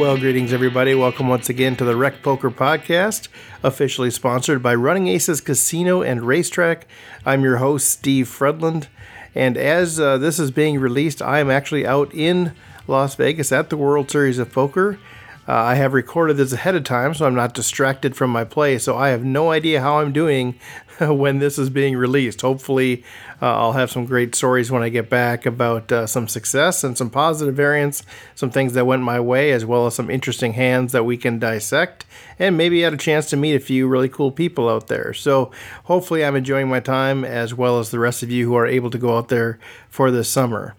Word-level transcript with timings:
Well, 0.00 0.16
greetings, 0.16 0.54
everybody. 0.54 0.94
Welcome 0.94 1.28
once 1.28 1.50
again 1.50 1.76
to 1.76 1.84
the 1.84 1.94
Rec 1.94 2.22
Poker 2.22 2.50
Podcast, 2.50 3.28
officially 3.62 4.10
sponsored 4.10 4.62
by 4.62 4.74
Running 4.74 5.08
Aces 5.08 5.42
Casino 5.42 6.00
and 6.00 6.22
Racetrack. 6.22 6.86
I'm 7.26 7.42
your 7.42 7.58
host, 7.58 7.90
Steve 7.90 8.26
Fredlund. 8.26 8.86
And 9.34 9.58
as 9.58 10.00
uh, 10.00 10.16
this 10.16 10.38
is 10.38 10.50
being 10.50 10.80
released, 10.80 11.20
I 11.20 11.40
am 11.40 11.50
actually 11.50 11.86
out 11.86 12.14
in 12.14 12.54
Las 12.86 13.14
Vegas 13.16 13.52
at 13.52 13.68
the 13.68 13.76
World 13.76 14.10
Series 14.10 14.38
of 14.38 14.50
Poker. 14.50 14.98
Uh, 15.46 15.52
I 15.52 15.74
have 15.74 15.92
recorded 15.92 16.38
this 16.38 16.54
ahead 16.54 16.76
of 16.76 16.84
time, 16.84 17.12
so 17.12 17.26
I'm 17.26 17.34
not 17.34 17.52
distracted 17.52 18.16
from 18.16 18.30
my 18.30 18.44
play. 18.44 18.78
So 18.78 18.96
I 18.96 19.10
have 19.10 19.22
no 19.22 19.50
idea 19.50 19.82
how 19.82 19.98
I'm 19.98 20.14
doing 20.14 20.58
when 21.08 21.38
this 21.38 21.58
is 21.58 21.70
being 21.70 21.96
released. 21.96 22.42
Hopefully, 22.42 23.02
uh, 23.40 23.56
I'll 23.56 23.72
have 23.72 23.90
some 23.90 24.04
great 24.04 24.34
stories 24.34 24.70
when 24.70 24.82
I 24.82 24.90
get 24.90 25.08
back 25.08 25.46
about 25.46 25.90
uh, 25.90 26.06
some 26.06 26.28
success 26.28 26.84
and 26.84 26.96
some 26.96 27.08
positive 27.08 27.54
variance, 27.54 28.02
some 28.34 28.50
things 28.50 28.74
that 28.74 28.86
went 28.86 29.02
my 29.02 29.18
way, 29.18 29.52
as 29.52 29.64
well 29.64 29.86
as 29.86 29.94
some 29.94 30.10
interesting 30.10 30.52
hands 30.52 30.92
that 30.92 31.04
we 31.04 31.16
can 31.16 31.38
dissect, 31.38 32.04
and 32.38 32.56
maybe 32.56 32.82
had 32.82 32.92
a 32.92 32.98
chance 32.98 33.30
to 33.30 33.36
meet 33.36 33.54
a 33.54 33.60
few 33.60 33.88
really 33.88 34.08
cool 34.08 34.30
people 34.30 34.68
out 34.68 34.88
there. 34.88 35.14
So 35.14 35.50
hopefully, 35.84 36.24
I'm 36.24 36.36
enjoying 36.36 36.68
my 36.68 36.80
time 36.80 37.24
as 37.24 37.54
well 37.54 37.78
as 37.78 37.90
the 37.90 37.98
rest 37.98 38.22
of 38.22 38.30
you 38.30 38.46
who 38.46 38.54
are 38.56 38.66
able 38.66 38.90
to 38.90 38.98
go 38.98 39.16
out 39.16 39.28
there 39.28 39.58
for 39.88 40.10
this 40.10 40.28
summer. 40.28 40.74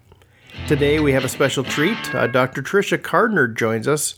Today, 0.68 1.00
we 1.00 1.12
have 1.12 1.24
a 1.24 1.28
special 1.28 1.64
treat. 1.64 2.14
Uh, 2.14 2.28
Dr. 2.28 2.62
Tricia 2.62 2.98
Cardner 2.98 3.52
joins 3.52 3.88
us. 3.88 4.14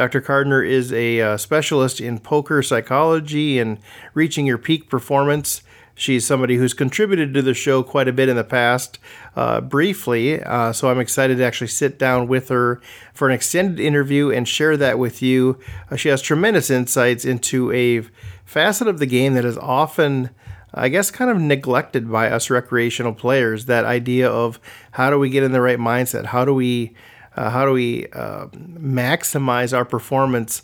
Dr. 0.00 0.22
Cardner 0.22 0.66
is 0.66 0.94
a 0.94 1.20
uh, 1.20 1.36
specialist 1.36 2.00
in 2.00 2.20
poker 2.20 2.62
psychology 2.62 3.58
and 3.58 3.76
reaching 4.14 4.46
your 4.46 4.56
peak 4.56 4.88
performance. 4.88 5.60
She's 5.94 6.26
somebody 6.26 6.56
who's 6.56 6.72
contributed 6.72 7.34
to 7.34 7.42
the 7.42 7.52
show 7.52 7.82
quite 7.82 8.08
a 8.08 8.12
bit 8.14 8.30
in 8.30 8.36
the 8.36 8.42
past, 8.42 8.98
uh, 9.36 9.60
briefly. 9.60 10.42
Uh, 10.42 10.72
so 10.72 10.90
I'm 10.90 11.00
excited 11.00 11.36
to 11.36 11.44
actually 11.44 11.66
sit 11.66 11.98
down 11.98 12.28
with 12.28 12.48
her 12.48 12.80
for 13.12 13.28
an 13.28 13.34
extended 13.34 13.78
interview 13.78 14.30
and 14.30 14.48
share 14.48 14.78
that 14.78 14.98
with 14.98 15.20
you. 15.20 15.58
Uh, 15.90 15.96
she 15.96 16.08
has 16.08 16.22
tremendous 16.22 16.70
insights 16.70 17.26
into 17.26 17.70
a 17.72 18.00
facet 18.46 18.88
of 18.88 19.00
the 19.00 19.06
game 19.06 19.34
that 19.34 19.44
is 19.44 19.58
often, 19.58 20.30
I 20.72 20.88
guess, 20.88 21.10
kind 21.10 21.30
of 21.30 21.38
neglected 21.38 22.10
by 22.10 22.30
us 22.30 22.48
recreational 22.48 23.12
players. 23.12 23.66
That 23.66 23.84
idea 23.84 24.30
of 24.30 24.58
how 24.92 25.10
do 25.10 25.18
we 25.18 25.28
get 25.28 25.42
in 25.42 25.52
the 25.52 25.60
right 25.60 25.78
mindset? 25.78 26.24
How 26.24 26.46
do 26.46 26.54
we 26.54 26.94
uh, 27.36 27.50
how 27.50 27.64
do 27.64 27.72
we 27.72 28.06
uh, 28.12 28.46
maximize 28.46 29.76
our 29.76 29.84
performance 29.84 30.62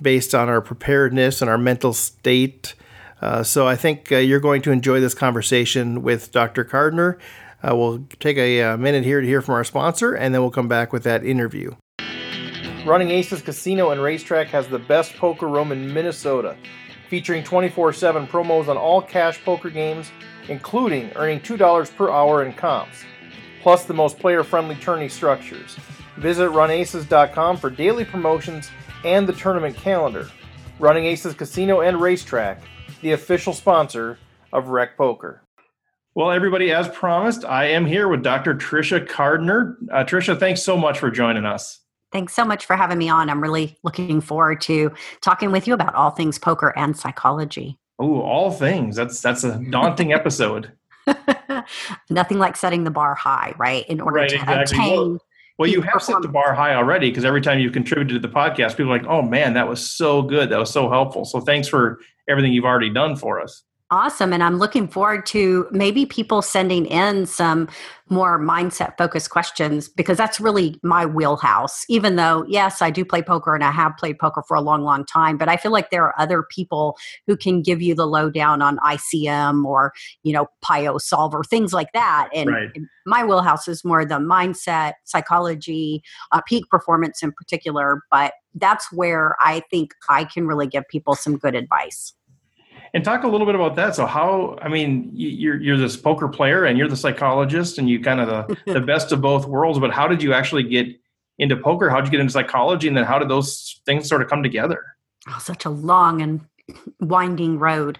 based 0.00 0.34
on 0.34 0.48
our 0.48 0.60
preparedness 0.60 1.40
and 1.40 1.50
our 1.50 1.58
mental 1.58 1.92
state? 1.92 2.74
Uh, 3.20 3.42
so 3.42 3.66
I 3.66 3.76
think 3.76 4.12
uh, 4.12 4.16
you're 4.16 4.40
going 4.40 4.62
to 4.62 4.70
enjoy 4.70 5.00
this 5.00 5.14
conversation 5.14 6.02
with 6.02 6.30
Dr. 6.32 6.64
Cardner. 6.64 7.18
Uh, 7.62 7.74
we'll 7.74 8.04
take 8.20 8.36
a, 8.36 8.60
a 8.60 8.74
uh, 8.74 8.76
minute 8.76 9.04
here 9.04 9.20
to 9.20 9.26
hear 9.26 9.42
from 9.42 9.54
our 9.54 9.64
sponsor, 9.64 10.14
and 10.14 10.32
then 10.32 10.40
we'll 10.40 10.50
come 10.50 10.68
back 10.68 10.92
with 10.92 11.02
that 11.02 11.24
interview. 11.24 11.72
Running 12.86 13.10
Aces 13.10 13.42
Casino 13.42 13.90
and 13.90 14.00
Racetrack 14.00 14.46
has 14.48 14.68
the 14.68 14.78
best 14.78 15.16
poker 15.16 15.48
room 15.48 15.72
in 15.72 15.92
Minnesota, 15.92 16.56
featuring 17.08 17.42
24 17.42 17.92
7 17.92 18.26
promos 18.28 18.68
on 18.68 18.76
all 18.76 19.02
cash 19.02 19.42
poker 19.44 19.70
games, 19.70 20.12
including 20.48 21.10
earning 21.16 21.40
$2 21.40 21.96
per 21.96 22.10
hour 22.10 22.44
in 22.44 22.52
comps, 22.52 23.04
plus 23.60 23.84
the 23.84 23.94
most 23.94 24.18
player 24.20 24.44
friendly 24.44 24.76
tourney 24.76 25.08
structures. 25.08 25.76
Visit 26.18 26.50
runaces.com 26.50 27.56
for 27.56 27.70
daily 27.70 28.04
promotions 28.04 28.70
and 29.04 29.26
the 29.26 29.32
tournament 29.32 29.76
calendar. 29.76 30.28
Running 30.80 31.04
Aces 31.04 31.34
Casino 31.34 31.80
and 31.80 32.00
Racetrack, 32.00 32.60
the 33.02 33.12
official 33.12 33.52
sponsor 33.52 34.18
of 34.52 34.68
Rec 34.68 34.96
Poker. 34.96 35.42
Well, 36.14 36.32
everybody, 36.32 36.72
as 36.72 36.88
promised, 36.88 37.44
I 37.44 37.66
am 37.66 37.86
here 37.86 38.08
with 38.08 38.24
Dr. 38.24 38.54
Tricia 38.54 39.06
Cardner. 39.06 39.76
Uh, 39.92 40.04
Tricia, 40.04 40.38
thanks 40.38 40.62
so 40.62 40.76
much 40.76 40.98
for 40.98 41.10
joining 41.10 41.44
us. 41.44 41.80
Thanks 42.10 42.34
so 42.34 42.44
much 42.44 42.66
for 42.66 42.74
having 42.74 42.98
me 42.98 43.08
on. 43.08 43.30
I'm 43.30 43.40
really 43.40 43.78
looking 43.84 44.20
forward 44.20 44.60
to 44.62 44.90
talking 45.20 45.52
with 45.52 45.68
you 45.68 45.74
about 45.74 45.94
all 45.94 46.10
things 46.10 46.38
poker 46.38 46.76
and 46.76 46.96
psychology. 46.96 47.78
Oh, 48.00 48.20
all 48.22 48.50
things. 48.50 48.96
That's 48.96 49.20
that's 49.20 49.44
a 49.44 49.60
daunting 49.70 50.12
episode. 50.12 50.72
Nothing 52.10 52.38
like 52.38 52.56
setting 52.56 52.84
the 52.84 52.90
bar 52.90 53.14
high, 53.14 53.54
right? 53.58 53.86
In 53.88 54.00
order 54.00 54.20
right, 54.20 54.28
to 54.30 54.36
exactly. 54.36 54.78
attain 54.78 54.96
well, 54.96 55.18
you 55.66 55.80
have 55.82 56.00
set 56.00 56.22
the 56.22 56.28
bar 56.28 56.54
high 56.54 56.74
already 56.74 57.10
because 57.10 57.24
every 57.24 57.40
time 57.40 57.58
you've 57.58 57.72
contributed 57.72 58.22
to 58.22 58.28
the 58.28 58.32
podcast, 58.32 58.76
people 58.76 58.92
are 58.92 58.98
like, 58.98 59.08
oh 59.08 59.22
man, 59.22 59.54
that 59.54 59.68
was 59.68 59.90
so 59.90 60.22
good. 60.22 60.50
That 60.50 60.58
was 60.58 60.70
so 60.70 60.88
helpful. 60.88 61.24
So 61.24 61.40
thanks 61.40 61.66
for 61.66 61.98
everything 62.28 62.52
you've 62.52 62.64
already 62.64 62.90
done 62.90 63.16
for 63.16 63.40
us. 63.40 63.64
Awesome. 63.90 64.34
And 64.34 64.42
I'm 64.42 64.58
looking 64.58 64.86
forward 64.86 65.24
to 65.26 65.66
maybe 65.70 66.04
people 66.04 66.42
sending 66.42 66.84
in 66.84 67.24
some 67.24 67.68
more 68.10 68.38
mindset 68.38 68.98
focused 68.98 69.30
questions 69.30 69.88
because 69.88 70.18
that's 70.18 70.38
really 70.38 70.78
my 70.82 71.06
wheelhouse. 71.06 71.86
Even 71.88 72.16
though, 72.16 72.44
yes, 72.46 72.82
I 72.82 72.90
do 72.90 73.02
play 73.02 73.22
poker 73.22 73.54
and 73.54 73.64
I 73.64 73.70
have 73.70 73.96
played 73.96 74.18
poker 74.18 74.42
for 74.46 74.58
a 74.58 74.60
long, 74.60 74.82
long 74.82 75.06
time, 75.06 75.38
but 75.38 75.48
I 75.48 75.56
feel 75.56 75.72
like 75.72 75.88
there 75.88 76.04
are 76.04 76.14
other 76.20 76.42
people 76.42 76.98
who 77.26 77.34
can 77.34 77.62
give 77.62 77.80
you 77.80 77.94
the 77.94 78.04
lowdown 78.04 78.60
on 78.60 78.76
ICM 78.78 79.64
or, 79.64 79.94
you 80.22 80.34
know, 80.34 80.48
PIO 80.60 80.98
solver, 80.98 81.42
things 81.42 81.72
like 81.72 81.92
that. 81.94 82.28
And 82.34 82.50
right. 82.50 82.70
my 83.06 83.24
wheelhouse 83.24 83.68
is 83.68 83.86
more 83.86 84.04
the 84.04 84.16
mindset, 84.16 84.94
psychology, 85.04 86.02
uh, 86.32 86.42
peak 86.42 86.68
performance 86.68 87.22
in 87.22 87.32
particular. 87.32 88.02
But 88.10 88.34
that's 88.54 88.92
where 88.92 89.34
I 89.40 89.62
think 89.70 89.94
I 90.10 90.24
can 90.24 90.46
really 90.46 90.66
give 90.66 90.86
people 90.88 91.14
some 91.14 91.38
good 91.38 91.54
advice 91.54 92.12
and 92.94 93.04
talk 93.04 93.24
a 93.24 93.28
little 93.28 93.46
bit 93.46 93.54
about 93.54 93.76
that. 93.76 93.94
So 93.94 94.06
how, 94.06 94.58
I 94.62 94.68
mean, 94.68 95.10
you're, 95.14 95.60
you're 95.60 95.76
this 95.76 95.96
poker 95.96 96.28
player 96.28 96.64
and 96.64 96.78
you're 96.78 96.88
the 96.88 96.96
psychologist 96.96 97.78
and 97.78 97.88
you 97.88 98.00
kind 98.00 98.20
of 98.20 98.28
the, 98.28 98.56
the 98.72 98.80
best 98.80 99.12
of 99.12 99.20
both 99.20 99.46
worlds, 99.46 99.78
but 99.78 99.92
how 99.92 100.08
did 100.08 100.22
you 100.22 100.32
actually 100.32 100.64
get 100.64 100.88
into 101.38 101.56
poker? 101.56 101.90
How 101.90 102.00
did 102.00 102.06
you 102.06 102.10
get 102.12 102.20
into 102.20 102.32
psychology? 102.32 102.88
And 102.88 102.96
then 102.96 103.04
how 103.04 103.18
did 103.18 103.28
those 103.28 103.80
things 103.86 104.08
sort 104.08 104.22
of 104.22 104.28
come 104.28 104.42
together? 104.42 104.84
Oh, 105.28 105.38
such 105.40 105.64
a 105.64 105.70
long 105.70 106.22
and 106.22 106.40
winding 107.00 107.58
road. 107.58 107.98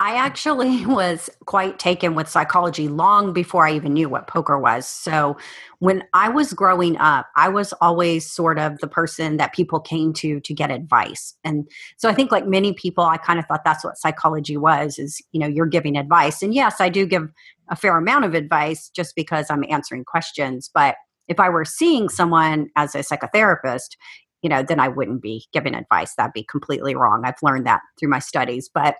I 0.00 0.16
actually 0.16 0.84
was 0.86 1.30
quite 1.46 1.78
taken 1.78 2.14
with 2.14 2.28
psychology 2.28 2.88
long 2.88 3.32
before 3.32 3.66
I 3.66 3.74
even 3.74 3.94
knew 3.94 4.08
what 4.08 4.26
poker 4.26 4.58
was. 4.58 4.86
So, 4.86 5.36
when 5.78 6.04
I 6.12 6.28
was 6.28 6.52
growing 6.52 6.98
up, 6.98 7.28
I 7.36 7.48
was 7.48 7.72
always 7.80 8.30
sort 8.30 8.58
of 8.58 8.78
the 8.80 8.86
person 8.86 9.38
that 9.38 9.54
people 9.54 9.80
came 9.80 10.12
to 10.14 10.38
to 10.40 10.54
get 10.54 10.70
advice. 10.70 11.34
And 11.42 11.66
so 11.96 12.08
I 12.08 12.14
think 12.14 12.30
like 12.30 12.46
many 12.46 12.74
people 12.74 13.04
I 13.04 13.16
kind 13.16 13.38
of 13.38 13.46
thought 13.46 13.64
that's 13.64 13.82
what 13.82 13.96
psychology 13.96 14.58
was 14.58 14.98
is, 14.98 15.22
you 15.32 15.40
know, 15.40 15.46
you're 15.46 15.64
giving 15.64 15.96
advice. 15.96 16.42
And 16.42 16.52
yes, 16.54 16.80
I 16.80 16.90
do 16.90 17.06
give 17.06 17.30
a 17.70 17.76
fair 17.76 17.96
amount 17.96 18.26
of 18.26 18.34
advice 18.34 18.90
just 18.90 19.16
because 19.16 19.46
I'm 19.48 19.64
answering 19.70 20.04
questions, 20.04 20.70
but 20.72 20.96
if 21.28 21.38
I 21.38 21.48
were 21.48 21.64
seeing 21.64 22.08
someone 22.08 22.68
as 22.76 22.94
a 22.94 22.98
psychotherapist, 22.98 23.96
you 24.42 24.48
know, 24.48 24.62
then 24.62 24.80
I 24.80 24.88
wouldn't 24.88 25.22
be 25.22 25.46
giving 25.52 25.74
advice. 25.74 26.14
That'd 26.14 26.32
be 26.32 26.44
completely 26.44 26.94
wrong. 26.94 27.22
I've 27.24 27.34
learned 27.42 27.66
that 27.66 27.82
through 27.98 28.08
my 28.08 28.18
studies. 28.18 28.70
But 28.72 28.96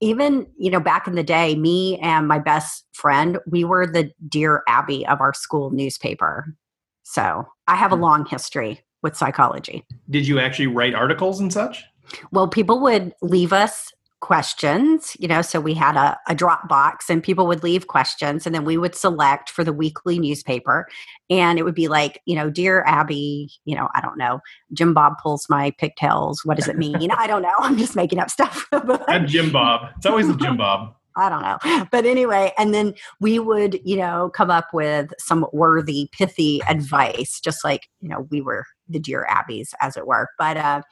even, 0.00 0.46
you 0.58 0.70
know, 0.70 0.80
back 0.80 1.06
in 1.06 1.14
the 1.14 1.22
day, 1.22 1.54
me 1.54 1.98
and 1.98 2.28
my 2.28 2.38
best 2.38 2.84
friend, 2.92 3.38
we 3.46 3.64
were 3.64 3.86
the 3.86 4.12
Dear 4.28 4.62
Abby 4.68 5.06
of 5.06 5.20
our 5.20 5.32
school 5.32 5.70
newspaper. 5.70 6.54
So 7.02 7.46
I 7.66 7.76
have 7.76 7.92
a 7.92 7.96
hmm. 7.96 8.02
long 8.02 8.26
history 8.26 8.80
with 9.02 9.16
psychology. 9.16 9.84
Did 10.10 10.26
you 10.26 10.38
actually 10.38 10.66
write 10.66 10.94
articles 10.94 11.40
and 11.40 11.52
such? 11.52 11.84
Well, 12.30 12.48
people 12.48 12.80
would 12.80 13.12
leave 13.22 13.52
us 13.52 13.92
questions 14.20 15.14
you 15.20 15.28
know 15.28 15.42
so 15.42 15.60
we 15.60 15.74
had 15.74 15.94
a, 15.94 16.18
a 16.26 16.34
drop 16.34 16.68
box 16.68 17.10
and 17.10 17.22
people 17.22 17.46
would 17.46 17.62
leave 17.62 17.86
questions 17.86 18.46
and 18.46 18.54
then 18.54 18.64
we 18.64 18.78
would 18.78 18.94
select 18.94 19.50
for 19.50 19.62
the 19.62 19.72
weekly 19.72 20.18
newspaper. 20.18 20.86
And 21.28 21.58
it 21.58 21.64
would 21.64 21.74
be 21.74 21.88
like 21.88 22.22
you 22.24 22.34
know 22.34 22.48
dear 22.48 22.82
abby 22.86 23.50
you 23.64 23.76
know 23.76 23.88
i 23.94 24.00
don't 24.00 24.16
know 24.16 24.40
jim 24.72 24.94
bob 24.94 25.14
pulls 25.22 25.46
my 25.48 25.70
pigtails. 25.72 26.40
What 26.44 26.56
does 26.56 26.68
it 26.68 26.78
mean? 26.78 27.10
I 27.10 27.26
don't 27.26 27.42
know. 27.42 27.54
I'm 27.58 27.76
just 27.76 27.96
making 27.96 28.18
up 28.18 28.30
stuff. 28.30 28.66
And 29.08 29.28
jim 29.28 29.52
bob. 29.52 29.90
It's 29.96 30.06
always 30.06 30.28
the 30.28 30.36
jim 30.36 30.56
bob. 30.56 30.94
I 31.16 31.30
don't 31.30 31.42
know. 31.42 31.86
But 31.90 32.04
anyway, 32.04 32.52
and 32.58 32.74
then 32.74 32.94
we 33.20 33.38
would, 33.38 33.80
you 33.84 33.96
know, 33.96 34.30
come 34.34 34.50
up 34.50 34.66
with 34.74 35.14
some 35.18 35.46
worthy, 35.52 36.10
pithy 36.12 36.60
advice, 36.68 37.40
just 37.40 37.64
like, 37.64 37.88
you 38.00 38.08
know, 38.10 38.26
we 38.30 38.42
were 38.42 38.66
the 38.86 38.98
dear 38.98 39.26
Abbeys, 39.30 39.72
as 39.80 39.96
it 39.96 40.06
were. 40.06 40.28
But 40.38 40.58
uh, 40.58 40.82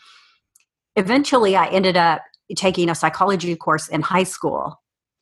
eventually 0.96 1.56
I 1.56 1.66
ended 1.66 1.98
up 1.98 2.22
taking 2.56 2.88
a 2.88 2.94
psychology 2.94 3.54
course 3.56 3.88
in 3.88 4.02
high 4.02 4.24
school. 4.24 4.80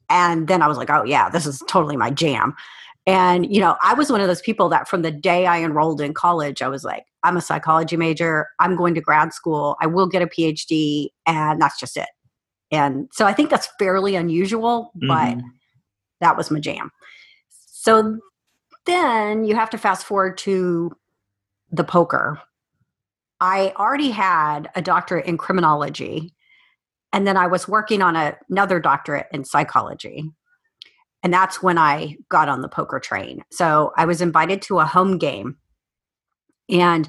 And 0.09 0.49
then 0.49 0.63
I 0.63 0.69
was 0.69 0.77
like, 0.77 0.91
oh, 0.91 1.05
yeah, 1.05 1.31
this 1.31 1.47
is 1.47 1.63
totally 1.69 1.97
my 1.97 2.11
jam. 2.11 2.55
And, 3.07 3.53
you 3.53 3.61
know, 3.61 3.77
I 3.83 3.95
was 3.95 4.13
one 4.13 4.21
of 4.21 4.29
those 4.29 4.43
people 4.43 4.69
that 4.69 4.89
from 4.89 5.03
the 5.03 5.11
day 5.11 5.47
I 5.47 5.63
enrolled 5.63 6.01
in 6.01 6.15
college, 6.15 6.63
I 6.63 6.69
was 6.69 6.85
like, 6.85 7.05
I'm 7.25 7.37
a 7.37 7.41
psychology 7.41 7.97
major. 7.97 8.49
I'm 8.61 8.77
going 8.77 8.95
to 8.95 9.01
grad 9.01 9.33
school. 9.33 9.77
I 9.81 9.87
will 9.87 10.07
get 10.07 10.23
a 10.23 10.27
PhD. 10.27 11.09
And 11.27 11.61
that's 11.61 11.81
just 11.81 11.97
it. 11.97 12.09
And 12.71 13.09
so 13.13 13.27
I 13.27 13.33
think 13.33 13.51
that's 13.51 13.69
fairly 13.79 14.17
unusual, 14.17 14.93
mm-hmm. 14.97 15.09
but 15.09 15.45
that 16.21 16.37
was 16.37 16.51
my 16.51 16.61
jam. 16.61 16.91
So 17.51 18.19
then 18.87 19.45
you 19.45 19.55
have 19.55 19.71
to 19.71 19.79
fast 19.79 20.07
forward 20.07 20.39
to 20.39 20.93
the 21.71 21.85
poker. 21.85 22.41
I 23.41 23.73
already 23.77 24.11
had 24.11 24.71
a 24.77 24.83
doctorate 24.83 25.27
in 25.27 25.37
criminology 25.37 26.33
and 27.13 27.27
then 27.27 27.37
I 27.37 27.47
was 27.47 27.69
working 27.69 28.03
on 28.03 28.17
a, 28.17 28.37
another 28.49 28.81
doctorate 28.81 29.27
in 29.33 29.45
psychology. 29.45 30.31
And 31.23 31.33
that's 31.33 31.63
when 31.63 31.79
I 31.79 32.17
got 32.29 32.49
on 32.49 32.63
the 32.63 32.69
poker 32.69 32.99
train. 32.99 33.45
So 33.51 33.93
I 33.97 34.07
was 34.07 34.21
invited 34.21 34.63
to 34.63 34.81
a 34.81 34.85
home 34.85 35.19
game. 35.19 35.57
And 36.69 37.09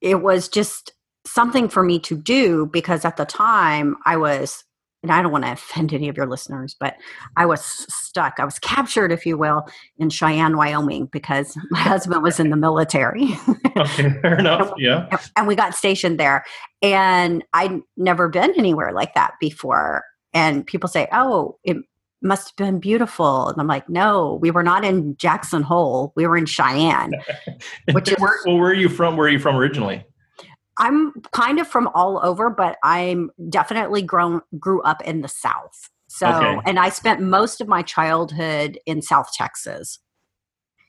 it 0.00 0.22
was 0.22 0.48
just 0.48 0.92
something 1.26 1.68
for 1.68 1.82
me 1.82 1.98
to 2.00 2.16
do 2.16 2.66
because 2.66 3.04
at 3.04 3.16
the 3.16 3.24
time 3.24 3.96
I 4.04 4.16
was 4.16 4.62
and 5.04 5.12
I 5.12 5.20
don't 5.20 5.32
want 5.32 5.44
to 5.44 5.52
offend 5.52 5.92
any 5.92 6.08
of 6.08 6.16
your 6.16 6.26
listeners, 6.26 6.74
but 6.80 6.96
I 7.36 7.44
was 7.44 7.62
stuck. 7.62 8.36
I 8.38 8.44
was 8.46 8.58
captured, 8.58 9.12
if 9.12 9.26
you 9.26 9.36
will, 9.36 9.68
in 9.98 10.08
Cheyenne, 10.08 10.56
Wyoming, 10.56 11.10
because 11.12 11.58
my 11.70 11.78
husband 11.78 12.22
was 12.22 12.40
in 12.40 12.48
the 12.48 12.56
military. 12.56 13.28
okay, 13.76 14.14
fair 14.22 14.38
enough. 14.38 14.72
Yeah. 14.78 15.14
And 15.36 15.46
we 15.46 15.56
got 15.56 15.74
stationed 15.74 16.18
there. 16.18 16.42
And 16.80 17.44
I'd 17.52 17.80
never 17.98 18.30
been 18.30 18.54
anywhere 18.56 18.92
like 18.92 19.12
that 19.14 19.34
before. 19.40 20.04
And 20.32 20.66
people 20.66 20.88
say, 20.88 21.06
oh, 21.12 21.58
it 21.64 21.76
must 22.22 22.48
have 22.48 22.56
been 22.56 22.80
beautiful. 22.80 23.48
And 23.48 23.60
I'm 23.60 23.66
like, 23.66 23.86
no, 23.90 24.38
we 24.40 24.50
were 24.50 24.62
not 24.62 24.86
in 24.86 25.18
Jackson 25.18 25.62
Hole. 25.62 26.14
We 26.16 26.26
were 26.26 26.38
in 26.38 26.46
Cheyenne. 26.46 27.12
Which 27.92 28.08
is, 28.08 28.16
well, 28.18 28.56
where 28.56 28.70
are 28.70 28.74
you 28.74 28.88
from? 28.88 29.18
Where 29.18 29.26
are 29.26 29.30
you 29.30 29.38
from 29.38 29.56
originally? 29.56 30.02
I'm 30.78 31.12
kind 31.32 31.58
of 31.58 31.68
from 31.68 31.88
all 31.94 32.20
over, 32.22 32.50
but 32.50 32.76
I'm 32.82 33.30
definitely 33.48 34.02
grown 34.02 34.40
grew 34.58 34.82
up 34.82 35.02
in 35.02 35.20
the 35.20 35.28
South. 35.28 35.90
So, 36.08 36.28
okay. 36.28 36.60
and 36.66 36.78
I 36.78 36.90
spent 36.90 37.20
most 37.20 37.60
of 37.60 37.68
my 37.68 37.82
childhood 37.82 38.78
in 38.86 39.02
South 39.02 39.32
Texas. 39.32 39.98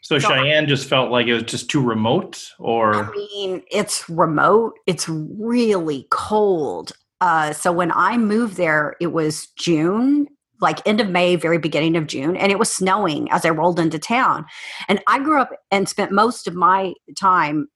So, 0.02 0.20
so 0.20 0.30
Cheyenne 0.30 0.66
I, 0.66 0.68
just 0.68 0.88
felt 0.88 1.10
like 1.10 1.26
it 1.26 1.34
was 1.34 1.44
just 1.44 1.70
too 1.70 1.82
remote, 1.82 2.52
or 2.60 2.94
I 2.94 3.12
mean, 3.12 3.64
it's 3.72 4.08
remote. 4.08 4.78
It's 4.86 5.10
really 5.10 6.06
cold. 6.12 6.92
Uh, 7.22 7.54
so 7.54 7.72
when 7.72 7.92
I 7.92 8.18
moved 8.18 8.56
there, 8.56 8.96
it 9.02 9.08
was 9.08 9.48
June, 9.58 10.28
like 10.62 10.86
end 10.86 11.02
of 11.02 11.10
May, 11.10 11.36
very 11.38 11.58
beginning 11.58 11.98
of 11.98 12.06
June, 12.06 12.38
and 12.38 12.52
it 12.52 12.60
was 12.60 12.72
snowing 12.72 13.32
as 13.32 13.46
I 13.46 13.50
rolled 13.50 13.80
into 13.80 13.98
town. 13.98 14.46
And 14.88 15.02
I 15.08 15.18
grew 15.18 15.42
up 15.42 15.50
and 15.72 15.90
spent 15.90 16.12
most 16.12 16.46
of 16.48 16.54
my 16.54 16.94
time 17.18 17.68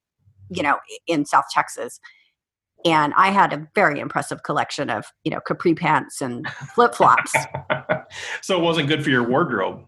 you 0.50 0.64
know, 0.64 0.78
in 1.08 1.26
South 1.26 1.46
Texas. 1.52 2.00
And 2.86 3.14
I 3.18 3.30
had 3.30 3.52
a 3.52 3.68
very 3.76 4.00
impressive 4.00 4.44
collection 4.44 4.90
of, 4.90 5.06
you 5.24 5.32
know, 5.32 5.42
capri 5.42 5.76
pants 5.76 6.22
and 6.22 6.48
flip 6.76 6.96
flops. 6.96 7.36
so 8.42 8.58
it 8.58 8.64
wasn't 8.64 8.88
good 8.88 9.04
for 9.04 9.10
your 9.10 9.28
wardrobe. 9.28 9.86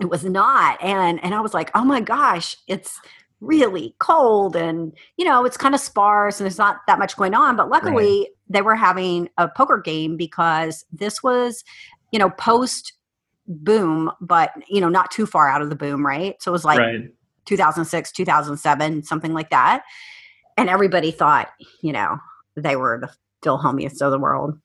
It 0.00 0.08
was 0.08 0.24
not. 0.24 0.82
And 0.82 1.22
and 1.22 1.34
I 1.34 1.40
was 1.40 1.54
like, 1.54 1.70
oh 1.74 1.84
my 1.84 2.00
gosh, 2.00 2.56
it's 2.68 3.00
really 3.40 3.94
cold 3.98 4.54
and 4.54 4.92
you 5.16 5.24
know 5.24 5.46
it's 5.46 5.56
kind 5.56 5.74
of 5.74 5.80
sparse 5.80 6.38
and 6.38 6.44
there's 6.44 6.58
not 6.58 6.76
that 6.86 6.98
much 6.98 7.16
going 7.16 7.34
on 7.34 7.56
but 7.56 7.70
luckily 7.70 8.20
right. 8.20 8.28
they 8.50 8.60
were 8.60 8.76
having 8.76 9.28
a 9.38 9.48
poker 9.48 9.78
game 9.78 10.14
because 10.16 10.84
this 10.92 11.22
was 11.22 11.64
you 12.12 12.18
know 12.18 12.28
post 12.28 12.92
boom 13.46 14.10
but 14.20 14.52
you 14.68 14.78
know 14.78 14.90
not 14.90 15.10
too 15.10 15.24
far 15.24 15.48
out 15.48 15.62
of 15.62 15.70
the 15.70 15.74
boom 15.74 16.04
right 16.04 16.36
so 16.42 16.50
it 16.50 16.52
was 16.52 16.66
like 16.66 16.78
right. 16.78 17.08
2006, 17.50 18.12
2007, 18.12 19.02
something 19.02 19.34
like 19.34 19.50
that. 19.50 19.82
And 20.56 20.68
everybody 20.68 21.10
thought, 21.10 21.48
you 21.82 21.92
know, 21.92 22.18
they 22.56 22.76
were 22.76 22.98
the 23.00 23.10
Phil 23.42 23.58
Hellmuths 23.58 24.00
of 24.00 24.12
the 24.12 24.18
world. 24.18 24.56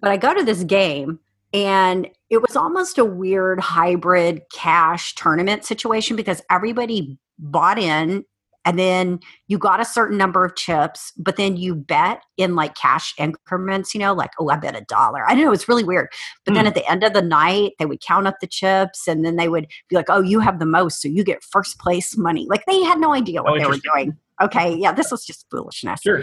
But 0.00 0.10
I 0.10 0.16
go 0.16 0.34
to 0.34 0.44
this 0.44 0.64
game 0.64 1.18
and 1.52 2.08
it 2.28 2.42
was 2.42 2.56
almost 2.56 2.98
a 2.98 3.04
weird 3.04 3.58
hybrid 3.58 4.42
cash 4.52 5.14
tournament 5.14 5.64
situation 5.64 6.14
because 6.14 6.42
everybody 6.50 7.18
bought 7.38 7.78
in 7.78 8.24
and 8.64 8.78
then 8.78 9.20
you 9.48 9.58
got 9.58 9.80
a 9.80 9.84
certain 9.84 10.18
number 10.18 10.44
of 10.44 10.54
chips, 10.54 11.12
but 11.16 11.36
then 11.36 11.56
you 11.56 11.74
bet 11.74 12.22
in 12.36 12.54
like 12.54 12.74
cash 12.74 13.14
increments, 13.18 13.94
you 13.94 14.00
know, 14.00 14.12
like, 14.12 14.30
oh, 14.38 14.50
I 14.50 14.56
bet 14.56 14.76
a 14.76 14.82
dollar. 14.82 15.28
I 15.28 15.34
don't 15.34 15.44
know, 15.44 15.52
it's 15.52 15.68
really 15.68 15.84
weird. 15.84 16.08
But 16.44 16.52
mm. 16.52 16.56
then 16.56 16.66
at 16.66 16.74
the 16.74 16.88
end 16.90 17.02
of 17.02 17.12
the 17.12 17.22
night, 17.22 17.72
they 17.78 17.86
would 17.86 18.00
count 18.00 18.26
up 18.26 18.36
the 18.40 18.46
chips 18.46 19.08
and 19.08 19.24
then 19.24 19.36
they 19.36 19.48
would 19.48 19.66
be 19.88 19.96
like, 19.96 20.10
oh, 20.10 20.20
you 20.20 20.40
have 20.40 20.58
the 20.58 20.66
most, 20.66 21.00
so 21.00 21.08
you 21.08 21.24
get 21.24 21.42
first 21.42 21.78
place 21.78 22.16
money. 22.16 22.46
Like 22.48 22.64
they 22.66 22.82
had 22.82 22.98
no 22.98 23.14
idea 23.14 23.42
what 23.42 23.54
oh, 23.54 23.58
they 23.58 23.66
were 23.66 23.78
doing. 23.94 24.16
Okay, 24.42 24.74
yeah, 24.76 24.92
this 24.92 25.10
was 25.10 25.24
just 25.24 25.46
foolishness. 25.50 26.00
Sure. 26.02 26.22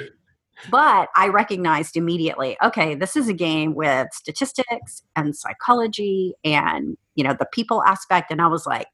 But 0.71 1.09
I 1.15 1.27
recognized 1.27 1.95
immediately, 1.95 2.57
okay, 2.63 2.95
this 2.95 3.15
is 3.15 3.29
a 3.29 3.33
game 3.33 3.75
with 3.75 4.07
statistics 4.11 5.03
and 5.15 5.35
psychology 5.35 6.33
and, 6.43 6.97
you 7.15 7.23
know, 7.23 7.35
the 7.37 7.47
people 7.51 7.83
aspect. 7.83 8.31
And 8.31 8.41
I 8.41 8.47
was 8.47 8.65
like, 8.65 8.87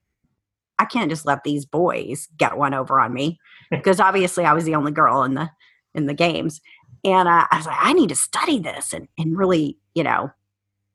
I 0.80 0.86
can't 0.86 1.10
just 1.10 1.25
let 1.25 1.44
these 1.44 1.66
boys 1.66 2.28
get 2.38 2.58
one 2.58 2.74
over 2.74 3.00
on 3.00 3.14
me 3.14 3.40
because 3.72 4.00
obviously 4.00 4.46
I 4.46 4.54
was 4.54 4.66
the 4.66 4.75
only 4.75 4.92
girl 4.92 5.24
in 5.24 5.36
the 5.36 5.50
in 5.94 6.08
the 6.08 6.14
games. 6.14 6.62
And 7.04 7.28
uh, 7.28 7.46
I 7.52 7.58
was 7.58 7.66
like, 7.66 7.78
I 7.80 7.94
need 7.94 8.10
to 8.10 8.16
study 8.16 8.60
this 8.60 8.94
and, 8.94 9.08
and 9.18 9.38
really, 9.38 9.78
you 9.94 10.04
know, 10.04 10.31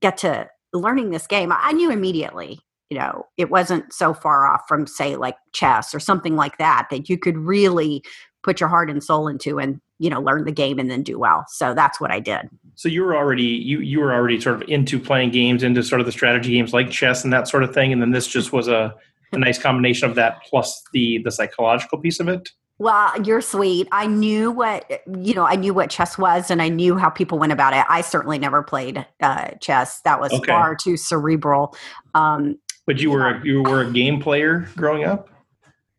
get 0.00 0.16
to 0.18 0.48
learning 0.72 1.10
this 1.10 1.26
game. 1.26 1.52
I 1.52 1.72
knew 1.72 1.90
immediately, 1.90 2.60
you 2.90 2.98
know, 2.98 3.26
it 3.36 3.50
wasn't 3.50 3.92
so 3.92 4.14
far 4.14 4.46
off 4.46 4.62
from, 4.66 4.86
say, 4.86 5.16
like 5.16 5.36
chess 5.52 5.94
or 5.94 6.00
something 6.00 6.34
like 6.34 6.58
that, 6.58 6.88
that 6.90 7.08
you 7.08 7.18
could 7.18 7.36
really 7.36 8.02
put 8.42 8.60
your 8.60 8.68
heart 8.68 8.88
and 8.88 9.04
soul 9.04 9.28
into 9.28 9.58
and, 9.58 9.80
you 9.98 10.08
know, 10.08 10.20
learn 10.20 10.44
the 10.44 10.52
game 10.52 10.78
and 10.78 10.90
then 10.90 11.02
do 11.02 11.18
well. 11.18 11.44
So 11.48 11.74
that's 11.74 12.00
what 12.00 12.10
I 12.10 12.20
did. 12.20 12.48
So 12.76 12.88
you 12.88 13.02
were 13.02 13.16
already 13.16 13.42
you 13.42 13.80
you 13.80 13.98
were 13.98 14.14
already 14.14 14.40
sort 14.40 14.62
of 14.62 14.68
into 14.68 15.00
playing 15.00 15.32
games, 15.32 15.64
into 15.64 15.82
sort 15.82 16.00
of 16.00 16.06
the 16.06 16.12
strategy 16.12 16.52
games 16.52 16.72
like 16.72 16.90
chess 16.90 17.24
and 17.24 17.32
that 17.32 17.48
sort 17.48 17.64
of 17.64 17.74
thing, 17.74 17.92
and 17.92 18.00
then 18.00 18.12
this 18.12 18.28
just 18.28 18.52
was 18.52 18.68
a 18.68 18.94
a 19.32 19.38
nice 19.38 19.58
combination 19.58 20.08
of 20.08 20.16
that 20.16 20.42
plus 20.44 20.82
the 20.92 21.18
the 21.24 21.30
psychological 21.30 21.98
piece 21.98 22.20
of 22.20 22.28
it. 22.28 22.50
Well, 22.80 23.20
you're 23.22 23.40
sweet. 23.40 23.88
I 23.90 24.06
knew 24.06 24.52
what 24.52 25.02
you 25.20 25.34
know. 25.34 25.44
I 25.44 25.56
knew 25.56 25.74
what 25.74 25.90
chess 25.90 26.16
was, 26.16 26.50
and 26.50 26.62
I 26.62 26.68
knew 26.68 26.96
how 26.96 27.10
people 27.10 27.38
went 27.38 27.52
about 27.52 27.74
it. 27.74 27.84
I 27.88 28.02
certainly 28.02 28.38
never 28.38 28.62
played 28.62 29.04
uh, 29.20 29.50
chess. 29.60 30.00
That 30.02 30.20
was 30.20 30.32
okay. 30.32 30.52
far 30.52 30.76
too 30.76 30.96
cerebral. 30.96 31.76
Um, 32.14 32.58
but 32.86 32.98
you, 32.98 33.10
you 33.10 33.18
were 33.18 33.34
know, 33.34 33.44
you 33.44 33.62
were 33.64 33.80
a 33.82 33.90
game 33.90 34.20
player 34.20 34.68
growing 34.76 35.04
up. 35.04 35.28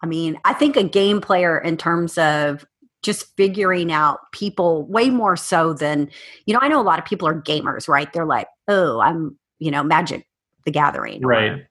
I 0.02 0.08
mean, 0.08 0.40
I 0.46 0.54
think 0.54 0.78
a 0.78 0.84
game 0.84 1.20
player 1.20 1.58
in 1.58 1.76
terms 1.76 2.18
of 2.18 2.66
just 3.02 3.36
figuring 3.36 3.92
out 3.92 4.20
people 4.32 4.86
way 4.88 5.10
more 5.10 5.36
so 5.36 5.74
than 5.74 6.10
you 6.46 6.54
know. 6.54 6.62
I 6.62 6.70
know 6.70 6.80
a 6.80 6.84
lot 6.84 6.98
of 6.98 7.04
people 7.04 7.28
are 7.28 7.42
gamers, 7.42 7.90
right? 7.90 8.12
They're 8.14 8.26
like, 8.26 8.48
oh, 8.70 9.02
I'm 9.02 9.38
you 9.60 9.70
know, 9.70 9.84
Magic 9.84 10.26
the 10.64 10.72
Gathering, 10.72 11.22
right? 11.22 11.66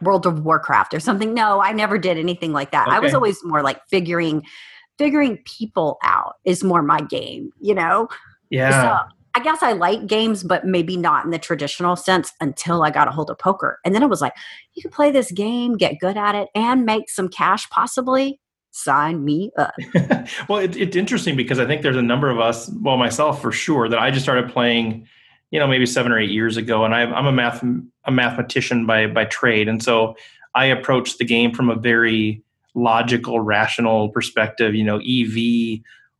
World 0.00 0.26
of 0.26 0.44
Warcraft 0.44 0.94
or 0.94 1.00
something. 1.00 1.34
No, 1.34 1.60
I 1.60 1.72
never 1.72 1.98
did 1.98 2.18
anything 2.18 2.52
like 2.52 2.70
that. 2.72 2.88
Okay. 2.88 2.96
I 2.96 3.00
was 3.00 3.14
always 3.14 3.42
more 3.44 3.62
like 3.62 3.80
figuring 3.88 4.42
figuring 4.98 5.38
people 5.44 5.98
out 6.02 6.36
is 6.44 6.64
more 6.64 6.82
my 6.82 7.00
game, 7.00 7.50
you 7.60 7.74
know? 7.74 8.08
Yeah. 8.50 9.04
So 9.04 9.14
I 9.34 9.40
guess 9.40 9.62
I 9.62 9.72
like 9.72 10.06
games, 10.06 10.42
but 10.42 10.64
maybe 10.64 10.96
not 10.96 11.24
in 11.24 11.30
the 11.30 11.38
traditional 11.38 11.96
sense 11.96 12.32
until 12.40 12.82
I 12.82 12.90
got 12.90 13.08
a 13.08 13.10
hold 13.10 13.28
of 13.28 13.38
poker. 13.38 13.78
And 13.84 13.94
then 13.94 14.02
it 14.02 14.08
was 14.08 14.22
like, 14.22 14.32
you 14.74 14.82
can 14.82 14.90
play 14.90 15.10
this 15.10 15.30
game, 15.30 15.76
get 15.76 15.98
good 16.00 16.16
at 16.16 16.34
it, 16.34 16.48
and 16.54 16.86
make 16.86 17.10
some 17.10 17.28
cash 17.28 17.68
possibly. 17.68 18.40
Sign 18.70 19.24
me 19.24 19.50
up. 19.58 19.74
well, 20.48 20.60
it, 20.60 20.76
it's 20.76 20.96
interesting 20.96 21.36
because 21.36 21.58
I 21.58 21.66
think 21.66 21.82
there's 21.82 21.96
a 21.96 22.02
number 22.02 22.30
of 22.30 22.38
us, 22.38 22.70
well, 22.80 22.96
myself 22.96 23.42
for 23.42 23.52
sure, 23.52 23.88
that 23.88 23.98
I 23.98 24.10
just 24.10 24.22
started 24.22 24.50
playing 24.50 25.06
you 25.50 25.58
know 25.58 25.66
maybe 25.66 25.86
seven 25.86 26.12
or 26.12 26.18
eight 26.18 26.30
years 26.30 26.56
ago 26.56 26.84
and 26.84 26.94
I, 26.94 27.02
i'm 27.02 27.26
a 27.26 27.32
math 27.32 27.62
a 28.04 28.10
mathematician 28.10 28.86
by 28.86 29.06
by 29.06 29.24
trade 29.24 29.68
and 29.68 29.82
so 29.82 30.16
i 30.54 30.66
approach 30.66 31.18
the 31.18 31.24
game 31.24 31.52
from 31.52 31.70
a 31.70 31.76
very 31.76 32.42
logical 32.74 33.40
rational 33.40 34.08
perspective 34.10 34.74
you 34.74 34.84
know 34.84 34.96
ev 34.96 35.36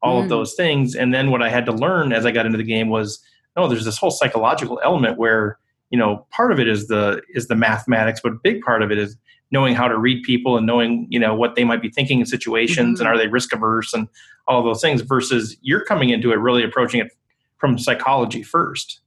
all 0.02 0.20
mm. 0.20 0.22
of 0.22 0.28
those 0.28 0.54
things 0.54 0.94
and 0.94 1.12
then 1.12 1.30
what 1.30 1.42
i 1.42 1.48
had 1.48 1.66
to 1.66 1.72
learn 1.72 2.12
as 2.12 2.24
i 2.26 2.30
got 2.30 2.46
into 2.46 2.58
the 2.58 2.64
game 2.64 2.88
was 2.88 3.20
oh 3.56 3.68
there's 3.68 3.84
this 3.84 3.98
whole 3.98 4.10
psychological 4.10 4.80
element 4.84 5.18
where 5.18 5.58
you 5.90 5.98
know 5.98 6.26
part 6.30 6.52
of 6.52 6.58
it 6.58 6.68
is 6.68 6.88
the 6.88 7.20
is 7.30 7.48
the 7.48 7.56
mathematics 7.56 8.20
but 8.22 8.32
a 8.32 8.38
big 8.42 8.62
part 8.62 8.82
of 8.82 8.90
it 8.90 8.98
is 8.98 9.16
knowing 9.52 9.74
how 9.74 9.86
to 9.86 9.96
read 9.96 10.24
people 10.24 10.56
and 10.56 10.66
knowing 10.66 11.06
you 11.10 11.18
know 11.18 11.34
what 11.34 11.54
they 11.54 11.64
might 11.64 11.82
be 11.82 11.90
thinking 11.90 12.20
in 12.20 12.26
situations 12.26 12.98
mm-hmm. 12.98 13.06
and 13.06 13.08
are 13.08 13.18
they 13.18 13.28
risk 13.28 13.52
averse 13.52 13.92
and 13.92 14.08
all 14.48 14.60
of 14.60 14.64
those 14.64 14.80
things 14.80 15.00
versus 15.02 15.56
you're 15.60 15.84
coming 15.84 16.10
into 16.10 16.32
it 16.32 16.36
really 16.36 16.64
approaching 16.64 17.00
it 17.00 17.12
from 17.58 17.78
psychology 17.78 18.42
first 18.42 19.00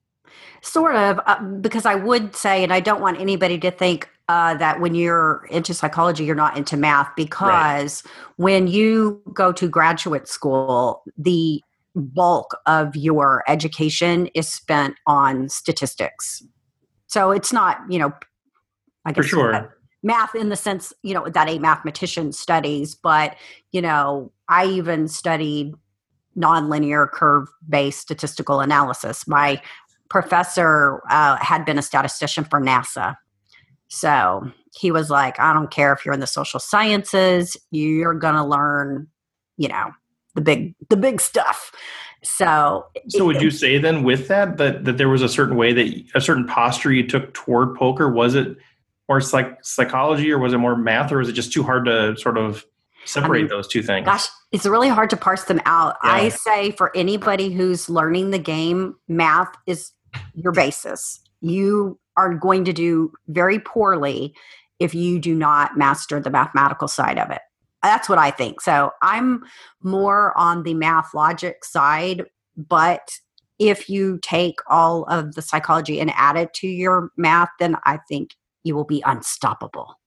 Sort 0.62 0.96
of, 0.96 1.20
uh, 1.26 1.42
because 1.62 1.86
I 1.86 1.96
would 1.96 2.36
say, 2.36 2.64
and 2.64 2.74
I 2.74 2.80
don't 2.80 3.02
want 3.02 3.20
anybody 3.20 3.58
to 3.60 3.72
think 3.72 4.10
uh, 4.28 4.56
that 4.56 4.80
when 4.80 4.94
you're 4.94 5.48
into 5.50 5.74
psychology, 5.74 6.24
you're 6.24 6.36
not 6.36 6.58
into 6.58 6.78
math, 6.78 7.16
because 7.16 8.04
right. 8.06 8.14
when 8.36 8.68
you 8.68 9.22
go 9.34 9.52
to 9.52 9.68
graduate 9.68 10.28
school, 10.28 11.04
the 11.18 11.62
bulk 11.96 12.56
of 12.66 12.96
your 12.96 13.44
education 13.48 14.28
is 14.28 14.48
spent 14.48 14.96
on 15.08 15.50
statistics. 15.50 16.44
So 17.08 17.32
it's 17.32 17.52
not, 17.52 17.80
you 17.90 17.98
know, 17.98 18.14
I 19.06 19.12
guess 19.12 19.26
For 19.26 19.30
sure. 19.30 19.78
math 20.04 20.36
in 20.36 20.50
the 20.50 20.56
sense, 20.56 20.94
you 21.02 21.14
know, 21.14 21.28
that 21.28 21.50
a 21.50 21.58
mathematician 21.58 22.32
studies, 22.32 22.94
but, 22.94 23.36
you 23.72 23.82
know, 23.82 24.32
I 24.48 24.66
even 24.66 25.08
studied 25.08 25.74
nonlinear 26.38 27.10
curve 27.10 27.48
based 27.68 28.02
statistical 28.02 28.60
analysis. 28.60 29.28
My 29.28 29.62
professor 30.10 31.02
uh, 31.10 31.38
had 31.38 31.66
been 31.66 31.78
a 31.78 31.82
statistician 31.82 32.44
for 32.44 32.60
NASA. 32.60 33.16
So 33.88 34.52
he 34.76 34.92
was 34.92 35.10
like, 35.10 35.40
I 35.40 35.54
don't 35.54 35.72
care 35.72 35.94
if 35.94 36.06
you're 36.06 36.14
in 36.14 36.20
the 36.20 36.28
social 36.28 36.60
sciences, 36.60 37.58
you're 37.72 38.14
going 38.14 38.36
to 38.36 38.44
learn, 38.44 39.08
you 39.58 39.68
know, 39.68 39.92
the 40.36 40.42
big 40.42 40.76
the 40.90 40.98
big 40.98 41.22
stuff. 41.22 41.72
So 42.24 42.86
So 43.08 43.26
would 43.26 43.42
you 43.42 43.50
say 43.50 43.78
then 43.78 44.04
with 44.04 44.28
that 44.28 44.58
that 44.58 44.86
that 44.86 44.98
there 44.98 45.10
was 45.10 45.22
a 45.22 45.30
certain 45.30 45.56
way 45.56 45.74
that 45.74 46.04
a 46.16 46.22
certain 46.22 46.46
posture 46.46 46.92
you 46.92 47.08
took 47.08 47.34
toward 47.34 47.76
poker 47.76 48.12
was 48.12 48.36
it 48.36 48.58
more 49.08 49.22
like 49.34 49.64
psychology 49.64 50.32
or 50.32 50.38
was 50.38 50.54
it 50.54 50.58
more 50.58 50.76
math 50.76 51.12
or 51.12 51.18
was 51.18 51.30
it 51.30 51.34
just 51.34 51.52
too 51.52 51.64
hard 51.64 51.86
to 51.86 52.16
sort 52.18 52.38
of 52.38 52.66
separate 53.06 53.40
I 53.40 53.42
mean, 53.44 53.50
those 53.50 53.68
two 53.68 53.82
things. 53.82 54.06
Gosh, 54.06 54.28
it's 54.52 54.66
really 54.66 54.90
hard 54.90 55.10
to 55.12 55.18
parse 55.18 55.46
them 55.46 55.62
out. 55.66 55.98
Yeah. 56.04 56.12
I 56.12 56.30
say 56.30 56.72
for 56.72 56.96
anybody 56.96 57.52
who's 57.52 57.90
learning 57.90 58.32
the 58.32 58.40
game, 58.40 58.96
math 59.08 59.52
is 59.66 59.92
your 60.34 60.52
basis. 60.52 61.20
You 61.42 62.00
are 62.18 62.34
going 62.34 62.66
to 62.66 62.74
do 62.74 63.12
very 63.28 63.60
poorly 63.60 64.36
if 64.80 64.96
you 64.96 65.20
do 65.20 65.36
not 65.36 65.78
master 65.78 66.20
the 66.20 66.30
mathematical 66.30 66.88
side 66.88 67.20
of 67.20 67.30
it. 67.30 67.42
That's 67.84 68.10
what 68.10 68.18
I 68.18 68.32
think. 68.32 68.62
So 68.62 68.92
I'm 69.02 69.44
more 69.84 70.38
on 70.38 70.64
the 70.64 70.74
math 70.74 71.14
logic 71.14 71.64
side, 71.64 72.26
but 72.58 73.10
if 73.58 73.90
you 73.90 74.20
take 74.22 74.60
all 74.68 75.04
of 75.06 75.36
the 75.36 75.42
psychology 75.42 76.00
and 76.00 76.12
add 76.16 76.38
it 76.38 76.54
to 76.56 76.68
your 76.68 77.10
math, 77.18 77.50
then 77.60 77.76
I 77.86 78.00
think 78.08 78.36
you 78.64 78.76
will 78.76 78.86
be 78.86 79.04
unstoppable. 79.06 79.99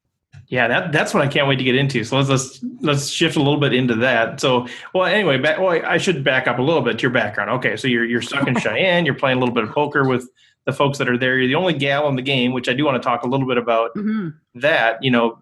Yeah, 0.52 0.68
that 0.68 0.92
that's 0.92 1.14
what 1.14 1.22
I 1.22 1.28
can't 1.28 1.48
wait 1.48 1.56
to 1.56 1.64
get 1.64 1.76
into. 1.76 2.04
So 2.04 2.18
let's 2.18 2.28
let's 2.28 2.60
let's 2.82 3.08
shift 3.08 3.36
a 3.36 3.38
little 3.38 3.58
bit 3.58 3.72
into 3.72 3.94
that. 3.94 4.38
So, 4.38 4.66
well, 4.92 5.06
anyway, 5.06 5.38
back, 5.38 5.58
well, 5.58 5.80
I 5.82 5.96
should 5.96 6.22
back 6.22 6.46
up 6.46 6.58
a 6.58 6.62
little 6.62 6.82
bit 6.82 6.98
to 6.98 7.02
your 7.02 7.10
background. 7.10 7.48
Okay, 7.52 7.74
so 7.74 7.88
you're 7.88 8.04
you're 8.04 8.20
stuck 8.20 8.46
in 8.46 8.54
Cheyenne. 8.60 9.06
You're 9.06 9.14
playing 9.14 9.38
a 9.38 9.40
little 9.40 9.54
bit 9.54 9.64
of 9.64 9.70
poker 9.70 10.06
with 10.06 10.28
the 10.66 10.72
folks 10.74 10.98
that 10.98 11.08
are 11.08 11.16
there. 11.16 11.38
You're 11.38 11.48
the 11.48 11.54
only 11.54 11.72
gal 11.72 12.06
in 12.08 12.16
the 12.16 12.22
game, 12.22 12.52
which 12.52 12.68
I 12.68 12.74
do 12.74 12.84
want 12.84 13.02
to 13.02 13.06
talk 13.06 13.22
a 13.22 13.26
little 13.26 13.48
bit 13.48 13.56
about 13.56 13.94
mm-hmm. 13.94 14.28
that. 14.56 15.02
You 15.02 15.10
know, 15.10 15.38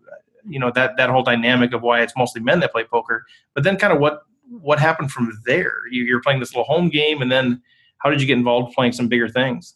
you 0.49 0.61
know 0.61 0.71
that 0.77 0.97
that 0.97 1.11
whole 1.11 1.25
dynamic 1.25 1.73
of 1.73 1.83
why 1.83 2.03
it's 2.03 2.13
mostly 2.17 2.41
men 2.41 2.61
that 2.61 2.71
play 2.71 2.85
poker. 2.85 3.27
But 3.53 3.65
then, 3.65 3.79
kind 3.79 3.93
of 3.93 3.99
what 3.99 4.23
what 4.49 4.79
happened 4.79 5.11
from 5.11 5.43
there? 5.45 5.89
You, 5.91 6.05
you're 6.05 6.21
playing 6.21 6.39
this 6.39 6.55
little 6.55 6.73
home 6.73 6.89
game, 6.89 7.21
and 7.21 7.33
then 7.33 7.61
how 7.99 8.11
did 8.11 8.21
you 8.21 8.29
get 8.29 8.39
involved 8.39 8.77
playing 8.77 8.93
some 8.93 9.09
bigger 9.09 9.29
things? 9.29 9.75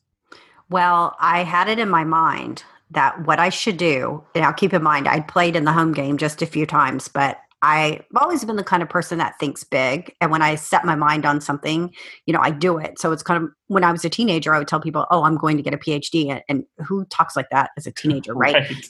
Well, 0.70 1.16
I 1.18 1.42
had 1.42 1.68
it 1.68 1.80
in 1.80 1.88
my 1.88 2.04
mind 2.04 2.62
that 2.94 3.26
what 3.26 3.38
I 3.38 3.48
should 3.48 3.76
do, 3.76 4.24
now 4.34 4.52
keep 4.52 4.72
in 4.72 4.82
mind, 4.82 5.08
I'd 5.08 5.28
played 5.28 5.56
in 5.56 5.64
the 5.64 5.72
home 5.72 5.92
game 5.92 6.16
just 6.16 6.42
a 6.42 6.46
few 6.46 6.66
times, 6.66 7.08
but 7.08 7.38
I've 7.64 8.04
always 8.16 8.44
been 8.44 8.56
the 8.56 8.62
kind 8.62 8.82
of 8.82 8.90
person 8.90 9.16
that 9.18 9.38
thinks 9.40 9.64
big. 9.64 10.14
And 10.20 10.30
when 10.30 10.42
I 10.42 10.54
set 10.54 10.84
my 10.84 10.94
mind 10.94 11.24
on 11.24 11.40
something, 11.40 11.94
you 12.26 12.34
know, 12.34 12.40
I 12.40 12.50
do 12.50 12.76
it. 12.76 12.98
So 12.98 13.10
it's 13.10 13.22
kind 13.22 13.42
of 13.42 13.50
when 13.68 13.82
I 13.82 13.90
was 13.90 14.04
a 14.04 14.10
teenager, 14.10 14.54
I 14.54 14.58
would 14.58 14.68
tell 14.68 14.80
people, 14.80 15.06
oh, 15.10 15.22
I'm 15.22 15.38
going 15.38 15.56
to 15.56 15.62
get 15.62 15.72
a 15.72 15.78
PhD. 15.78 16.42
And, 16.46 16.64
who 16.86 17.06
talks 17.06 17.36
like 17.36 17.48
that 17.50 17.70
as 17.78 17.86
a 17.86 17.92
teenager, 17.92 18.34
right? 18.36 18.54
right? 18.54 18.88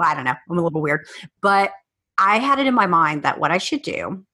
I 0.00 0.14
don't 0.14 0.24
know. 0.24 0.34
I'm 0.48 0.58
a 0.58 0.62
little 0.62 0.80
weird. 0.80 1.06
But 1.42 1.72
I 2.16 2.38
had 2.38 2.60
it 2.60 2.68
in 2.68 2.74
my 2.74 2.86
mind 2.86 3.24
that 3.24 3.40
what 3.40 3.50
I 3.50 3.58
should 3.58 3.82
do 3.82 4.24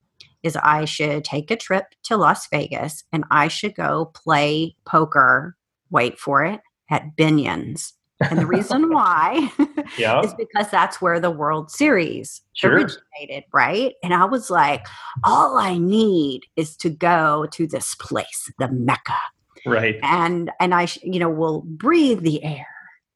is 0.42 0.56
I 0.56 0.84
should 0.84 1.24
take 1.24 1.50
a 1.50 1.56
trip 1.56 1.86
to 2.04 2.18
Las 2.18 2.48
Vegas 2.48 3.04
and 3.12 3.24
I 3.30 3.48
should 3.48 3.74
go 3.74 4.12
play 4.14 4.76
poker, 4.84 5.56
wait 5.90 6.18
for 6.18 6.44
it, 6.44 6.60
at 6.90 7.16
Binion's 7.16 7.94
and 8.28 8.38
the 8.38 8.46
reason 8.46 8.90
why 8.92 9.50
yeah. 9.98 10.20
is 10.20 10.34
because 10.34 10.70
that's 10.70 11.00
where 11.00 11.20
the 11.20 11.30
World 11.30 11.70
Series 11.70 12.42
sure. 12.52 12.72
originated, 12.72 13.44
right? 13.52 13.94
And 14.02 14.14
I 14.14 14.24
was 14.24 14.50
like, 14.50 14.86
all 15.24 15.58
I 15.58 15.78
need 15.78 16.42
is 16.56 16.76
to 16.78 16.90
go 16.90 17.46
to 17.52 17.66
this 17.66 17.94
place, 17.94 18.52
the 18.58 18.68
Mecca. 18.68 19.18
Right. 19.66 19.96
And 20.02 20.50
and 20.58 20.74
I 20.74 20.88
you 21.02 21.18
know 21.18 21.28
will 21.28 21.62
breathe 21.62 22.20
the 22.20 22.42
air 22.42 22.66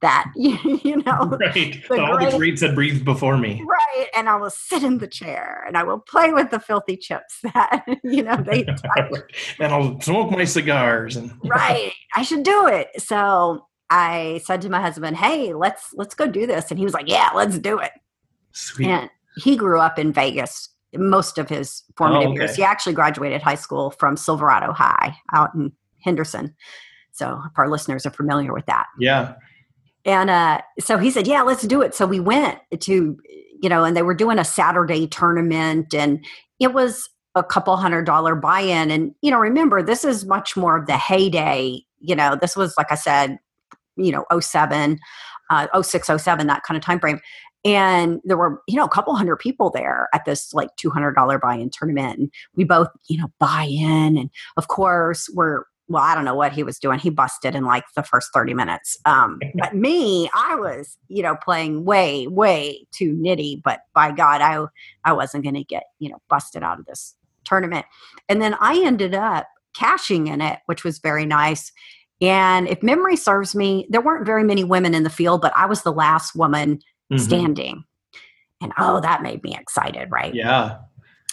that 0.04 0.30
you 0.36 1.02
know 1.02 1.36
right. 1.40 1.54
the 1.54 1.98
all 1.98 2.18
great, 2.18 2.30
the 2.30 2.36
greats 2.36 2.60
had 2.60 2.74
breathed 2.74 3.06
before 3.06 3.38
me 3.38 3.64
right 3.66 4.06
and 4.14 4.28
i 4.28 4.36
will 4.36 4.50
sit 4.50 4.82
in 4.84 4.98
the 4.98 5.06
chair 5.06 5.64
and 5.66 5.78
i 5.78 5.82
will 5.82 5.98
play 5.98 6.30
with 6.30 6.50
the 6.50 6.60
filthy 6.60 6.94
chips 6.94 7.38
that 7.42 7.84
you 8.04 8.22
know 8.22 8.36
they 8.36 8.66
and 9.58 9.72
i'll 9.72 9.98
smoke 10.02 10.30
my 10.30 10.44
cigars 10.44 11.16
and 11.16 11.32
right 11.44 11.92
i 12.16 12.22
should 12.22 12.42
do 12.42 12.66
it 12.66 12.90
so 12.98 13.66
I 13.90 14.40
said 14.44 14.62
to 14.62 14.68
my 14.68 14.80
husband, 14.80 15.16
"Hey, 15.16 15.54
let's 15.54 15.92
let's 15.94 16.14
go 16.14 16.26
do 16.26 16.46
this," 16.46 16.70
and 16.70 16.78
he 16.78 16.84
was 16.84 16.94
like, 16.94 17.08
"Yeah, 17.08 17.30
let's 17.34 17.58
do 17.58 17.78
it." 17.78 17.92
Sweet. 18.52 18.88
And 18.88 19.10
he 19.36 19.56
grew 19.56 19.80
up 19.80 19.98
in 19.98 20.12
Vegas 20.12 20.68
most 20.96 21.38
of 21.38 21.48
his 21.48 21.82
formative 21.96 22.28
oh, 22.28 22.32
okay. 22.32 22.40
years. 22.40 22.56
He 22.56 22.62
actually 22.62 22.94
graduated 22.94 23.42
high 23.42 23.54
school 23.56 23.90
from 23.90 24.16
Silverado 24.16 24.72
High 24.72 25.16
out 25.32 25.54
in 25.54 25.72
Henderson. 26.02 26.54
So 27.12 27.40
if 27.46 27.58
our 27.58 27.68
listeners 27.68 28.06
are 28.06 28.10
familiar 28.10 28.52
with 28.52 28.66
that. 28.66 28.86
Yeah. 28.98 29.34
And 30.04 30.30
uh, 30.30 30.60
so 30.80 30.98
he 30.98 31.10
said, 31.10 31.26
"Yeah, 31.26 31.42
let's 31.42 31.62
do 31.62 31.80
it." 31.80 31.94
So 31.94 32.06
we 32.06 32.20
went 32.20 32.58
to, 32.80 33.16
you 33.62 33.68
know, 33.68 33.84
and 33.84 33.96
they 33.96 34.02
were 34.02 34.14
doing 34.14 34.38
a 34.38 34.44
Saturday 34.44 35.06
tournament, 35.06 35.94
and 35.94 36.24
it 36.60 36.74
was 36.74 37.08
a 37.34 37.42
couple 37.42 37.76
hundred 37.76 38.04
dollar 38.04 38.34
buy-in. 38.34 38.90
And 38.90 39.14
you 39.22 39.30
know, 39.30 39.38
remember, 39.38 39.82
this 39.82 40.04
is 40.04 40.26
much 40.26 40.56
more 40.56 40.76
of 40.76 40.86
the 40.86 40.98
heyday. 40.98 41.80
You 42.00 42.14
know, 42.14 42.36
this 42.38 42.54
was 42.54 42.74
like 42.76 42.92
I 42.92 42.96
said, 42.96 43.38
you 43.96 44.12
know 44.12 44.24
07 44.40 44.98
uh, 45.50 45.82
06 45.82 46.10
07 46.22 46.46
that 46.46 46.62
kind 46.62 46.76
of 46.76 46.84
time 46.84 47.00
frame. 47.00 47.20
And 47.64 48.20
there 48.24 48.36
were 48.36 48.62
you 48.68 48.76
know 48.76 48.84
a 48.84 48.90
couple 48.90 49.14
hundred 49.14 49.36
people 49.36 49.70
there 49.70 50.08
at 50.12 50.24
this 50.24 50.52
like 50.52 50.68
$200 50.76 51.40
buy-in 51.40 51.70
tournament. 51.70 52.18
And 52.18 52.30
we 52.54 52.64
both 52.64 52.88
you 53.08 53.18
know 53.18 53.28
buy 53.38 53.64
in. 53.64 54.16
And 54.18 54.30
of 54.56 54.68
course 54.68 55.28
we're 55.34 55.64
well 55.86 56.02
i 56.02 56.14
don't 56.14 56.24
know 56.24 56.34
what 56.34 56.52
he 56.52 56.62
was 56.62 56.78
doing. 56.78 56.98
He 56.98 57.10
busted 57.10 57.54
in 57.54 57.64
like 57.64 57.84
the 57.96 58.02
first 58.02 58.30
30 58.32 58.54
minutes. 58.54 58.98
Um, 59.04 59.38
but 59.54 59.74
me 59.74 60.30
i 60.34 60.54
was 60.54 60.96
you 61.08 61.22
know 61.22 61.36
playing 61.36 61.84
way 61.84 62.26
way 62.26 62.86
too 62.92 63.12
nitty. 63.14 63.62
But 63.62 63.80
by 63.94 64.12
god 64.12 64.40
i 64.40 64.64
i 65.04 65.12
wasn't 65.12 65.44
going 65.44 65.54
to 65.54 65.64
get 65.64 65.84
you 65.98 66.10
know 66.10 66.18
busted 66.28 66.62
out 66.62 66.78
of 66.78 66.86
this 66.86 67.14
tournament. 67.44 67.86
And 68.28 68.42
then 68.42 68.54
i 68.60 68.80
ended 68.84 69.14
up 69.14 69.46
cashing 69.74 70.28
in 70.28 70.40
it 70.40 70.60
which 70.66 70.84
was 70.84 70.98
very 71.00 71.26
nice 71.26 71.72
and 72.20 72.68
if 72.68 72.82
memory 72.82 73.16
serves 73.16 73.54
me, 73.54 73.86
there 73.90 74.00
weren't 74.00 74.26
very 74.26 74.44
many 74.44 74.64
women 74.64 74.94
in 74.94 75.02
the 75.02 75.10
field, 75.10 75.40
but 75.40 75.52
I 75.56 75.66
was 75.66 75.82
the 75.82 75.92
last 75.92 76.34
woman 76.34 76.76
mm-hmm. 76.76 77.18
standing. 77.18 77.84
And 78.60 78.72
oh, 78.78 79.00
that 79.00 79.22
made 79.22 79.42
me 79.42 79.56
excited, 79.58 80.10
right? 80.10 80.34
Yeah. 80.34 80.78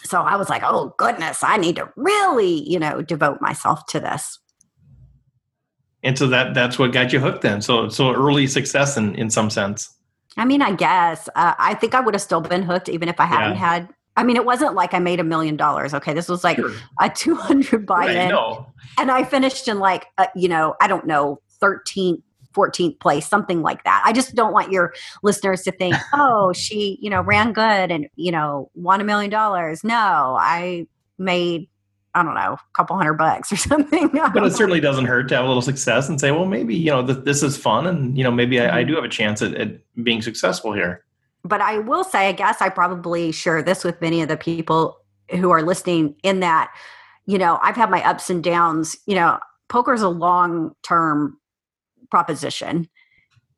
So 0.04 0.22
I 0.22 0.36
was 0.36 0.50
like, 0.50 0.64
oh, 0.66 0.96
goodness, 0.98 1.44
I 1.44 1.58
need 1.58 1.76
to 1.76 1.90
really, 1.96 2.68
you 2.70 2.80
know, 2.80 3.02
devote 3.02 3.42
myself 3.42 3.86
to 3.88 4.00
this. 4.00 4.40
And 6.04 6.18
so 6.18 6.28
that 6.28 6.56
that's 6.56 6.80
what 6.80 6.92
got 6.92 7.14
you 7.14 7.20
hooked 7.20 7.44
then. 7.44 7.62
So 7.62 7.88
so 7.88 8.12
early 8.14 8.48
success 8.48 8.98
in 8.98 9.14
in 9.16 9.30
some 9.30 9.52
sense. 9.52 9.96
I 10.36 10.46
mean, 10.46 10.62
I 10.62 10.74
guess 10.74 11.30
uh, 11.36 11.54
I 11.60 11.76
think 11.76 11.94
I 11.94 12.00
would 12.00 12.16
have 12.16 12.22
still 12.22 12.42
been 12.42 12.64
hooked 12.64 12.90
even 12.90 13.08
if 13.08 13.20
I 13.20 13.26
hadn't 13.26 13.52
yeah. 13.52 13.60
had 13.60 13.90
I 14.18 14.24
mean, 14.24 14.36
it 14.36 14.46
wasn't 14.46 14.76
like 14.76 14.94
I 14.94 15.00
made 15.00 15.20
a 15.20 15.24
million 15.24 15.56
dollars. 15.56 15.94
Okay, 15.94 16.14
this 16.14 16.28
was 16.28 16.44
like 16.44 16.58
sure. 16.58 16.74
a 17.00 17.10
two 17.10 17.36
hundred 17.36 17.86
buy-in, 17.86 18.18
right, 18.18 18.30
no. 18.30 18.68
and 18.98 19.10
I 19.10 19.24
finished 19.24 19.68
in 19.68 19.80
like 19.80 20.08
a, 20.18 20.28
you 20.36 20.50
know 20.50 20.76
I 20.82 20.88
don't 20.88 21.08
know 21.08 21.40
thirteenth, 21.60 22.22
fourteenth 22.54 23.00
place, 23.00 23.28
something 23.28 23.62
like 23.62 23.84
that. 23.86 24.04
I 24.06 24.12
just 24.12 24.36
don't 24.36 24.52
want 24.52 24.72
your 24.72 24.94
listeners 25.24 25.62
to 25.64 25.72
think, 25.72 25.96
oh, 26.14 26.52
she 26.54 26.98
you 27.02 27.10
know 27.10 27.22
ran 27.22 27.54
good 27.54 27.92
and 27.92 28.08
you 28.16 28.32
know 28.32 28.70
won 28.76 29.00
a 29.00 29.04
million 29.06 29.32
dollars. 29.32 29.84
No, 29.84 30.38
I 30.40 30.88
made 31.18 31.70
I 32.14 32.24
don't 32.24 32.36
know, 32.36 32.54
a 32.54 32.60
couple 32.74 32.98
hundred 32.98 33.14
bucks 33.14 33.54
or 33.54 33.56
something. 33.58 34.10
but 34.10 34.44
it 34.44 34.54
certainly 34.54 34.82
doesn't 34.82 35.06
hurt 35.06 35.30
to 35.30 35.36
have 35.36 35.46
a 35.46 35.48
little 35.48 35.62
success 35.62 36.10
and 36.10 36.20
say, 36.20 36.32
well, 36.32 36.46
maybe 36.46 36.76
you 36.76 36.92
know 36.92 37.06
th- 37.06 37.24
this 37.24 37.42
is 37.42 37.56
fun, 37.56 37.88
and 37.88 38.18
you 38.18 38.26
know 38.26 38.32
maybe. 38.32 38.60
I, 38.60 38.66
I, 38.66 38.70
mm-hmm. 38.82 38.90
do 38.90 38.96
have 38.96 39.06
a 39.06 39.10
chance 39.10 39.42
at, 39.42 39.56
at 39.56 39.80
being 40.04 40.22
successful 40.22 40.74
here 40.74 41.06
but 41.44 41.62
I 41.62 41.80
will 41.80 42.04
say, 42.04 42.30
I 42.30 42.32
guess 42.32 42.62
I 42.62 42.70
probably 42.70 43.32
share 43.32 43.62
this 43.62 43.84
with 43.84 44.02
many 44.02 44.22
of 44.22 44.28
the 44.28 44.38
people 44.38 44.98
who 45.32 45.50
are 45.52 45.62
listening 45.62 46.16
in 46.24 46.42
that, 46.42 46.72
you 47.26 47.38
know, 47.38 47.60
I've 47.62 47.76
had 47.76 47.90
my 47.90 48.04
ups 48.04 48.30
and 48.30 48.44
downs. 48.44 48.98
You 49.06 49.16
know, 49.16 49.40
poker 49.70 49.94
is 49.94 50.02
a 50.02 50.10
long 50.10 50.74
term 50.84 51.38
proposition. 52.10 52.90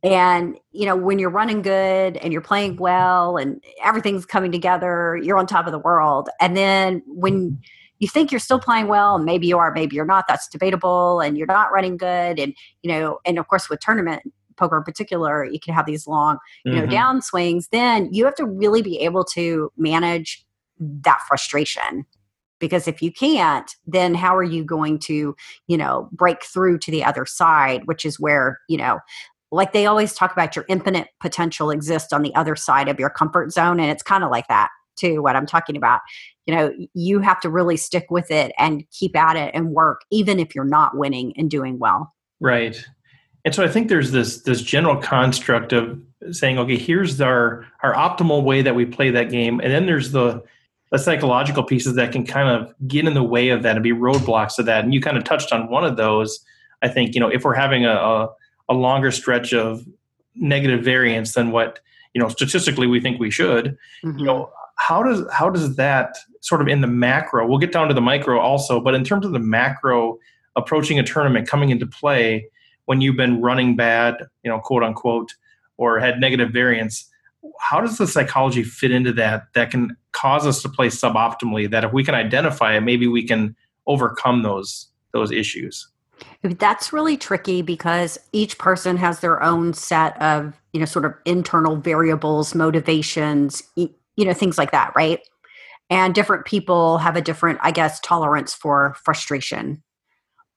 And, 0.03 0.57
you 0.71 0.85
know, 0.85 0.97
when 0.97 1.17
you're 1.17 1.29
running 1.29 1.61
good 1.61 2.17
and 2.17 2.33
you're 2.33 2.41
playing 2.41 2.75
well 2.75 3.37
and 3.37 3.63
everything's 3.83 4.25
coming 4.25 4.51
together, 4.51 5.17
you're 5.23 5.37
on 5.37 5.47
top 5.47 5.65
of 5.65 5.71
the 5.71 5.79
world. 5.79 6.29
And 6.41 6.57
then 6.57 7.01
when 7.07 7.57
you 7.99 8.09
think 8.09 8.29
you're 8.29 8.39
still 8.39 8.59
playing 8.59 8.87
well, 8.87 9.17
maybe 9.17 9.47
you 9.47 9.57
are, 9.57 9.71
maybe 9.71 9.95
you're 9.95 10.05
not, 10.05 10.25
that's 10.27 10.49
debatable, 10.49 11.21
and 11.21 11.37
you're 11.37 11.47
not 11.47 11.71
running 11.71 11.95
good. 11.95 12.37
And, 12.37 12.53
you 12.81 12.91
know, 12.91 13.19
and 13.25 13.39
of 13.39 13.47
course 13.47 13.69
with 13.69 13.79
tournament 13.79 14.23
poker 14.57 14.77
in 14.77 14.83
particular, 14.83 15.45
you 15.45 15.59
can 15.59 15.73
have 15.73 15.85
these 15.85 16.07
long, 16.07 16.37
you 16.65 16.73
know, 16.73 16.81
mm-hmm. 16.81 16.91
down 16.91 17.21
swings, 17.21 17.67
then 17.71 18.09
you 18.11 18.25
have 18.25 18.35
to 18.35 18.45
really 18.45 18.81
be 18.81 18.99
able 18.99 19.23
to 19.25 19.71
manage 19.77 20.45
that 20.79 21.21
frustration. 21.27 22.05
Because 22.59 22.87
if 22.87 23.01
you 23.01 23.11
can't, 23.11 23.75
then 23.85 24.15
how 24.15 24.37
are 24.37 24.43
you 24.43 24.63
going 24.63 24.97
to, 24.99 25.35
you 25.67 25.77
know, 25.77 26.07
break 26.13 26.43
through 26.45 26.77
to 26.79 26.91
the 26.91 27.03
other 27.03 27.25
side, 27.25 27.81
which 27.85 28.05
is 28.05 28.19
where, 28.19 28.59
you 28.69 28.77
know, 28.77 28.99
like 29.51 29.73
they 29.73 29.85
always 29.85 30.13
talk 30.13 30.31
about 30.31 30.55
your 30.55 30.65
infinite 30.69 31.09
potential 31.19 31.69
exists 31.71 32.13
on 32.13 32.21
the 32.21 32.33
other 32.35 32.55
side 32.55 32.87
of 32.87 32.99
your 32.99 33.09
comfort 33.09 33.51
zone. 33.51 33.79
And 33.79 33.91
it's 33.91 34.03
kind 34.03 34.23
of 34.23 34.31
like 34.31 34.47
that 34.47 34.69
too, 34.95 35.21
what 35.21 35.35
I'm 35.35 35.45
talking 35.45 35.75
about. 35.75 35.99
You 36.45 36.55
know, 36.55 36.73
you 36.93 37.19
have 37.19 37.41
to 37.41 37.49
really 37.49 37.77
stick 37.77 38.07
with 38.09 38.31
it 38.31 38.53
and 38.57 38.83
keep 38.91 39.15
at 39.15 39.35
it 39.35 39.51
and 39.53 39.71
work, 39.71 40.01
even 40.09 40.39
if 40.39 40.55
you're 40.55 40.63
not 40.63 40.97
winning 40.97 41.33
and 41.37 41.51
doing 41.51 41.79
well. 41.79 42.13
Right 42.39 42.83
and 43.45 43.53
so 43.53 43.63
I 43.63 43.67
think 43.67 43.89
there's 43.89 44.11
this 44.11 44.41
this 44.43 44.61
general 44.61 44.95
construct 44.97 45.73
of 45.73 45.99
saying, 46.31 46.57
okay, 46.59 46.77
here's 46.77 47.19
our 47.19 47.65
our 47.81 47.93
optimal 47.93 48.43
way 48.43 48.61
that 48.61 48.75
we 48.75 48.85
play 48.85 49.09
that 49.11 49.29
game, 49.29 49.59
and 49.59 49.71
then 49.71 49.85
there's 49.85 50.11
the 50.11 50.41
the 50.91 50.97
psychological 50.97 51.63
pieces 51.63 51.95
that 51.95 52.11
can 52.11 52.25
kind 52.25 52.47
of 52.47 52.73
get 52.87 53.05
in 53.05 53.15
the 53.15 53.23
way 53.23 53.49
of 53.49 53.63
that 53.63 53.75
and 53.75 53.83
be 53.83 53.91
roadblocks 53.91 54.55
to 54.55 54.63
that. 54.63 54.83
And 54.83 54.93
you 54.93 55.01
kind 55.01 55.17
of 55.17 55.23
touched 55.23 55.51
on 55.51 55.69
one 55.69 55.83
of 55.83 55.97
those. 55.97 56.39
I 56.81 56.87
think 56.87 57.15
you 57.15 57.19
know 57.19 57.27
if 57.27 57.43
we're 57.43 57.55
having 57.55 57.85
a 57.85 57.93
a, 57.93 58.29
a 58.69 58.73
longer 58.73 59.11
stretch 59.11 59.53
of 59.53 59.85
negative 60.35 60.83
variance 60.83 61.33
than 61.33 61.51
what 61.51 61.79
you 62.13 62.21
know 62.21 62.29
statistically 62.29 62.87
we 62.87 63.01
think 63.01 63.19
we 63.19 63.29
should, 63.29 63.77
mm-hmm. 64.05 64.19
you 64.19 64.25
know 64.25 64.51
how 64.75 65.03
does 65.03 65.25
how 65.33 65.49
does 65.49 65.75
that 65.75 66.15
sort 66.39 66.61
of 66.61 66.69
in 66.69 66.79
the 66.79 66.87
macro? 66.87 67.45
We'll 67.45 67.59
get 67.59 67.73
down 67.73 67.89
to 67.89 67.93
the 67.93 68.01
micro 68.01 68.39
also, 68.39 68.79
but 68.79 68.95
in 68.95 69.03
terms 69.03 69.25
of 69.25 69.33
the 69.33 69.39
macro 69.39 70.17
approaching 70.55 70.97
a 70.97 71.03
tournament 71.03 71.47
coming 71.47 71.69
into 71.69 71.85
play 71.85 72.47
when 72.85 73.01
you've 73.01 73.17
been 73.17 73.41
running 73.41 73.75
bad, 73.75 74.17
you 74.43 74.51
know, 74.51 74.59
quote 74.59 74.83
unquote, 74.83 75.33
or 75.77 75.99
had 75.99 76.19
negative 76.19 76.51
variance, 76.51 77.09
how 77.59 77.81
does 77.81 77.97
the 77.97 78.07
psychology 78.07 78.63
fit 78.63 78.91
into 78.91 79.11
that 79.13 79.47
that 79.53 79.71
can 79.71 79.95
cause 80.11 80.45
us 80.45 80.61
to 80.61 80.69
play 80.69 80.87
suboptimally 80.87 81.69
that 81.69 81.83
if 81.83 81.91
we 81.91 82.03
can 82.03 82.15
identify 82.15 82.75
it 82.75 82.81
maybe 82.81 83.07
we 83.07 83.25
can 83.25 83.55
overcome 83.87 84.43
those 84.43 84.87
those 85.11 85.31
issues? 85.31 85.87
That's 86.41 86.93
really 86.93 87.17
tricky 87.17 87.61
because 87.61 88.17
each 88.31 88.57
person 88.57 88.97
has 88.97 89.19
their 89.19 89.41
own 89.43 89.73
set 89.73 90.19
of 90.21 90.53
you 90.71 90.79
know 90.79 90.85
sort 90.85 91.05
of 91.05 91.13
internal 91.25 91.75
variables 91.75 92.55
motivations 92.55 93.63
you 93.75 93.89
know 94.17 94.33
things 94.33 94.57
like 94.57 94.71
that 94.71 94.93
right? 94.95 95.19
And 95.89 96.15
different 96.15 96.45
people 96.45 96.97
have 96.99 97.15
a 97.15 97.21
different 97.21 97.59
i 97.61 97.71
guess 97.71 97.99
tolerance 97.99 98.53
for 98.53 98.95
frustration 99.03 99.83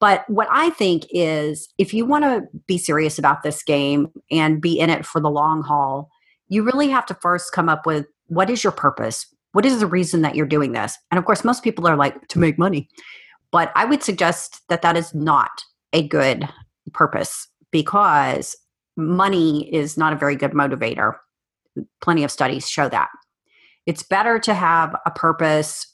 but 0.00 0.28
what 0.28 0.48
i 0.50 0.70
think 0.70 1.04
is 1.10 1.68
if 1.78 1.92
you 1.92 2.04
want 2.04 2.24
to 2.24 2.42
be 2.66 2.78
serious 2.78 3.18
about 3.18 3.42
this 3.42 3.62
game 3.62 4.08
and 4.30 4.60
be 4.60 4.78
in 4.78 4.90
it 4.90 5.04
for 5.04 5.20
the 5.20 5.30
long 5.30 5.62
haul 5.62 6.10
you 6.48 6.62
really 6.62 6.88
have 6.88 7.06
to 7.06 7.14
first 7.14 7.52
come 7.52 7.68
up 7.68 7.86
with 7.86 8.06
what 8.28 8.50
is 8.50 8.62
your 8.62 8.72
purpose? 8.72 9.26
What 9.52 9.66
is 9.66 9.80
the 9.80 9.86
reason 9.86 10.22
that 10.22 10.34
you're 10.34 10.46
doing 10.46 10.72
this? 10.72 10.98
And 11.10 11.18
of 11.18 11.24
course, 11.24 11.44
most 11.44 11.62
people 11.62 11.86
are 11.86 11.96
like, 11.96 12.28
to 12.28 12.38
make 12.38 12.58
money. 12.58 12.88
But 13.50 13.72
I 13.74 13.84
would 13.84 14.02
suggest 14.02 14.62
that 14.68 14.82
that 14.82 14.96
is 14.96 15.14
not 15.14 15.62
a 15.92 16.06
good 16.06 16.48
purpose 16.92 17.48
because 17.70 18.56
money 18.96 19.72
is 19.74 19.96
not 19.96 20.12
a 20.12 20.16
very 20.16 20.36
good 20.36 20.52
motivator. 20.52 21.14
Plenty 22.00 22.24
of 22.24 22.30
studies 22.30 22.68
show 22.68 22.88
that. 22.88 23.08
It's 23.86 24.02
better 24.02 24.38
to 24.40 24.54
have 24.54 24.96
a 25.06 25.10
purpose 25.10 25.86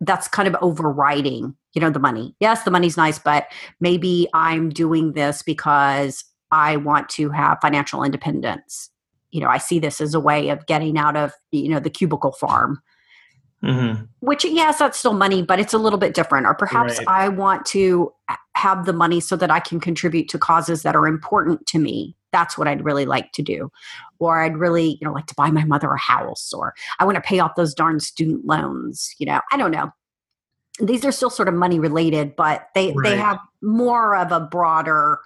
that's 0.00 0.28
kind 0.28 0.48
of 0.48 0.56
overriding, 0.62 1.56
you 1.74 1.80
know, 1.80 1.90
the 1.90 1.98
money. 1.98 2.34
Yes, 2.40 2.64
the 2.64 2.70
money's 2.70 2.96
nice, 2.96 3.18
but 3.18 3.46
maybe 3.80 4.28
I'm 4.34 4.70
doing 4.70 5.12
this 5.12 5.42
because 5.42 6.24
I 6.50 6.76
want 6.76 7.08
to 7.10 7.30
have 7.30 7.58
financial 7.62 8.04
independence 8.04 8.90
you 9.32 9.40
know, 9.40 9.48
I 9.48 9.58
see 9.58 9.78
this 9.78 10.00
as 10.00 10.14
a 10.14 10.20
way 10.20 10.50
of 10.50 10.66
getting 10.66 10.96
out 10.96 11.16
of, 11.16 11.32
you 11.50 11.68
know, 11.68 11.80
the 11.80 11.90
cubicle 11.90 12.32
farm. 12.32 12.80
Mm-hmm. 13.64 14.04
Which, 14.20 14.44
yes, 14.44 14.78
that's 14.78 14.98
still 14.98 15.14
money, 15.14 15.42
but 15.42 15.58
it's 15.58 15.72
a 15.72 15.78
little 15.78 15.98
bit 15.98 16.14
different. 16.14 16.46
Or 16.46 16.54
perhaps 16.54 16.98
right. 16.98 17.08
I 17.08 17.28
want 17.28 17.64
to 17.66 18.12
have 18.54 18.86
the 18.86 18.92
money 18.92 19.20
so 19.20 19.36
that 19.36 19.50
I 19.50 19.60
can 19.60 19.80
contribute 19.80 20.28
to 20.30 20.38
causes 20.38 20.82
that 20.82 20.94
are 20.94 21.06
important 21.06 21.66
to 21.68 21.78
me. 21.78 22.16
That's 22.32 22.58
what 22.58 22.68
I'd 22.68 22.84
really 22.84 23.06
like 23.06 23.32
to 23.32 23.42
do. 23.42 23.70
Or 24.18 24.40
I'd 24.40 24.56
really, 24.56 24.98
you 25.00 25.06
know, 25.06 25.12
like 25.12 25.26
to 25.26 25.34
buy 25.34 25.50
my 25.50 25.64
mother 25.64 25.90
a 25.92 25.98
house, 25.98 26.52
or 26.52 26.74
I 26.98 27.04
want 27.04 27.16
to 27.16 27.20
pay 27.20 27.38
off 27.38 27.54
those 27.56 27.74
darn 27.74 28.00
student 28.00 28.44
loans. 28.44 29.14
You 29.18 29.26
know, 29.26 29.40
I 29.52 29.56
don't 29.56 29.70
know. 29.70 29.90
These 30.80 31.04
are 31.04 31.12
still 31.12 31.30
sort 31.30 31.48
of 31.48 31.54
money 31.54 31.78
related, 31.78 32.34
but 32.36 32.68
they 32.74 32.92
right. 32.92 33.10
they 33.10 33.16
have 33.16 33.38
more 33.60 34.16
of 34.16 34.32
a 34.32 34.40
broader, 34.40 35.20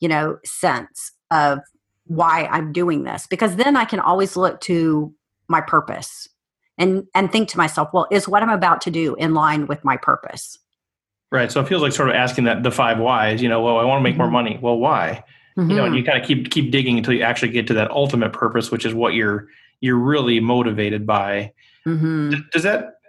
you 0.00 0.08
know, 0.08 0.38
sense 0.44 1.12
of 1.30 1.60
why 2.06 2.46
I'm 2.50 2.72
doing 2.72 3.04
this 3.04 3.26
because 3.28 3.56
then 3.56 3.76
I 3.76 3.84
can 3.84 4.00
always 4.00 4.36
look 4.36 4.60
to 4.62 5.14
my 5.48 5.60
purpose 5.60 6.28
and 6.76 7.06
and 7.14 7.30
think 7.30 7.48
to 7.50 7.58
myself, 7.58 7.90
well, 7.92 8.08
is 8.10 8.26
what 8.26 8.42
I'm 8.42 8.48
about 8.48 8.80
to 8.82 8.90
do 8.90 9.14
in 9.16 9.34
line 9.34 9.66
with 9.66 9.84
my 9.84 9.96
purpose? 9.96 10.58
Right. 11.30 11.52
So 11.52 11.60
it 11.60 11.68
feels 11.68 11.82
like 11.82 11.92
sort 11.92 12.08
of 12.08 12.16
asking 12.16 12.44
that 12.44 12.64
the 12.64 12.72
five 12.72 12.98
whys, 12.98 13.40
you 13.40 13.48
know, 13.48 13.62
well, 13.62 13.78
I 13.78 13.84
want 13.84 14.00
to 14.00 14.02
make 14.02 14.14
mm-hmm. 14.14 14.22
more 14.22 14.30
money. 14.30 14.58
Well, 14.60 14.78
why? 14.78 15.22
Mm-hmm. 15.56 15.70
You 15.70 15.76
know, 15.76 15.84
and 15.84 15.94
you 15.94 16.02
kind 16.02 16.20
of 16.20 16.26
keep 16.26 16.50
keep 16.50 16.72
digging 16.72 16.96
until 16.96 17.14
you 17.14 17.22
actually 17.22 17.52
get 17.52 17.66
to 17.68 17.74
that 17.74 17.90
ultimate 17.90 18.32
purpose, 18.32 18.70
which 18.70 18.84
is 18.84 18.94
what 18.94 19.14
you're 19.14 19.46
you're 19.80 19.98
really 19.98 20.40
motivated 20.40 21.06
by. 21.06 21.52
Mm-hmm. 21.86 22.34
Does 22.52 22.62
that 22.64 22.99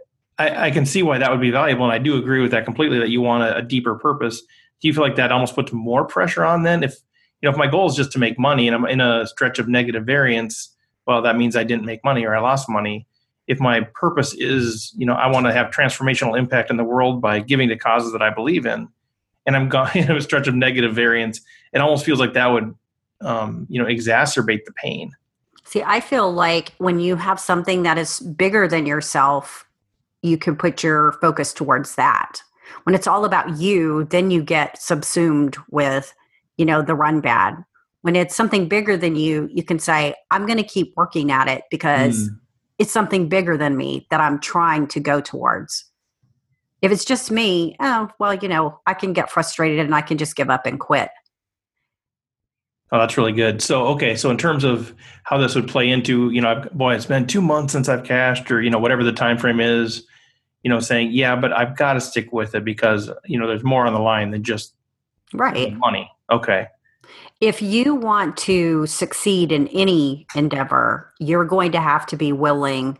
I, 0.41 0.67
I, 0.67 0.71
can 0.71 0.86
see 0.86 1.03
why 1.03 1.17
that 1.17 1.31
would 1.31 1.41
be 1.41 1.51
valuable, 1.51 1.83
and 1.86 1.93
I 1.93 1.98
do 1.98 2.17
agree 2.17 2.41
with 2.41 2.51
that 2.51 2.65
completely. 2.65 3.00
That 3.00 3.10
you 3.10 3.21
want 3.21 3.43
a, 3.43 3.57
a 3.57 3.62
deeper 3.62 3.95
purpose. 3.95 4.41
Do 4.41 4.88
you 4.88 4.93
feel 4.93 5.03
like 5.03 5.15
that 5.15 5.31
almost 5.31 5.55
puts 5.55 5.71
more 5.71 6.05
pressure 6.05 6.43
on 6.43 6.63
then 6.63 6.84
if 6.84 6.95
you 7.41 7.47
know, 7.47 7.51
if 7.51 7.58
my 7.58 7.67
goal 7.67 7.88
is 7.89 7.95
just 7.95 8.12
to 8.12 8.19
make 8.19 8.38
money 8.38 8.67
and 8.67 8.75
I'm 8.75 8.86
in 8.86 9.01
a 9.01 9.25
stretch 9.25 9.60
of 9.60 9.67
negative 9.67 10.06
variance, 10.06 10.75
well, 11.08 11.21
that 11.23 11.38
means 11.38 11.56
I 11.56 11.63
didn't 11.63 11.86
make 11.86 12.04
money 12.04 12.25
or 12.25 12.36
I 12.36 12.39
lost 12.39 12.69
money. 12.69 13.08
If 13.47 13.60
my 13.60 13.82
purpose 13.95 14.34
is, 14.36 14.93
you 14.95 15.06
know, 15.06 15.13
I 15.13 15.27
want 15.27 15.47
to 15.47 15.54
have 15.54 15.71
transformational 15.71 16.38
impact 16.38 16.69
in 16.69 16.77
the 16.77 16.84
world 16.84 17.21
by 17.21 17.39
giving 17.39 17.67
to 17.69 17.75
causes 17.75 18.12
that 18.12 18.21
I 18.21 18.30
believe 18.30 18.65
in, 18.65 18.88
and 19.45 19.56
I'm 19.56 19.69
going 19.69 19.91
in 19.95 20.12
a 20.12 20.21
stretch 20.21 20.47
of 20.47 20.54
negative 20.54 20.93
variance, 20.93 21.41
it 21.73 21.80
almost 21.80 22.06
feels 22.06 22.19
like 22.19 22.34
that 22.34 22.47
would, 22.47 22.75
um, 23.21 23.65
you 23.69 23.82
know, 23.82 23.88
exacerbate 23.88 24.65
the 24.65 24.73
pain. 24.73 25.12
See, 25.63 25.82
I 25.84 25.99
feel 25.99 26.32
like 26.32 26.73
when 26.77 26.99
you 26.99 27.15
have 27.15 27.39
something 27.39 27.84
that 27.84 27.97
is 27.97 28.19
bigger 28.19 28.67
than 28.67 28.86
yourself, 28.86 29.65
you 30.21 30.38
can 30.38 30.55
put 30.55 30.84
your 30.84 31.13
focus 31.13 31.53
towards 31.53 31.95
that. 31.95 32.41
When 32.84 32.95
it's 32.95 33.07
all 33.07 33.25
about 33.25 33.57
you, 33.57 34.05
then 34.05 34.31
you 34.31 34.41
get 34.43 34.81
subsumed 34.81 35.57
with 35.69 36.13
you 36.62 36.65
know, 36.65 36.84
the 36.84 36.93
run 36.93 37.21
bad. 37.21 37.55
When 38.01 38.15
it's 38.15 38.36
something 38.36 38.67
bigger 38.67 38.95
than 38.95 39.15
you, 39.15 39.49
you 39.51 39.63
can 39.63 39.79
say, 39.79 40.13
I'm 40.29 40.45
going 40.45 40.60
to 40.60 40.63
keep 40.63 40.93
working 40.95 41.31
at 41.31 41.47
it 41.47 41.63
because 41.71 42.29
mm. 42.29 42.38
it's 42.77 42.91
something 42.91 43.29
bigger 43.29 43.57
than 43.57 43.77
me 43.77 44.05
that 44.12 44.19
I'm 44.19 44.39
trying 44.39 44.86
to 44.89 44.99
go 44.99 45.21
towards. 45.21 45.86
If 46.84 46.91
it's 46.91 47.03
just 47.03 47.31
me, 47.31 47.75
oh, 47.79 48.10
well, 48.19 48.36
you 48.36 48.47
know, 48.47 48.79
I 48.86 48.93
can 48.93 49.12
get 49.12 49.31
frustrated 49.31 49.79
and 49.79 49.95
I 49.95 50.01
can 50.01 50.19
just 50.19 50.36
give 50.36 50.51
up 50.51 50.67
and 50.67 50.79
quit. 50.79 51.10
Oh, 52.91 52.99
that's 52.99 53.17
really 53.17 53.31
good. 53.34 53.62
So, 53.62 53.88
okay, 53.88 54.15
so 54.15 54.29
in 54.29 54.38
terms 54.38 54.63
of 54.63 54.93
how 55.23 55.39
this 55.39 55.55
would 55.55 55.67
play 55.67 55.89
into, 55.89 56.29
you 56.29 56.41
know, 56.41 56.51
I've, 56.51 56.71
boy, 56.73 56.93
it's 56.93 57.07
been 57.07 57.25
two 57.25 57.41
months 57.41 57.73
since 57.73 57.89
I've 57.89 58.03
cashed, 58.03 58.51
or 58.51 58.62
you 58.62 58.69
know, 58.69 58.79
whatever 58.79 59.03
the 59.03 59.13
time 59.13 59.39
frame 59.39 59.60
is, 59.60 60.05
you 60.63 60.69
know, 60.69 60.80
saying, 60.80 61.12
yeah, 61.12 61.36
but 61.36 61.52
I've 61.54 61.76
got 61.76 61.93
to 61.93 62.02
stick 62.02 62.32
with 62.32 62.56
it 62.56 62.63
because 62.63 63.10
you 63.26 63.39
know, 63.39 63.47
there's 63.47 63.63
more 63.63 63.86
on 63.86 63.93
the 63.93 64.00
line 64.00 64.32
than 64.32 64.43
just 64.43 64.76
right 65.34 65.76
money. 65.78 66.10
Okay. 66.32 66.67
If 67.39 67.62
you 67.62 67.95
want 67.95 68.38
to 68.38 68.86
succeed 68.86 69.52
in 69.52 69.67
any 69.69 70.28
endeavor, 70.36 71.12
you're 71.19 71.45
going 71.45 71.71
to 71.71 71.82
have 71.82 72.06
to 72.08 72.15
be 72.15 72.32
willing 72.32 73.00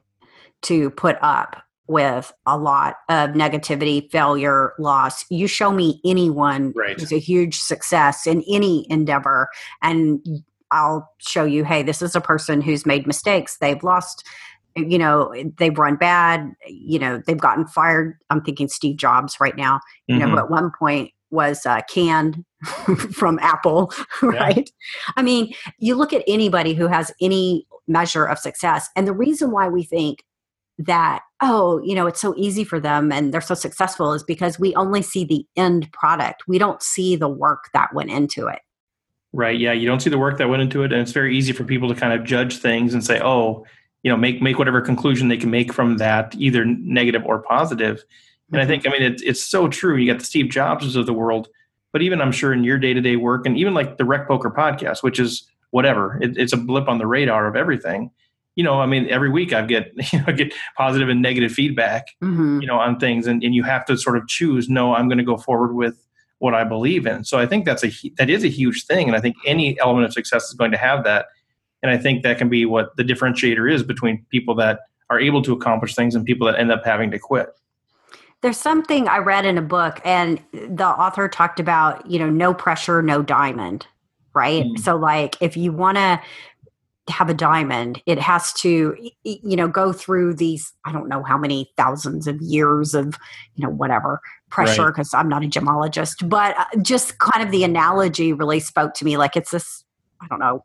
to 0.64 0.90
put 0.92 1.18
up 1.22 1.64
with 1.88 2.34
a 2.46 2.58
lot 2.58 2.96
of 3.10 3.32
negativity, 3.32 4.10
failure, 4.12 4.74
loss. 4.80 5.26
You 5.30 5.48
show 5.48 5.72
me 5.72 6.00
anyone 6.06 6.74
right. 6.76 7.00
who's 7.00 7.12
a 7.12 7.20
huge 7.20 7.60
success 7.60 8.26
in 8.26 8.44
any 8.50 8.90
endeavor, 8.90 9.50
and 9.82 10.26
I'll 10.72 11.12
show 11.20 11.44
you, 11.44 11.66
hey, 11.66 11.84
this 11.84 12.02
is 12.02 12.16
a 12.16 12.22
person 12.22 12.62
who's 12.62 12.86
made 12.86 13.06
mistakes. 13.06 13.58
They've 13.60 13.84
lost, 13.84 14.26
you 14.76 14.98
know, 14.98 15.34
they've 15.58 15.78
run 15.78 15.96
bad, 15.96 16.52
you 16.68 17.00
know, 17.00 17.22
they've 17.26 17.40
gotten 17.40 17.68
fired. 17.68 18.18
I'm 18.30 18.42
thinking 18.42 18.68
Steve 18.68 18.98
Jobs 18.98 19.38
right 19.40 19.56
now, 19.56 19.80
you 20.08 20.18
mm-hmm. 20.18 20.34
know, 20.34 20.40
at 20.40 20.50
one 20.50 20.72
point 20.78 21.12
was 21.30 21.66
uh, 21.66 21.82
canned 21.90 22.44
from 23.14 23.40
Apple, 23.40 23.92
right? 24.22 24.70
Yeah. 24.70 25.14
I 25.16 25.22
mean, 25.22 25.54
you 25.78 25.96
look 25.96 26.14
at 26.14 26.24
anybody 26.28 26.74
who 26.74 26.88
has 26.88 27.12
any 27.22 27.66
measure 27.88 28.26
of 28.26 28.38
success, 28.40 28.90
and 28.96 29.08
the 29.08 29.14
reason 29.14 29.52
why 29.52 29.68
we 29.68 29.84
think 29.84 30.24
that, 30.78 31.22
oh, 31.42 31.82
you 31.84 31.96
know, 31.96 32.08
it's 32.08 32.22
so 32.22 32.34
easy 32.38 32.64
for 32.64 32.80
them 32.80 33.12
and 33.12 33.34
they're 33.34 33.42
so 33.42 33.54
successful 33.54 34.14
is 34.14 34.24
because 34.24 34.60
we 34.60 34.74
only 34.76 35.02
see 35.02 35.24
the 35.24 35.46
end 35.56 35.92
product. 35.92 36.44
We 36.48 36.58
don't 36.58 36.82
see 36.82 37.16
the 37.16 37.30
work 37.30 37.70
that 37.74 37.94
went 37.94 38.10
into 38.10 38.48
it. 38.48 38.60
Right. 39.34 39.60
Yeah. 39.60 39.74
You 39.74 39.88
don't 39.88 40.02
see 40.02 40.10
the 40.10 40.18
work 40.18 40.38
that 40.40 40.50
went 40.50 40.62
into 40.62 40.84
it. 40.84 40.92
And 40.92 41.02
it's 41.02 41.12
very 41.12 41.38
easy 41.38 41.54
for 41.54 41.64
people 41.64 41.88
to 41.90 41.96
kind 41.96 42.14
of 42.14 42.26
judge 42.26 42.58
things 42.58 42.94
and 42.94 43.04
say, 43.04 43.22
oh, 43.22 43.66
you 44.04 44.12
know, 44.12 44.18
make 44.18 44.42
make 44.42 44.58
whatever 44.58 44.82
conclusion 44.82 45.28
they 45.28 45.38
can 45.38 45.52
make 45.52 45.74
from 45.74 45.98
that, 45.98 46.36
either 46.38 46.66
negative 46.66 47.24
or 47.26 47.40
positive. 47.40 48.04
And 48.52 48.60
I 48.62 48.66
think, 48.66 48.86
I 48.86 48.90
mean, 48.90 49.02
it's 49.02 49.22
it's 49.22 49.44
so 49.44 49.68
true. 49.68 49.96
You 49.96 50.12
got 50.12 50.20
the 50.20 50.26
Steve 50.26 50.50
Jobs 50.50 50.96
of 50.96 51.06
the 51.06 51.14
world, 51.14 51.48
but 51.94 52.02
even 52.02 52.22
I'm 52.22 52.32
sure 52.32 52.54
in 52.54 52.64
your 52.64 52.78
day 52.78 52.94
to 52.94 53.02
day 53.02 53.16
work, 53.16 53.46
and 53.46 53.58
even 53.58 53.74
like 53.74 53.98
the 53.98 54.06
Rec 54.06 54.28
Poker 54.28 54.50
podcast, 54.50 55.04
which 55.04 55.20
is 55.20 55.48
whatever, 55.70 56.18
it, 56.22 56.38
it's 56.38 56.54
a 56.54 56.58
blip 56.58 56.90
on 56.90 56.98
the 56.98 57.08
radar 57.08 57.48
of 57.48 57.56
everything. 57.56 58.12
You 58.56 58.66
know, 58.66 58.82
I 58.82 58.86
mean, 58.86 59.08
every 59.10 59.30
week 59.30 59.54
I 59.54 59.62
get 59.62 59.94
you 60.14 60.20
know 60.20 60.34
get 60.34 60.54
positive 60.76 61.08
and 61.08 61.22
negative 61.22 61.52
feedback, 61.52 62.08
mm-hmm. 62.22 62.60
you 62.60 62.68
know, 62.68 62.80
on 62.80 63.00
things, 63.00 63.28
and 63.28 63.44
and 63.44 63.56
you 63.56 63.64
have 63.64 63.86
to 63.86 63.98
sort 63.98 64.18
of 64.18 64.28
choose. 64.28 64.70
No, 64.70 64.96
I'm 64.96 65.08
going 65.08 65.20
to 65.20 65.24
go 65.24 65.38
forward 65.38 65.74
with 65.74 66.06
what 66.40 66.56
I 66.56 66.64
believe 66.64 67.06
in. 67.06 67.24
So 67.24 67.38
I 67.38 67.46
think 67.46 67.66
that's 67.66 67.84
a 67.84 67.92
that 68.18 68.30
is 68.30 68.44
a 68.44 68.50
huge 68.50 68.86
thing, 68.86 69.08
and 69.08 69.16
I 69.16 69.22
think 69.22 69.36
any 69.46 69.80
element 69.80 70.06
of 70.06 70.14
success 70.14 70.50
is 70.50 70.56
going 70.56 70.72
to 70.72 70.78
have 70.78 71.04
that. 71.04 71.28
And 71.84 71.92
I 71.92 71.98
think 71.98 72.24
that 72.24 72.38
can 72.38 72.50
be 72.50 72.66
what 72.66 72.96
the 72.98 73.04
differentiator 73.04 73.72
is 73.72 73.84
between 73.84 74.26
people 74.30 74.56
that 74.56 74.82
are 75.10 75.20
able 75.20 75.42
to 75.42 75.54
accomplish 75.54 75.96
things 75.96 76.16
and 76.16 76.26
people 76.26 76.48
that 76.48 76.60
end 76.60 76.72
up 76.72 76.86
having 76.86 77.12
to 77.12 77.20
quit. 77.20 77.50
There's 78.42 78.58
something 78.58 79.08
I 79.08 79.20
read 79.20 79.46
in 79.46 79.58
a 79.58 79.62
book, 79.62 80.02
and 80.04 80.42
the 80.52 80.88
author 80.88 81.28
talked 81.28 81.60
about, 81.60 82.10
you 82.10 82.18
know, 82.18 82.30
no 82.30 82.54
pressure, 82.54 83.02
no 83.04 83.22
diamond, 83.22 83.86
right? 84.34 84.66
Mm. 84.66 84.80
So, 84.80 84.96
like, 84.96 85.36
if 85.42 85.56
you 85.56 85.72
want 85.72 85.98
to 85.98 86.20
have 87.10 87.30
a 87.30 87.34
diamond, 87.34 88.02
it 88.06 88.18
has 88.18 88.54
to, 88.54 88.96
you 89.24 89.56
know, 89.56 89.68
go 89.68 89.92
through 89.94 90.36
these, 90.36 90.74
I 90.86 90.92
don't 90.92 91.08
know 91.08 91.24
how 91.24 91.38
many 91.38 91.72
thousands 91.78 92.26
of 92.26 92.42
years 92.42 92.96
of, 92.96 93.18
you 93.56 93.64
know, 93.64 93.72
whatever 93.72 94.22
pressure, 94.50 94.92
because 94.92 95.14
right. 95.14 95.20
I'm 95.20 95.30
not 95.30 95.44
a 95.44 95.48
gemologist, 95.48 96.28
but 96.28 96.58
uh, 96.58 96.66
just 96.82 97.20
kind 97.20 97.46
of 97.46 97.52
the 97.52 97.64
analogy 97.64 98.34
really 98.34 98.60
spoke 98.60 98.94
to 98.96 99.06
me. 99.06 99.18
Like, 99.18 99.36
it's 99.36 99.52
this 99.52 99.84
I 100.22 100.28
don't 100.28 100.40
know. 100.40 100.64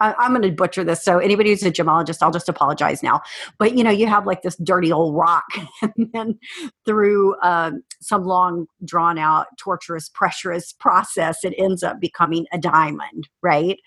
I'm 0.00 0.32
going 0.32 0.42
to 0.42 0.50
butcher 0.50 0.84
this. 0.84 1.04
So 1.04 1.18
anybody 1.18 1.50
who's 1.50 1.62
a 1.62 1.70
gemologist, 1.70 2.18
I'll 2.20 2.30
just 2.30 2.48
apologize 2.48 3.02
now. 3.02 3.22
But 3.58 3.76
you 3.76 3.84
know, 3.84 3.90
you 3.90 4.06
have 4.06 4.26
like 4.26 4.42
this 4.42 4.56
dirty 4.56 4.92
old 4.92 5.14
rock, 5.14 5.44
and 5.82 6.10
then 6.12 6.38
through 6.84 7.36
um, 7.42 7.82
some 8.00 8.24
long, 8.24 8.66
drawn 8.84 9.18
out, 9.18 9.46
torturous, 9.58 10.08
pressurous 10.08 10.72
process, 10.72 11.44
it 11.44 11.54
ends 11.58 11.82
up 11.82 12.00
becoming 12.00 12.46
a 12.52 12.58
diamond, 12.58 13.28
right? 13.42 13.78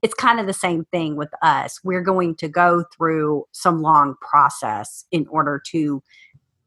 It's 0.00 0.14
kind 0.14 0.38
of 0.38 0.46
the 0.46 0.52
same 0.52 0.84
thing 0.92 1.16
with 1.16 1.30
us. 1.42 1.80
We're 1.82 2.02
going 2.02 2.36
to 2.36 2.48
go 2.48 2.84
through 2.96 3.44
some 3.52 3.82
long 3.82 4.14
process 4.20 5.04
in 5.10 5.26
order 5.28 5.60
to 5.70 6.02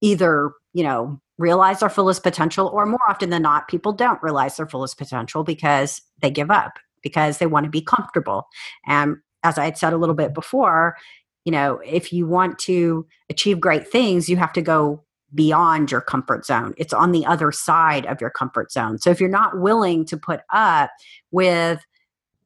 either, 0.01 0.51
you 0.73 0.84
know, 0.84 1.21
realize 1.38 1.82
our 1.82 1.89
fullest 1.89 2.23
potential, 2.23 2.67
or 2.67 2.86
more 2.86 2.99
often 3.08 3.30
than 3.30 3.41
not, 3.41 3.67
people 3.67 3.93
don't 3.93 4.21
realize 4.21 4.58
their 4.58 4.67
fullest 4.67 4.97
potential 4.97 5.43
because 5.43 6.01
they 6.21 6.30
give 6.30 6.51
up 6.51 6.73
because 7.01 7.37
they 7.37 7.45
want 7.45 7.65
to 7.65 7.69
be 7.69 7.81
comfortable. 7.81 8.47
And 8.87 9.17
as 9.43 9.57
I 9.57 9.65
had 9.65 9.77
said 9.77 9.93
a 9.93 9.97
little 9.97 10.15
bit 10.15 10.33
before, 10.33 10.95
you 11.45 11.51
know, 11.51 11.81
if 11.85 12.13
you 12.13 12.27
want 12.27 12.59
to 12.59 13.07
achieve 13.29 13.59
great 13.59 13.87
things, 13.87 14.29
you 14.29 14.37
have 14.37 14.53
to 14.53 14.61
go 14.61 15.03
beyond 15.33 15.91
your 15.91 16.01
comfort 16.01 16.45
zone. 16.45 16.73
It's 16.77 16.93
on 16.93 17.11
the 17.11 17.25
other 17.25 17.51
side 17.51 18.05
of 18.05 18.19
your 18.19 18.29
comfort 18.29 18.71
zone. 18.71 18.97
So 18.99 19.09
if 19.09 19.19
you're 19.19 19.29
not 19.29 19.59
willing 19.59 20.05
to 20.05 20.17
put 20.17 20.41
up 20.51 20.91
with 21.31 21.79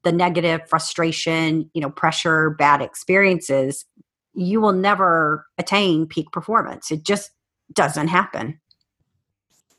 the 0.03 0.11
negative 0.11 0.61
frustration, 0.69 1.69
you 1.73 1.81
know, 1.81 1.89
pressure, 1.89 2.51
bad 2.51 2.81
experiences, 2.81 3.85
you 4.35 4.61
will 4.61 4.73
never 4.73 5.45
attain 5.57 6.05
peak 6.05 6.31
performance. 6.31 6.91
It 6.91 7.03
just 7.03 7.31
doesn't 7.73 8.09
happen. 8.09 8.59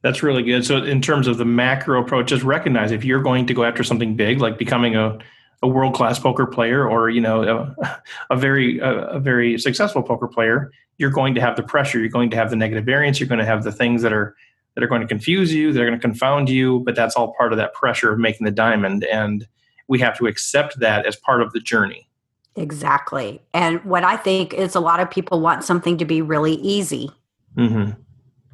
That's 0.06 0.22
really 0.22 0.44
good. 0.44 0.64
So, 0.64 0.84
in 0.84 1.02
terms 1.02 1.26
of 1.26 1.36
the 1.36 1.44
macro 1.44 2.00
approach, 2.00 2.28
just 2.28 2.44
recognize 2.44 2.92
if 2.92 3.04
you're 3.04 3.20
going 3.20 3.44
to 3.46 3.52
go 3.54 3.64
after 3.64 3.82
something 3.82 4.14
big, 4.14 4.40
like 4.40 4.56
becoming 4.56 4.94
a, 4.94 5.18
a 5.64 5.66
world 5.66 5.94
class 5.94 6.16
poker 6.16 6.46
player, 6.46 6.88
or 6.88 7.10
you 7.10 7.20
know, 7.20 7.74
a, 7.76 8.02
a 8.30 8.36
very 8.36 8.78
a, 8.78 9.06
a, 9.08 9.18
very 9.18 9.58
successful 9.58 10.04
poker 10.04 10.28
player, 10.28 10.70
you're 10.98 11.10
going 11.10 11.34
to 11.34 11.40
have 11.40 11.56
the 11.56 11.64
pressure. 11.64 11.98
You're 11.98 12.08
going 12.08 12.30
to 12.30 12.36
have 12.36 12.50
the 12.50 12.56
negative 12.56 12.84
variance. 12.84 13.18
You're 13.18 13.28
going 13.28 13.40
to 13.40 13.44
have 13.44 13.64
the 13.64 13.72
things 13.72 14.02
that 14.02 14.12
are 14.12 14.36
that 14.76 14.84
are 14.84 14.86
going 14.86 15.00
to 15.00 15.08
confuse 15.08 15.52
you. 15.52 15.72
They're 15.72 15.86
going 15.86 15.98
to 15.98 16.00
confound 16.00 16.48
you. 16.48 16.84
But 16.84 16.94
that's 16.94 17.16
all 17.16 17.34
part 17.36 17.52
of 17.52 17.58
that 17.58 17.74
pressure 17.74 18.12
of 18.12 18.20
making 18.20 18.44
the 18.44 18.52
diamond, 18.52 19.02
and 19.02 19.44
we 19.88 19.98
have 19.98 20.16
to 20.18 20.28
accept 20.28 20.78
that 20.78 21.04
as 21.04 21.16
part 21.16 21.42
of 21.42 21.52
the 21.52 21.58
journey. 21.58 22.08
Exactly. 22.54 23.42
And 23.52 23.84
what 23.84 24.04
I 24.04 24.16
think 24.16 24.54
is 24.54 24.76
a 24.76 24.80
lot 24.80 25.00
of 25.00 25.10
people 25.10 25.40
want 25.40 25.64
something 25.64 25.98
to 25.98 26.04
be 26.04 26.22
really 26.22 26.54
easy. 26.54 27.10
Mm-hmm 27.56 28.02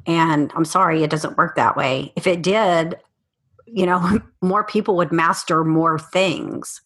and 0.05 0.51
I'm 0.55 0.65
sorry, 0.65 1.03
it 1.03 1.09
doesn't 1.09 1.37
work 1.37 1.55
that 1.55 1.75
way. 1.75 2.11
If 2.15 2.27
it 2.27 2.41
did, 2.41 2.97
you 3.65 3.85
know, 3.85 4.19
more 4.41 4.63
people 4.63 4.95
would 4.97 5.11
master 5.11 5.63
more 5.63 5.99
things, 5.99 6.81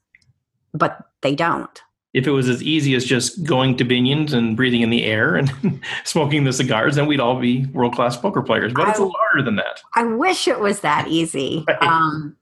but 0.73 0.99
they 1.21 1.36
don't. 1.36 1.82
If 2.13 2.25
it 2.25 2.32
was 2.32 2.49
as 2.49 2.63
easy 2.63 2.95
as 2.95 3.06
just 3.06 3.43
going 3.43 3.77
to 3.77 3.86
Binion's 3.86 4.34
and 4.34 4.56
breathing 4.56 4.82
in 4.82 4.89
the 4.89 5.03
air 5.03 5.36
and 5.36 5.51
smoking 6.03 6.45
the 6.45 6.53
cigars, 6.53 6.95
then 6.95 7.06
we'd 7.06 7.19
all 7.19 7.39
be 7.39 7.65
world 7.67 7.93
class 7.93 8.17
poker 8.17 8.41
players. 8.41 8.73
But 8.73 8.88
I, 8.88 8.91
it's 8.91 8.99
a 8.99 9.03
lot 9.03 9.15
harder 9.17 9.43
than 9.43 9.58
that. 9.58 9.84
I 9.95 10.03
wish 10.03 10.47
it 10.47 10.60
was 10.60 10.80
that 10.80 11.08
easy. 11.08 11.63
Right. 11.67 11.82
Um, 11.82 12.36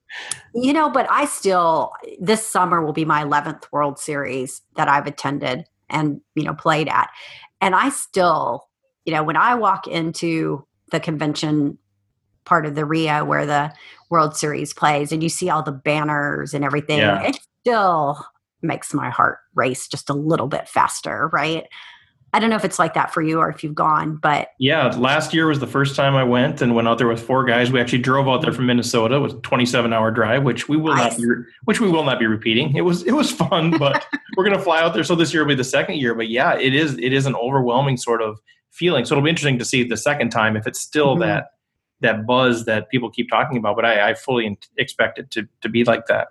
you 0.53 0.71
know, 0.71 0.89
but 0.89 1.07
I 1.09 1.25
still, 1.25 1.91
this 2.19 2.45
summer 2.45 2.85
will 2.85 2.93
be 2.93 3.03
my 3.05 3.23
11th 3.23 3.65
World 3.71 3.99
Series 3.99 4.61
that 4.77 4.87
I've 4.87 5.07
attended 5.07 5.65
and, 5.89 6.21
you 6.35 6.43
know, 6.43 6.53
played 6.53 6.87
at. 6.87 7.09
And 7.59 7.75
I 7.75 7.89
still 7.89 8.67
you 9.05 9.13
know, 9.13 9.23
when 9.23 9.37
I 9.37 9.55
walk 9.55 9.87
into 9.87 10.65
the 10.91 10.99
convention 10.99 11.77
part 12.43 12.65
of 12.65 12.75
the 12.75 12.85
Rio 12.85 13.25
where 13.25 13.45
the 13.45 13.73
World 14.09 14.35
Series 14.35 14.73
plays 14.73 15.11
and 15.11 15.23
you 15.23 15.29
see 15.29 15.49
all 15.49 15.63
the 15.63 15.71
banners 15.71 16.53
and 16.53 16.63
everything, 16.63 16.99
yeah. 16.99 17.23
it 17.23 17.39
still 17.61 18.23
makes 18.61 18.93
my 18.93 19.09
heart 19.09 19.39
race 19.53 19.87
just 19.87 20.09
a 20.09 20.13
little 20.13 20.47
bit 20.47 20.67
faster, 20.67 21.29
right? 21.33 21.65
I 22.33 22.39
don't 22.39 22.49
know 22.49 22.57
if 22.57 22.65
it's 22.65 22.79
like 22.79 22.95
that 22.95 23.13
for 23.13 23.21
you 23.21 23.39
or 23.39 23.49
if 23.49 23.63
you've 23.63 23.75
gone, 23.75 24.17
but 24.17 24.49
yeah, 24.59 24.87
last 24.97 25.33
year 25.33 25.47
was 25.47 25.59
the 25.59 25.67
first 25.67 25.95
time 25.95 26.15
I 26.15 26.23
went 26.25 26.61
and 26.61 26.75
went 26.75 26.85
out 26.85 26.97
there 26.97 27.07
with 27.07 27.21
four 27.21 27.45
guys. 27.45 27.71
We 27.71 27.79
actually 27.79 27.99
drove 27.99 28.27
out 28.27 28.41
there 28.41 28.51
from 28.51 28.65
Minnesota. 28.65 29.15
It 29.15 29.19
was 29.19 29.33
a 29.33 29.37
27 29.37 29.93
hour 29.93 30.11
drive, 30.11 30.43
which 30.43 30.67
we 30.67 30.75
will 30.75 30.95
nice. 30.95 31.17
not 31.17 31.21
be, 31.21 31.27
which 31.63 31.79
we 31.79 31.89
will 31.89 32.03
not 32.03 32.19
be 32.19 32.25
repeating. 32.25 32.75
It 32.75 32.81
was, 32.81 33.03
it 33.03 33.13
was 33.13 33.31
fun, 33.31 33.77
but 33.77 34.05
we're 34.35 34.43
going 34.43 34.57
to 34.57 34.61
fly 34.61 34.81
out 34.81 34.93
there. 34.93 35.05
So 35.05 35.15
this 35.15 35.33
year 35.33 35.43
will 35.43 35.49
be 35.49 35.55
the 35.55 35.63
second 35.63 35.95
year, 35.95 36.13
but 36.13 36.27
yeah, 36.27 36.57
it 36.57 36.73
is, 36.73 36.97
it 36.97 37.13
is 37.13 37.25
an 37.25 37.35
overwhelming 37.35 37.95
sort 37.95 38.21
of 38.21 38.37
feeling. 38.75 39.05
So 39.05 39.13
it'll 39.13 39.23
be 39.23 39.29
interesting 39.29 39.59
to 39.59 39.65
see 39.65 39.83
the 39.83 39.97
second 39.97 40.29
time 40.29 40.55
if 40.55 40.67
it's 40.67 40.79
still 40.79 41.13
mm-hmm. 41.13 41.21
that 41.21 41.47
that 42.01 42.27
buzz 42.27 42.65
that 42.65 42.89
people 42.89 43.09
keep 43.09 43.29
talking 43.29 43.57
about. 43.57 43.75
But 43.75 43.85
I, 43.85 44.09
I 44.09 44.13
fully 44.13 44.57
expect 44.77 45.17
it 45.19 45.31
to 45.31 45.47
to 45.61 45.69
be 45.69 45.83
like 45.83 46.07
that. 46.07 46.29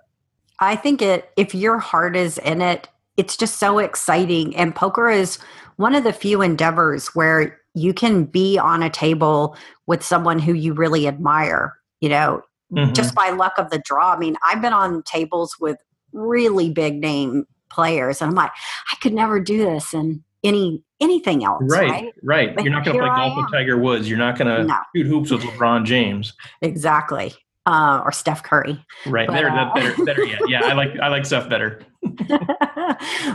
I 0.61 0.77
think 0.77 1.03
it 1.03 1.31
if 1.37 1.55
your 1.55 1.79
heart 1.79 2.17
is 2.17 2.39
in 2.39 2.61
it, 2.61 2.89
it's 3.17 3.37
just 3.37 3.59
so 3.59 3.79
exciting. 3.79 4.55
And 4.57 4.75
poker 4.75 5.11
is 5.11 5.39
one 5.77 5.95
of 5.95 6.05
the 6.05 6.13
few 6.13 6.43
endeavors 6.43 7.09
where 7.09 7.61
you 7.75 7.93
can 7.93 8.25
be 8.25 8.59
on 8.59 8.83
a 8.83 8.91
table 8.91 9.57
with 9.87 10.05
someone 10.05 10.39
who 10.39 10.53
you 10.53 10.75
really 10.75 11.09
admire. 11.09 11.75
You 12.01 12.11
know, 12.11 12.43
mm-hmm. 12.73 12.93
just 12.93 13.15
by 13.15 13.31
luck 13.31 13.55
of 13.59 13.71
the 13.71 13.83
draw. 13.85 14.15
I 14.15 14.19
mean, 14.19 14.37
I've 14.45 14.61
been 14.61 14.73
on 14.73 15.03
tables 15.03 15.57
with 15.59 15.79
really 16.13 16.71
big 16.71 17.01
name 17.01 17.47
players, 17.71 18.21
and 18.21 18.29
I'm 18.29 18.37
like, 18.37 18.53
I 18.93 18.97
could 19.01 19.15
never 19.15 19.41
do 19.41 19.59
this, 19.59 19.95
and 19.95 20.23
any 20.45 20.83
anything 21.01 21.45
else. 21.45 21.63
Right, 21.67 21.91
right. 21.91 22.15
right. 22.23 22.65
You're 22.65 22.73
not 22.73 22.85
going 22.85 22.97
to 22.97 23.03
play 23.03 23.11
golf 23.11 23.37
with 23.37 23.51
Tiger 23.51 23.79
Woods. 23.79 24.09
You're 24.09 24.19
not 24.19 24.39
going 24.39 24.55
to 24.55 24.65
no. 24.65 24.77
shoot 24.95 25.07
hoops 25.07 25.31
with 25.31 25.43
LeBron 25.43 25.85
James. 25.85 26.33
Exactly. 26.63 27.33
Uh, 27.67 28.03
or 28.05 28.13
Steph 28.13 28.43
Curry. 28.43 28.85
Right. 29.07 29.27
But, 29.27 29.35
there, 29.35 29.51
uh, 29.51 29.73
better, 29.75 30.05
better 30.05 30.25
yet. 30.25 30.41
Yeah, 30.49 30.61
I 30.65 30.75
like 30.75 30.99
I 31.01 31.09
like 31.09 31.25
Steph 31.25 31.49
better. 31.49 31.81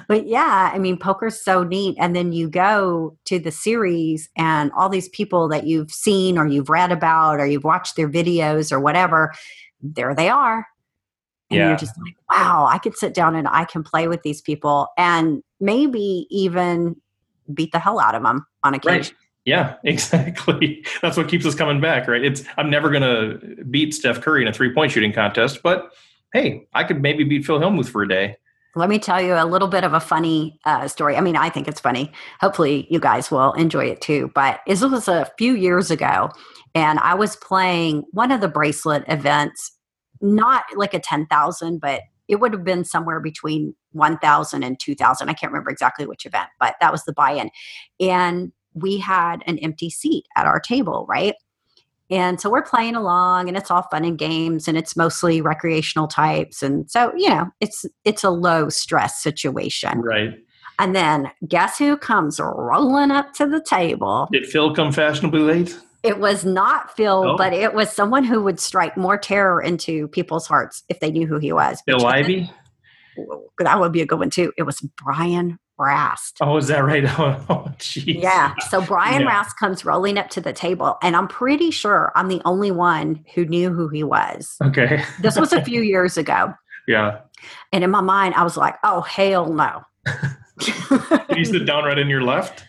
but 0.08 0.28
yeah, 0.28 0.70
I 0.72 0.78
mean, 0.78 0.98
poker's 0.98 1.44
so 1.44 1.64
neat. 1.64 1.98
And 2.00 2.16
then 2.16 2.32
you 2.32 2.48
go 2.48 3.18
to 3.26 3.40
the 3.40 3.50
series, 3.52 4.30
and 4.38 4.72
all 4.78 4.88
these 4.88 5.10
people 5.10 5.50
that 5.50 5.66
you've 5.66 5.92
seen 5.92 6.38
or 6.38 6.48
you've 6.48 6.70
read 6.70 6.92
about 6.92 7.40
or 7.40 7.48
you've 7.48 7.64
watched 7.64 7.96
their 7.96 8.08
videos 8.08 8.72
or 8.72 8.80
whatever, 8.80 9.34
there 9.82 10.14
they 10.14 10.30
are. 10.30 10.68
And 11.50 11.58
yeah. 11.58 11.68
you're 11.70 11.78
just 11.78 11.98
like, 11.98 12.16
wow, 12.30 12.68
I 12.70 12.78
could 12.78 12.96
sit 12.96 13.16
down 13.16 13.36
and 13.36 13.48
I 13.48 13.66
can 13.66 13.82
play 13.82 14.08
with 14.08 14.22
these 14.22 14.42
people. 14.42 14.90
And 14.96 15.42
maybe 15.60 16.28
even 16.30 16.96
beat 17.54 17.72
the 17.72 17.80
hell 17.80 18.00
out 18.00 18.16
of 18.16 18.24
them 18.24 18.46
on 18.64 18.74
occasion. 18.74 19.16
Right. 19.16 19.26
Yeah, 19.46 19.76
exactly. 19.84 20.86
That's 21.02 21.18
what 21.18 21.28
keeps 21.28 21.46
us 21.46 21.56
coming 21.56 21.82
back, 21.82 22.08
right? 22.08 22.24
It's 22.24 22.44
I'm 22.58 22.70
never 22.70 22.90
going 22.90 23.04
to 23.04 23.64
beat 23.66 23.94
Steph 23.94 24.22
Curry 24.22 24.42
in 24.42 24.48
a 24.48 24.54
three 24.54 24.74
point 24.74 24.92
shooting 24.92 25.14
contest, 25.14 25.62
but 25.64 25.92
hey, 26.34 26.68
I 26.74 26.84
could 26.84 27.02
maybe 27.02 27.24
beat 27.24 27.46
Phil 27.46 27.60
Hellmuth 27.60 27.90
for 27.90 28.04
a 28.04 28.08
day. 28.08 28.38
Let 28.76 28.90
me 28.90 29.00
tell 29.00 29.20
you 29.20 29.34
a 29.34 29.46
little 29.46 29.68
bit 29.68 29.84
of 29.84 29.94
a 29.94 30.00
funny 30.00 30.60
uh, 30.64 30.88
story. 30.88 31.18
I 31.18 31.22
mean, 31.22 31.36
I 31.36 31.50
think 31.50 31.68
it's 31.68 31.80
funny. 31.80 32.12
Hopefully, 32.40 32.88
you 32.92 33.00
guys 33.00 33.32
will 33.32 33.54
enjoy 33.54 33.86
it 33.86 34.00
too. 34.00 34.32
But 34.36 34.60
this 34.68 34.84
was 34.84 35.08
a 35.08 35.30
few 35.40 35.56
years 35.56 35.90
ago, 35.90 36.30
and 36.76 37.00
I 37.00 37.16
was 37.16 37.36
playing 37.36 38.04
one 38.12 38.32
of 38.32 38.42
the 38.42 38.48
bracelet 38.48 39.04
events, 39.08 39.76
not 40.22 40.66
like 40.76 40.94
a 40.94 41.00
10,000, 41.00 41.80
but 41.80 42.04
it 42.28 42.36
would 42.36 42.54
have 42.54 42.64
been 42.64 42.86
somewhere 42.86 43.20
between 43.20 43.74
1000 43.92 44.64
and 44.64 44.80
2000 44.80 45.30
i 45.30 45.34
can't 45.34 45.52
remember 45.52 45.70
exactly 45.70 46.06
which 46.06 46.26
event 46.26 46.50
but 46.60 46.76
that 46.80 46.92
was 46.92 47.04
the 47.06 47.14
buy-in 47.14 47.50
and 48.00 48.52
we 48.74 48.98
had 48.98 49.42
an 49.46 49.58
empty 49.60 49.90
seat 49.90 50.26
at 50.36 50.46
our 50.46 50.60
table 50.60 51.06
right 51.10 51.36
and 52.12 52.42
so 52.42 52.50
we're 52.50 52.64
playing 52.64 52.96
along 52.96 53.48
and 53.48 53.56
it's 53.56 53.70
all 53.70 53.84
fun 53.84 54.04
and 54.04 54.18
games 54.18 54.68
and 54.68 54.78
it's 54.78 54.96
mostly 54.96 55.42
recreational 55.42 56.08
types 56.08 56.62
and 56.64 56.90
so 56.90 57.12
you 57.16 57.30
know 57.30 57.48
it's 57.60 57.86
it's 58.06 58.24
a 58.24 58.30
low 58.30 58.70
stress 58.70 59.22
situation 59.22 60.00
right 60.02 60.36
and 60.78 60.96
then 60.96 61.30
guess 61.48 61.78
who 61.78 61.98
comes 61.98 62.40
rolling 62.40 63.12
up 63.12 63.34
to 63.34 63.48
the 63.48 63.62
table 63.62 64.28
did 64.32 64.46
phil 64.46 64.74
come 64.74 64.92
fashionably 64.92 65.42
late 65.42 65.80
it 66.02 66.20
was 66.20 66.46
not 66.46 66.96
Phil, 66.96 67.26
oh. 67.28 67.38
but 67.38 67.54
it 67.54 67.74
was 67.74 67.92
someone 67.92 68.24
who 68.24 68.42
would 68.42 68.60
strike 68.60 68.96
more 68.96 69.18
terror 69.18 69.62
into 69.62 70.08
people's 70.08 70.48
hearts 70.48 70.84
if 70.88 71.00
they 71.02 71.12
knew 71.12 71.28
who 71.28 71.40
he 71.40 71.52
was. 71.52 71.82
Phil 71.86 72.06
Ivey? 72.06 72.50
That 73.60 73.80
would 73.80 73.92
be 73.92 74.02
a 74.02 74.06
good 74.06 74.20
one 74.20 74.30
too. 74.30 74.54
It 74.58 74.64
was 74.64 74.82
Brian 75.04 75.60
Rast. 75.80 76.38
Oh, 76.42 76.58
is 76.58 76.68
that 76.68 76.84
right? 76.84 77.04
Oh, 77.50 77.66
jeez. 77.78 78.22
Yeah. 78.22 78.54
So 78.70 78.82
Brian 78.82 79.22
yeah. 79.22 79.28
Rast 79.28 79.58
comes 79.58 79.86
rolling 79.86 80.18
up 80.18 80.30
to 80.32 80.42
the 80.42 80.54
table, 80.54 80.98
and 81.02 81.16
I'm 81.16 81.28
pretty 81.28 81.72
sure 81.72 82.12
I'm 82.16 82.28
the 82.28 82.42
only 82.46 82.72
one 82.72 83.24
who 83.34 83.46
knew 83.46 83.74
who 83.74 83.88
he 83.88 84.04
was. 84.04 84.56
Okay. 84.64 85.04
this 85.22 85.38
was 85.38 85.54
a 85.54 85.64
few 85.66 85.82
years 85.82 86.18
ago. 86.18 86.54
Yeah. 86.88 87.20
And 87.72 87.84
in 87.84 87.92
my 87.92 88.02
mind, 88.02 88.36
I 88.36 88.44
was 88.44 88.58
like, 88.58 88.76
oh, 88.84 89.02
hell 89.02 89.52
no. 89.52 89.84
Did 90.60 91.38
he 91.38 91.46
sit 91.46 91.66
down 91.66 91.86
right 91.86 91.98
in 91.98 92.10
your 92.10 92.22
left? 92.22 92.66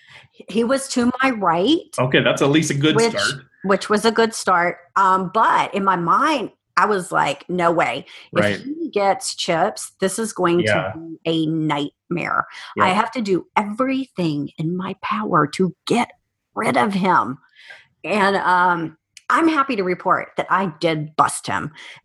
He 0.48 0.64
was 0.64 0.88
to 0.90 1.10
my 1.22 1.30
right. 1.30 1.88
Okay, 1.98 2.22
that's 2.22 2.40
at 2.42 2.50
least 2.50 2.70
a 2.70 2.74
good 2.74 2.96
which, 2.96 3.10
start. 3.10 3.44
Which 3.64 3.90
was 3.90 4.04
a 4.04 4.12
good 4.12 4.34
start. 4.34 4.78
Um, 4.96 5.30
but 5.34 5.74
in 5.74 5.84
my 5.84 5.96
mind, 5.96 6.52
I 6.76 6.86
was 6.86 7.12
like, 7.12 7.48
no 7.48 7.70
way. 7.70 8.06
Right. 8.32 8.54
If 8.54 8.64
he 8.64 8.79
gets 8.92 9.34
chips, 9.34 9.92
this 10.00 10.18
is 10.18 10.32
going 10.32 10.60
yeah. 10.60 10.92
to 10.92 10.98
be 10.98 11.18
a 11.24 11.46
nightmare. 11.46 12.46
Yeah. 12.76 12.84
I 12.84 12.88
have 12.88 13.10
to 13.12 13.20
do 13.20 13.46
everything 13.56 14.50
in 14.58 14.76
my 14.76 14.96
power 15.02 15.46
to 15.48 15.74
get 15.86 16.10
rid 16.54 16.76
of 16.76 16.92
him. 16.94 17.38
And 18.04 18.36
um, 18.36 18.96
I'm 19.28 19.48
happy 19.48 19.76
to 19.76 19.82
report 19.82 20.30
that 20.36 20.46
I 20.50 20.72
did 20.80 21.14
bust 21.16 21.46
him. 21.46 21.72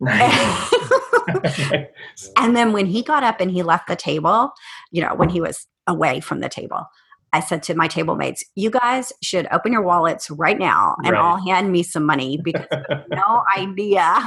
and 2.36 2.56
then 2.56 2.72
when 2.72 2.86
he 2.86 3.02
got 3.02 3.24
up 3.24 3.40
and 3.40 3.50
he 3.50 3.62
left 3.62 3.88
the 3.88 3.96
table, 3.96 4.52
you 4.90 5.02
know, 5.02 5.14
when 5.14 5.28
he 5.28 5.40
was 5.40 5.66
away 5.86 6.20
from 6.20 6.40
the 6.40 6.48
table, 6.48 6.86
I 7.32 7.40
said 7.40 7.62
to 7.64 7.74
my 7.74 7.88
table 7.88 8.16
mates, 8.16 8.44
you 8.54 8.70
guys 8.70 9.12
should 9.22 9.46
open 9.52 9.72
your 9.72 9.82
wallets 9.82 10.30
right 10.30 10.58
now 10.58 10.96
and 11.04 11.12
right. 11.12 11.20
all 11.20 11.44
hand 11.44 11.72
me 11.72 11.82
some 11.82 12.04
money 12.04 12.38
because 12.44 12.66
no 13.10 13.42
idea. 13.56 14.22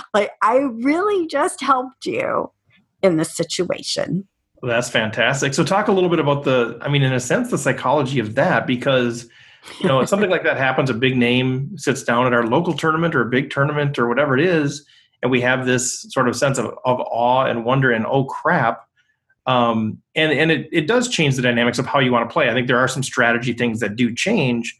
like 0.14 0.32
I 0.42 0.58
really 0.58 1.26
just 1.26 1.60
helped 1.60 2.06
you 2.06 2.50
in 3.02 3.16
this 3.16 3.34
situation. 3.34 4.26
Well, 4.62 4.70
that's 4.70 4.90
fantastic. 4.90 5.54
So 5.54 5.64
talk 5.64 5.88
a 5.88 5.92
little 5.92 6.10
bit 6.10 6.18
about 6.18 6.44
the 6.44 6.78
I 6.80 6.88
mean 6.88 7.02
in 7.02 7.12
a 7.12 7.20
sense 7.20 7.50
the 7.50 7.58
psychology 7.58 8.18
of 8.18 8.34
that 8.34 8.66
because 8.66 9.28
you 9.80 9.88
know, 9.88 10.00
if 10.00 10.08
something 10.10 10.30
like 10.30 10.42
that 10.44 10.56
happens, 10.56 10.90
a 10.90 10.94
big 10.94 11.16
name 11.16 11.76
sits 11.76 12.02
down 12.02 12.26
at 12.26 12.32
our 12.32 12.46
local 12.46 12.74
tournament 12.74 13.14
or 13.14 13.22
a 13.22 13.30
big 13.30 13.50
tournament 13.50 13.98
or 13.98 14.08
whatever 14.08 14.36
it 14.36 14.44
is, 14.44 14.84
and 15.22 15.30
we 15.30 15.40
have 15.40 15.66
this 15.66 16.06
sort 16.10 16.28
of 16.28 16.36
sense 16.36 16.58
of, 16.58 16.66
of 16.84 17.00
awe 17.00 17.44
and 17.44 17.64
wonder 17.64 17.90
and 17.90 18.06
oh 18.06 18.24
crap, 18.24 18.86
um, 19.46 19.98
and 20.20 20.32
and 20.32 20.50
it, 20.50 20.68
it 20.72 20.86
does 20.86 21.08
change 21.08 21.36
the 21.36 21.42
dynamics 21.42 21.78
of 21.78 21.86
how 21.86 21.98
you 21.98 22.12
want 22.12 22.28
to 22.28 22.32
play. 22.32 22.50
I 22.50 22.52
think 22.52 22.66
there 22.66 22.78
are 22.78 22.88
some 22.88 23.02
strategy 23.02 23.52
things 23.52 23.80
that 23.80 23.96
do 23.96 24.14
change, 24.14 24.78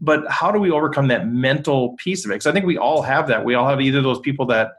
but 0.00 0.28
how 0.30 0.50
do 0.50 0.58
we 0.58 0.70
overcome 0.70 1.08
that 1.08 1.28
mental 1.28 1.94
piece 1.96 2.24
of 2.24 2.30
it? 2.30 2.34
Because 2.34 2.46
I 2.46 2.52
think 2.52 2.66
we 2.66 2.76
all 2.76 3.02
have 3.02 3.28
that. 3.28 3.44
We 3.44 3.54
all 3.54 3.68
have 3.68 3.80
either 3.80 4.02
those 4.02 4.20
people 4.20 4.46
that 4.46 4.72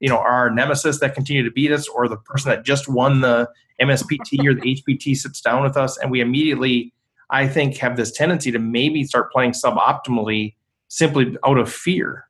you 0.00 0.08
know 0.08 0.18
are 0.18 0.28
our 0.28 0.50
nemesis 0.50 1.00
that 1.00 1.14
continue 1.14 1.42
to 1.42 1.50
beat 1.50 1.72
us, 1.72 1.88
or 1.88 2.08
the 2.08 2.16
person 2.16 2.50
that 2.50 2.64
just 2.64 2.88
won 2.88 3.20
the 3.20 3.48
MSPT 3.80 4.46
or 4.46 4.54
the 4.54 4.60
HPT 4.60 5.16
sits 5.16 5.40
down 5.40 5.62
with 5.62 5.76
us, 5.76 5.98
and 5.98 6.10
we 6.10 6.20
immediately, 6.20 6.92
I 7.30 7.48
think, 7.48 7.76
have 7.78 7.96
this 7.96 8.12
tendency 8.12 8.52
to 8.52 8.58
maybe 8.58 9.04
start 9.04 9.32
playing 9.32 9.52
suboptimally 9.52 10.54
simply 10.88 11.36
out 11.44 11.58
of 11.58 11.72
fear. 11.72 12.27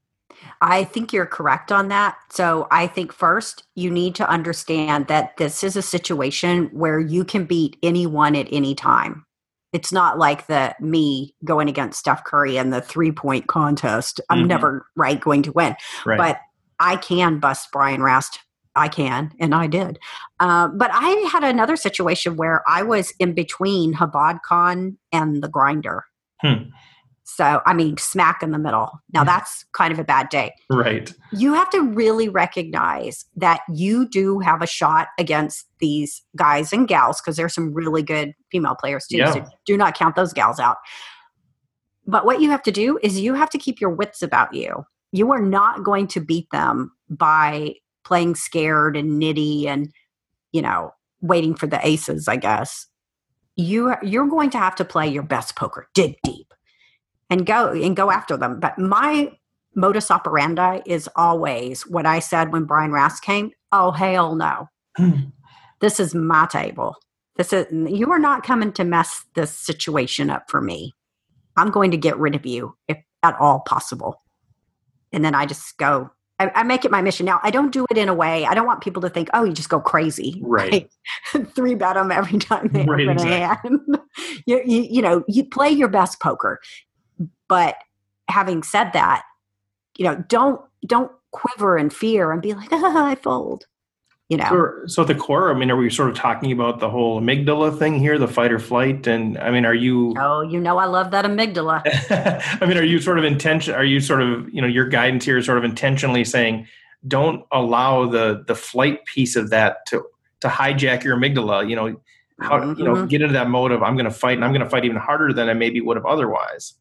I 0.60 0.84
think 0.84 1.12
you're 1.12 1.26
correct 1.26 1.70
on 1.70 1.88
that. 1.88 2.16
So 2.30 2.66
I 2.70 2.86
think 2.86 3.12
first 3.12 3.64
you 3.74 3.90
need 3.90 4.14
to 4.16 4.28
understand 4.28 5.06
that 5.06 5.36
this 5.36 5.62
is 5.62 5.76
a 5.76 5.82
situation 5.82 6.66
where 6.72 6.98
you 6.98 7.24
can 7.24 7.44
beat 7.44 7.76
anyone 7.82 8.34
at 8.34 8.48
any 8.50 8.74
time. 8.74 9.24
It's 9.72 9.92
not 9.92 10.18
like 10.18 10.46
the 10.46 10.74
me 10.80 11.34
going 11.44 11.68
against 11.68 11.98
Steph 11.98 12.24
Curry 12.24 12.56
in 12.56 12.70
the 12.70 12.80
three 12.80 13.12
point 13.12 13.46
contest. 13.46 14.20
I'm 14.30 14.38
mm-hmm. 14.38 14.48
never 14.48 14.86
right 14.96 15.20
going 15.20 15.42
to 15.42 15.52
win, 15.52 15.76
right. 16.06 16.16
but 16.16 16.40
I 16.80 16.96
can 16.96 17.38
bust 17.38 17.68
Brian 17.72 18.02
Rast. 18.02 18.40
I 18.74 18.88
can, 18.88 19.32
and 19.40 19.54
I 19.54 19.66
did. 19.66 19.98
Uh, 20.38 20.68
but 20.68 20.90
I 20.94 21.08
had 21.32 21.42
another 21.42 21.74
situation 21.74 22.36
where 22.36 22.62
I 22.68 22.82
was 22.84 23.12
in 23.18 23.34
between 23.34 23.94
Chabad 23.94 24.40
Khan 24.42 24.96
and 25.10 25.42
the 25.42 25.48
grinder. 25.48 26.04
Hmm. 26.40 26.70
So, 27.30 27.60
I 27.66 27.74
mean, 27.74 27.98
smack 27.98 28.42
in 28.42 28.52
the 28.52 28.58
middle. 28.58 28.90
Now, 29.12 29.20
mm-hmm. 29.20 29.26
that's 29.26 29.66
kind 29.72 29.92
of 29.92 29.98
a 29.98 30.04
bad 30.04 30.30
day. 30.30 30.54
Right. 30.70 31.12
You 31.30 31.52
have 31.52 31.68
to 31.70 31.82
really 31.82 32.26
recognize 32.26 33.26
that 33.36 33.60
you 33.72 34.08
do 34.08 34.38
have 34.38 34.62
a 34.62 34.66
shot 34.66 35.08
against 35.18 35.66
these 35.78 36.22
guys 36.36 36.72
and 36.72 36.88
gals 36.88 37.20
because 37.20 37.36
there's 37.36 37.52
some 37.52 37.74
really 37.74 38.02
good 38.02 38.32
female 38.50 38.74
players 38.74 39.06
too. 39.06 39.18
Yeah. 39.18 39.32
So, 39.32 39.46
do 39.66 39.76
not 39.76 39.94
count 39.94 40.16
those 40.16 40.32
gals 40.32 40.58
out. 40.58 40.78
But 42.06 42.24
what 42.24 42.40
you 42.40 42.48
have 42.48 42.62
to 42.62 42.72
do 42.72 42.98
is 43.02 43.20
you 43.20 43.34
have 43.34 43.50
to 43.50 43.58
keep 43.58 43.78
your 43.78 43.90
wits 43.90 44.22
about 44.22 44.54
you. 44.54 44.84
You 45.12 45.30
are 45.30 45.42
not 45.42 45.84
going 45.84 46.06
to 46.08 46.20
beat 46.20 46.48
them 46.50 46.92
by 47.10 47.74
playing 48.04 48.36
scared 48.36 48.96
and 48.96 49.20
nitty 49.20 49.66
and, 49.66 49.92
you 50.52 50.62
know, 50.62 50.92
waiting 51.20 51.54
for 51.54 51.66
the 51.66 51.86
aces, 51.86 52.26
I 52.26 52.36
guess. 52.36 52.86
You, 53.54 53.96
you're 54.02 54.28
going 54.28 54.48
to 54.50 54.58
have 54.58 54.76
to 54.76 54.84
play 54.86 55.08
your 55.08 55.24
best 55.24 55.56
poker, 55.56 55.88
dig 55.92 56.16
deep 56.24 56.38
and 57.30 57.46
go 57.46 57.72
and 57.72 57.96
go 57.96 58.10
after 58.10 58.36
them. 58.36 58.60
But 58.60 58.78
my 58.78 59.32
modus 59.74 60.10
operandi 60.10 60.80
is 60.86 61.08
always 61.16 61.82
what 61.82 62.06
I 62.06 62.18
said 62.18 62.52
when 62.52 62.64
Brian 62.64 62.92
Rast 62.92 63.22
came. 63.22 63.50
Oh 63.72 63.90
hell 63.90 64.34
no! 64.34 64.68
Hmm. 64.96 65.30
this 65.80 66.00
is 66.00 66.14
my 66.14 66.46
table. 66.46 66.96
This 67.36 67.52
is 67.52 67.66
you 67.70 68.10
are 68.12 68.18
not 68.18 68.42
coming 68.42 68.72
to 68.72 68.84
mess 68.84 69.24
this 69.34 69.56
situation 69.56 70.30
up 70.30 70.50
for 70.50 70.60
me. 70.60 70.94
I'm 71.56 71.70
going 71.70 71.90
to 71.90 71.96
get 71.96 72.18
rid 72.18 72.34
of 72.34 72.46
you 72.46 72.76
if 72.86 72.98
at 73.22 73.36
all 73.40 73.60
possible. 73.60 74.22
And 75.12 75.24
then 75.24 75.34
I 75.34 75.46
just 75.46 75.76
go. 75.78 76.10
I, 76.40 76.52
I 76.54 76.62
make 76.62 76.84
it 76.84 76.92
my 76.92 77.02
mission. 77.02 77.26
Now 77.26 77.40
I 77.42 77.50
don't 77.50 77.72
do 77.72 77.84
it 77.90 77.98
in 77.98 78.08
a 78.08 78.14
way. 78.14 78.46
I 78.46 78.54
don't 78.54 78.66
want 78.66 78.80
people 78.80 79.02
to 79.02 79.10
think, 79.10 79.28
oh, 79.34 79.42
you 79.42 79.52
just 79.52 79.68
go 79.68 79.80
crazy, 79.80 80.40
right? 80.44 80.88
Three 81.54 81.74
bet 81.74 81.94
them 81.94 82.12
every 82.12 82.38
time 82.38 82.68
they 82.68 82.84
right, 82.84 83.08
open 83.08 83.10
exactly. 83.10 83.32
a 83.32 83.46
hand. 83.46 83.98
you, 84.46 84.62
you, 84.64 84.86
you 84.88 85.02
know, 85.02 85.24
you 85.26 85.44
play 85.44 85.70
your 85.70 85.88
best 85.88 86.20
poker. 86.20 86.60
But 87.48 87.76
having 88.28 88.62
said 88.62 88.92
that, 88.92 89.24
you 89.96 90.04
know, 90.04 90.24
don't 90.28 90.61
don't 90.87 91.11
quiver 91.33 91.76
in 91.76 91.90
fear 91.90 92.33
and 92.33 92.40
be 92.40 92.54
like, 92.54 92.68
ah, 92.72 93.07
I 93.07 93.14
fold. 93.14 93.66
You 94.28 94.37
know. 94.37 94.83
So, 94.87 95.02
at 95.02 95.09
the 95.09 95.14
core, 95.14 95.50
I 95.50 95.59
mean, 95.59 95.70
are 95.70 95.76
we 95.76 95.88
sort 95.88 96.11
of 96.11 96.16
talking 96.16 96.52
about 96.52 96.81
the 96.81 96.90
whole 96.90 97.18
amygdala 97.18 97.78
thing 97.78 97.98
here, 97.98 98.18
the 98.18 98.28
fight 98.28 98.52
or 98.52 98.59
flight? 98.59 99.07
And 99.07 99.38
I 99.38 99.50
mean, 99.50 99.64
are 99.64 99.74
you? 99.74 100.14
Oh, 100.18 100.42
you 100.42 100.61
know, 100.61 100.76
I 100.76 100.85
love 100.85 101.12
that 101.12 101.24
amygdala. 101.24 101.81
I 102.62 102.66
mean, 102.66 102.76
are 102.76 102.83
you 102.83 103.00
sort 103.00 103.18
of 103.18 103.24
intention? 103.24 103.74
Are 103.74 103.85
you 103.85 104.00
sort 104.00 104.20
of, 104.20 104.52
you 104.52 104.61
know, 104.61 104.68
your 104.68 104.87
guidance 104.87 105.24
here 105.24 105.38
is 105.38 105.46
sort 105.46 105.57
of 105.57 105.64
intentionally 105.64 106.24
saying, 106.24 106.66
don't 107.07 107.44
allow 107.52 108.07
the 108.07 108.44
the 108.46 108.54
flight 108.54 109.04
piece 109.07 109.35
of 109.35 109.48
that 109.48 109.87
to 109.87 110.04
to 110.40 110.48
hijack 110.48 111.04
your 111.04 111.16
amygdala. 111.16 111.68
You 111.68 111.76
know, 111.76 112.00
how 112.40 112.59
mm-hmm. 112.59 112.78
you 112.78 112.85
know, 112.85 112.94
mm-hmm. 112.94 113.07
get 113.07 113.22
into 113.22 113.35
that 113.35 113.48
mode 113.48 113.72
of 113.72 113.83
I'm 113.83 113.94
going 113.94 114.04
to 114.04 114.11
fight, 114.11 114.37
and 114.37 114.44
I'm 114.44 114.52
going 114.52 114.62
to 114.62 114.68
fight 114.68 114.85
even 114.85 114.96
harder 114.96 115.33
than 115.33 115.48
I 115.48 115.54
maybe 115.54 115.81
would 115.81 115.96
have 115.96 116.07
otherwise. 116.07 116.74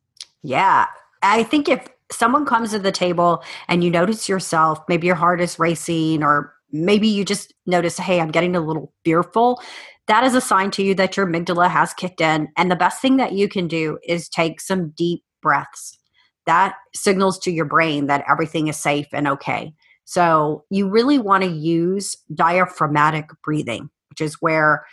Yeah. 0.47 0.85
I 1.23 1.43
think 1.43 1.67
if 1.67 1.85
someone 2.09 2.45
comes 2.45 2.71
to 2.71 2.79
the 2.79 2.89
table 2.89 3.43
and 3.67 3.83
you 3.83 3.91
notice 3.91 4.29
yourself, 4.29 4.79
maybe 4.87 5.05
your 5.05 5.17
heart 5.17 5.41
is 5.41 5.59
racing, 5.59 6.23
or 6.23 6.53
maybe 6.71 7.05
you 7.05 7.25
just 7.25 7.53
notice, 7.65 7.97
hey, 7.97 8.21
I'm 8.21 8.31
getting 8.31 8.55
a 8.55 8.61
little 8.61 8.93
fearful, 9.03 9.61
that 10.07 10.23
is 10.23 10.35
a 10.35 10.39
sign 10.39 10.71
to 10.71 10.83
you 10.83 10.95
that 10.95 11.17
your 11.17 11.27
amygdala 11.27 11.69
has 11.69 11.93
kicked 11.93 12.21
in. 12.21 12.47
And 12.55 12.71
the 12.71 12.77
best 12.77 13.01
thing 13.01 13.17
that 13.17 13.33
you 13.33 13.49
can 13.49 13.67
do 13.67 13.99
is 14.07 14.29
take 14.29 14.61
some 14.61 14.91
deep 14.91 15.21
breaths. 15.41 15.99
That 16.45 16.75
signals 16.95 17.37
to 17.39 17.51
your 17.51 17.65
brain 17.65 18.07
that 18.07 18.23
everything 18.29 18.69
is 18.69 18.77
safe 18.77 19.07
and 19.11 19.27
okay. 19.27 19.73
So 20.05 20.63
you 20.69 20.89
really 20.89 21.19
want 21.19 21.43
to 21.43 21.49
use 21.49 22.15
diaphragmatic 22.33 23.25
breathing, 23.43 23.89
which 24.09 24.21
is 24.21 24.35
where 24.35 24.85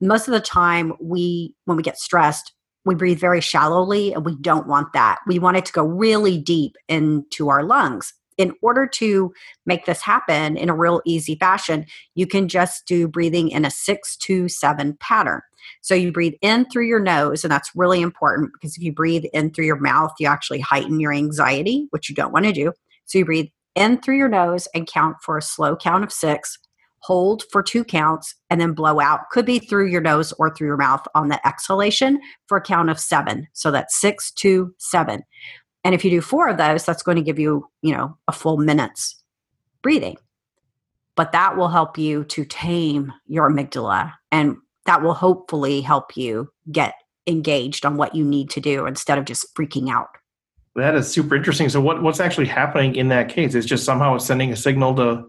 most 0.00 0.26
of 0.26 0.32
the 0.32 0.40
time 0.40 0.94
we, 1.02 1.54
when 1.66 1.76
we 1.76 1.82
get 1.82 1.98
stressed, 1.98 2.54
we 2.84 2.94
breathe 2.94 3.20
very 3.20 3.40
shallowly 3.40 4.12
and 4.12 4.24
we 4.24 4.36
don't 4.36 4.66
want 4.66 4.92
that. 4.92 5.18
We 5.26 5.38
want 5.38 5.56
it 5.56 5.64
to 5.66 5.72
go 5.72 5.84
really 5.84 6.38
deep 6.38 6.76
into 6.88 7.48
our 7.48 7.62
lungs. 7.62 8.12
In 8.38 8.54
order 8.62 8.86
to 8.86 9.32
make 9.66 9.84
this 9.84 10.00
happen 10.00 10.56
in 10.56 10.70
a 10.70 10.74
real 10.74 11.02
easy 11.04 11.36
fashion, 11.36 11.84
you 12.14 12.26
can 12.26 12.48
just 12.48 12.86
do 12.86 13.06
breathing 13.06 13.50
in 13.50 13.64
a 13.64 13.70
six 13.70 14.16
to 14.18 14.48
seven 14.48 14.96
pattern. 15.00 15.42
So 15.82 15.94
you 15.94 16.10
breathe 16.10 16.34
in 16.40 16.64
through 16.68 16.86
your 16.86 16.98
nose, 16.98 17.44
and 17.44 17.52
that's 17.52 17.70
really 17.76 18.00
important 18.00 18.50
because 18.52 18.76
if 18.76 18.82
you 18.82 18.92
breathe 18.92 19.24
in 19.32 19.52
through 19.52 19.66
your 19.66 19.78
mouth, 19.78 20.12
you 20.18 20.26
actually 20.26 20.60
heighten 20.60 20.98
your 20.98 21.12
anxiety, 21.12 21.86
which 21.90 22.08
you 22.08 22.14
don't 22.14 22.32
want 22.32 22.46
to 22.46 22.52
do. 22.52 22.72
So 23.04 23.18
you 23.18 23.24
breathe 23.24 23.48
in 23.74 24.00
through 24.00 24.16
your 24.16 24.28
nose 24.28 24.66
and 24.74 24.86
count 24.86 25.16
for 25.22 25.36
a 25.36 25.42
slow 25.42 25.76
count 25.76 26.02
of 26.02 26.12
six 26.12 26.58
hold 27.02 27.42
for 27.50 27.62
two 27.62 27.84
counts, 27.84 28.34
and 28.48 28.60
then 28.60 28.72
blow 28.72 29.00
out. 29.00 29.30
Could 29.30 29.46
be 29.46 29.58
through 29.58 29.88
your 29.88 30.00
nose 30.00 30.32
or 30.38 30.54
through 30.54 30.68
your 30.68 30.76
mouth 30.76 31.06
on 31.14 31.28
the 31.28 31.46
exhalation 31.46 32.20
for 32.46 32.56
a 32.56 32.62
count 32.62 32.90
of 32.90 32.98
seven. 32.98 33.46
So 33.52 33.70
that's 33.70 34.00
six, 34.00 34.30
two, 34.30 34.74
seven. 34.78 35.22
And 35.84 35.94
if 35.94 36.04
you 36.04 36.10
do 36.10 36.20
four 36.20 36.48
of 36.48 36.58
those, 36.58 36.84
that's 36.84 37.02
going 37.02 37.16
to 37.16 37.22
give 37.22 37.38
you, 37.38 37.68
you 37.82 37.94
know, 37.94 38.16
a 38.28 38.32
full 38.32 38.56
minute's 38.56 39.20
breathing. 39.82 40.16
But 41.16 41.32
that 41.32 41.56
will 41.56 41.68
help 41.68 41.98
you 41.98 42.24
to 42.24 42.44
tame 42.44 43.12
your 43.26 43.50
amygdala 43.50 44.12
and 44.30 44.56
that 44.86 45.02
will 45.02 45.14
hopefully 45.14 45.80
help 45.80 46.16
you 46.16 46.48
get 46.70 46.94
engaged 47.26 47.84
on 47.84 47.96
what 47.96 48.14
you 48.14 48.24
need 48.24 48.50
to 48.50 48.60
do 48.60 48.86
instead 48.86 49.18
of 49.18 49.24
just 49.24 49.54
freaking 49.54 49.90
out. 49.90 50.08
That 50.74 50.94
is 50.94 51.10
super 51.10 51.36
interesting. 51.36 51.68
So 51.68 51.80
what, 51.80 52.02
what's 52.02 52.20
actually 52.20 52.46
happening 52.46 52.94
in 52.96 53.08
that 53.08 53.28
case? 53.28 53.54
It's 53.54 53.66
just 53.66 53.84
somehow 53.84 54.16
sending 54.18 54.52
a 54.52 54.56
signal 54.56 54.94
to 54.96 55.24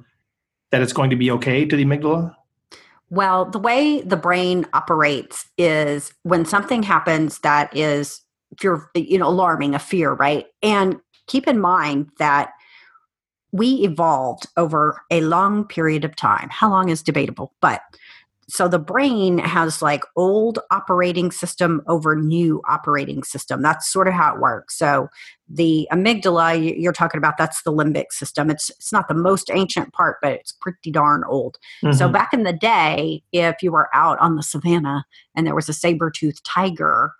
that 0.73 0.81
it's 0.81 0.91
going 0.91 1.11
to 1.11 1.15
be 1.15 1.29
okay 1.29 1.65
to 1.65 1.75
the 1.75 1.85
amygdala? 1.85 2.35
Well, 3.11 3.45
the 3.45 3.59
way 3.59 4.01
the 4.01 4.17
brain 4.17 4.65
operates 4.73 5.45
is 5.55 6.11
when 6.23 6.45
something 6.45 6.81
happens 6.81 7.37
that 7.39 7.77
is 7.77 8.21
fear, 8.59 8.89
you 8.95 9.19
know, 9.19 9.27
alarming, 9.27 9.75
a 9.75 9.79
fear, 9.79 10.13
right? 10.13 10.47
And 10.63 10.99
keep 11.27 11.47
in 11.47 11.59
mind 11.59 12.09
that 12.17 12.53
we 13.51 13.83
evolved 13.83 14.47
over 14.57 14.99
a 15.11 15.21
long 15.21 15.63
period 15.63 16.03
of 16.03 16.15
time. 16.15 16.49
How 16.49 16.71
long 16.71 16.89
is 16.89 17.03
debatable, 17.03 17.53
but 17.61 17.81
so 18.49 18.67
the 18.67 18.79
brain 18.79 19.37
has 19.37 19.81
like 19.81 20.03
old 20.15 20.59
operating 20.71 21.31
system 21.31 21.81
over 21.87 22.15
new 22.15 22.61
operating 22.67 23.23
system 23.23 23.61
that's 23.61 23.91
sort 23.91 24.07
of 24.07 24.13
how 24.13 24.33
it 24.33 24.41
works 24.41 24.77
so 24.77 25.07
the 25.49 25.87
amygdala 25.91 26.79
you're 26.79 26.93
talking 26.93 27.17
about 27.17 27.37
that's 27.37 27.63
the 27.63 27.71
limbic 27.71 28.11
system 28.11 28.49
it's 28.49 28.69
it's 28.71 28.91
not 28.91 29.07
the 29.07 29.13
most 29.13 29.49
ancient 29.51 29.91
part 29.93 30.17
but 30.21 30.33
it's 30.33 30.51
pretty 30.51 30.91
darn 30.91 31.23
old 31.27 31.57
mm-hmm. 31.83 31.95
so 31.97 32.09
back 32.09 32.33
in 32.33 32.43
the 32.43 32.53
day 32.53 33.21
if 33.31 33.61
you 33.61 33.71
were 33.71 33.89
out 33.93 34.19
on 34.19 34.35
the 34.35 34.43
savannah 34.43 35.05
and 35.35 35.45
there 35.45 35.55
was 35.55 35.69
a 35.69 35.73
saber-toothed 35.73 36.43
tiger 36.43 37.13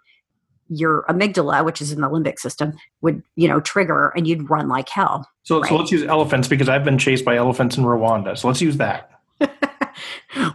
your 0.69 1.03
amygdala, 1.09 1.63
which 1.63 1.81
is 1.81 1.91
in 1.91 2.01
the 2.01 2.09
limbic 2.09 2.39
system, 2.39 2.73
would 3.01 3.21
you 3.35 3.47
know 3.47 3.59
trigger, 3.59 4.09
and 4.15 4.27
you'd 4.27 4.49
run 4.49 4.67
like 4.67 4.89
hell. 4.89 5.29
So, 5.43 5.61
Right. 5.61 5.69
so 5.69 5.75
let's 5.77 5.91
use 5.91 6.03
elephants 6.03 6.47
because 6.47 6.69
I've 6.69 6.83
been 6.83 6.97
chased 6.97 7.25
by 7.25 7.35
elephants 7.35 7.77
in 7.77 7.83
Rwanda. 7.83 8.37
So 8.37 8.47
let's 8.47 8.61
use 8.61 8.77
that. 8.77 9.09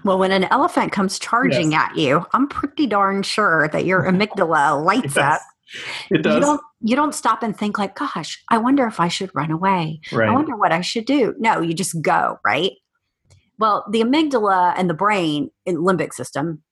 Well, 0.04 0.18
when 0.18 0.32
an 0.32 0.44
elephant 0.44 0.92
comes 0.92 1.18
charging 1.18 1.74
at 1.74 1.96
you, 1.96 2.24
I'm 2.32 2.48
pretty 2.48 2.86
darn 2.86 3.22
sure 3.22 3.68
that 3.68 3.84
your 3.84 4.02
amygdala 4.02 4.84
lights 4.84 5.16
It 5.16 5.20
does. 5.20 5.40
up. 5.40 5.40
It 6.10 6.16
You 6.34 6.40
don't 6.40 6.60
you 6.80 6.96
don't 6.96 7.14
stop 7.14 7.42
and 7.42 7.56
think 7.56 7.78
like, 7.78 7.96
gosh, 7.96 8.42
I 8.50 8.58
wonder 8.58 8.86
if 8.86 9.00
I 9.00 9.08
should 9.08 9.30
run 9.34 9.50
away. 9.50 10.00
I 10.30 10.32
wonder 10.34 10.56
what 10.56 10.72
I 10.72 10.80
should 10.80 11.04
do. 11.04 11.34
No, 11.38 11.60
you 11.60 11.74
just 11.74 12.00
go, 12.00 12.38
right? 12.44 12.72
Well, 13.58 13.84
the 13.90 14.00
amygdala 14.00 14.74
and 14.76 14.88
the 14.88 14.94
brain 14.94 15.50
in 15.66 15.78
limbic 15.78 16.14
system, 16.14 16.62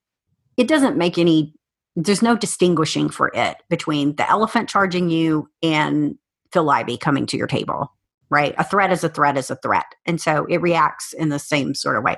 it 0.57 0.69
doesn't 0.69 0.97
make 0.97 1.19
any 1.19 1.53
there's 1.97 2.23
no 2.23 2.37
distinguishing 2.37 3.09
for 3.09 3.31
it 3.35 3.57
between 3.71 4.16
the 4.16 4.29
elephant 4.31 4.69
charging 4.69 5.09
you 5.09 5.49
and 5.62 6.16
Phil 6.53 6.69
Ivey 6.69 6.99
coming 6.99 7.27
to 7.27 7.37
your 7.38 7.47
table, 7.47 7.90
right? 8.31 8.55
A 8.59 8.64
threat 8.64 8.92
is 8.92 9.03
a 9.03 9.09
threat 9.09 9.37
is 9.38 9.51
a 9.51 9.57
threat. 9.57 9.87
And 10.05 10.21
so 10.21 10.47
it 10.49 10.61
reacts 10.61 11.12
in 11.14 11.31
the 11.31 11.38
same 11.38 11.75
sort 11.75 11.97
of 11.97 12.05
way. 12.05 12.16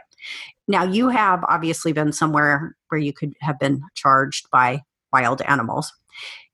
Now, 0.66 0.85
you 0.85 1.09
have 1.09 1.44
obviously 1.48 1.92
been 1.92 2.12
somewhere 2.12 2.76
where 2.88 3.00
you 3.00 3.12
could 3.12 3.35
have 3.40 3.59
been 3.59 3.83
charged 3.94 4.48
by 4.50 4.83
wild 5.12 5.42
animals. 5.42 5.92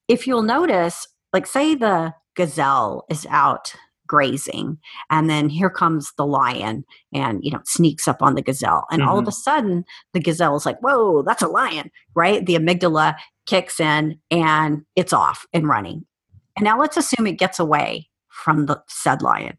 If 0.09 0.27
you'll 0.27 0.43
notice, 0.43 1.07
like 1.33 1.47
say 1.47 1.75
the 1.75 2.15
gazelle 2.37 3.05
is 3.09 3.27
out 3.31 3.75
grazing 4.07 4.77
and 5.09 5.31
then 5.31 5.49
here 5.49 5.71
comes 5.71 6.13
the 6.19 6.27
lion 6.27 6.85
and 7.15 7.43
you 7.43 7.51
know 7.51 7.61
sneaks 7.65 8.07
up 8.07 8.21
on 8.21 8.35
the 8.35 8.43
gazelle 8.43 8.85
and 8.91 9.03
all 9.03 9.17
of 9.17 9.23
mm-hmm. 9.23 9.31
a 9.31 9.33
sudden 9.33 9.85
the 10.13 10.21
gazelle 10.21 10.55
is 10.57 10.67
like 10.67 10.79
whoa 10.81 11.23
that's 11.23 11.41
a 11.41 11.49
lion 11.49 11.91
right? 12.15 12.45
The 12.45 12.55
amygdala 12.55 13.17
kicks 13.47 13.81
in 13.81 14.19
and 14.31 14.83
it's 14.97 15.13
off 15.13 15.47
and 15.53 15.69
running. 15.69 16.05
And 16.57 16.65
now 16.65 16.79
let's 16.79 16.97
assume 16.97 17.27
it 17.27 17.39
gets 17.39 17.59
away 17.59 18.09
from 18.29 18.67
the 18.67 18.83
said 18.89 19.23
lion. 19.23 19.59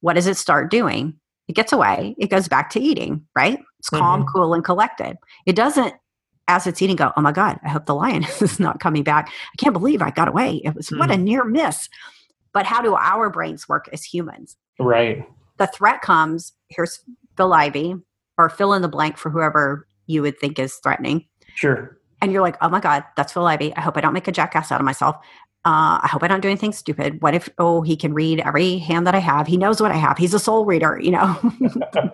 What 0.00 0.14
does 0.14 0.26
it 0.26 0.36
start 0.36 0.70
doing 0.70 1.18
it 1.48 1.54
gets 1.54 1.72
away 1.72 2.14
it 2.18 2.30
goes 2.30 2.48
back 2.48 2.70
to 2.70 2.80
eating 2.80 3.24
right 3.34 3.58
it's 3.78 3.90
calm 3.90 4.20
mm-hmm. 4.20 4.28
cool 4.32 4.54
and 4.54 4.64
collected 4.64 5.16
it 5.46 5.56
doesn't 5.56 5.94
as 6.48 6.66
it's 6.66 6.80
eating 6.80 6.96
go 6.96 7.12
oh 7.16 7.20
my 7.20 7.32
god 7.32 7.58
i 7.64 7.68
hope 7.68 7.86
the 7.86 7.94
lion 7.94 8.24
is 8.40 8.60
not 8.60 8.80
coming 8.80 9.02
back 9.02 9.28
i 9.28 9.56
can't 9.58 9.72
believe 9.72 10.02
i 10.02 10.10
got 10.10 10.28
away 10.28 10.60
it 10.64 10.74
was 10.74 10.88
what 10.88 11.10
a 11.10 11.14
mm. 11.14 11.22
near 11.22 11.44
miss 11.44 11.88
but 12.52 12.66
how 12.66 12.80
do 12.80 12.94
our 12.94 13.30
brains 13.30 13.68
work 13.68 13.88
as 13.92 14.04
humans 14.04 14.56
Right. 14.78 15.26
the 15.56 15.66
threat 15.66 16.02
comes 16.02 16.52
here's 16.68 17.00
Phil 17.36 17.52
Ivey 17.52 17.94
or 18.38 18.48
fill 18.48 18.74
in 18.74 18.82
the 18.82 18.88
blank 18.88 19.16
for 19.16 19.30
whoever 19.30 19.86
you 20.06 20.22
would 20.22 20.38
think 20.38 20.58
is 20.58 20.76
threatening. 20.76 21.26
Sure. 21.54 21.98
And 22.22 22.32
you're 22.32 22.42
like, 22.42 22.56
oh 22.60 22.68
my 22.68 22.80
God, 22.80 23.04
that's 23.16 23.32
Phil 23.32 23.46
Ivey. 23.46 23.74
I 23.76 23.80
hope 23.80 23.96
I 23.96 24.00
don't 24.00 24.12
make 24.12 24.28
a 24.28 24.32
jackass 24.32 24.72
out 24.72 24.80
of 24.80 24.84
myself. 24.84 25.16
Uh, 25.66 25.98
I 26.00 26.08
hope 26.08 26.22
I 26.22 26.28
don't 26.28 26.42
do 26.42 26.48
anything 26.48 26.72
stupid. 26.72 27.20
What 27.20 27.34
if, 27.34 27.48
oh, 27.58 27.82
he 27.82 27.96
can 27.96 28.14
read 28.14 28.38
every 28.38 28.78
hand 28.78 29.04
that 29.08 29.16
I 29.16 29.18
have? 29.18 29.48
He 29.48 29.56
knows 29.56 29.80
what 29.82 29.90
I 29.90 29.96
have. 29.96 30.16
He's 30.16 30.32
a 30.32 30.38
soul 30.38 30.64
reader, 30.64 30.96
you 31.02 31.10
know? 31.10 31.36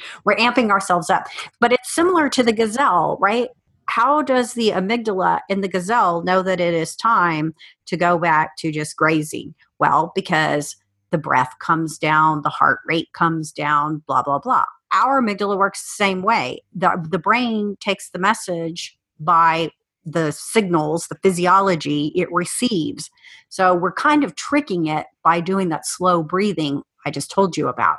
We're 0.24 0.34
amping 0.34 0.70
ourselves 0.70 1.08
up. 1.08 1.28
But 1.60 1.72
it's 1.72 1.94
similar 1.94 2.28
to 2.30 2.42
the 2.42 2.52
gazelle, 2.52 3.16
right? 3.20 3.50
How 3.86 4.20
does 4.22 4.54
the 4.54 4.70
amygdala 4.70 5.40
in 5.48 5.60
the 5.60 5.68
gazelle 5.68 6.22
know 6.22 6.42
that 6.42 6.58
it 6.58 6.74
is 6.74 6.96
time 6.96 7.54
to 7.86 7.96
go 7.96 8.18
back 8.18 8.56
to 8.58 8.72
just 8.72 8.96
grazing? 8.96 9.54
Well, 9.78 10.10
because 10.16 10.74
the 11.10 11.18
breath 11.18 11.54
comes 11.60 11.98
down, 11.98 12.42
the 12.42 12.50
heart 12.50 12.80
rate 12.84 13.12
comes 13.12 13.52
down, 13.52 14.02
blah, 14.08 14.24
blah, 14.24 14.40
blah. 14.40 14.64
Our 14.92 15.22
amygdala 15.22 15.56
works 15.56 15.82
the 15.82 16.04
same 16.04 16.22
way. 16.22 16.62
The, 16.74 17.00
the 17.10 17.18
brain 17.18 17.76
takes 17.80 18.10
the 18.10 18.18
message 18.18 18.98
by 19.20 19.70
the 20.10 20.32
signals, 20.32 21.06
the 21.08 21.18
physiology 21.22 22.12
it 22.14 22.30
receives. 22.32 23.10
So 23.48 23.74
we're 23.74 23.92
kind 23.92 24.24
of 24.24 24.36
tricking 24.36 24.86
it 24.86 25.06
by 25.22 25.40
doing 25.40 25.68
that 25.68 25.86
slow 25.86 26.22
breathing 26.22 26.82
I 27.06 27.10
just 27.10 27.30
told 27.30 27.56
you 27.56 27.68
about. 27.68 27.98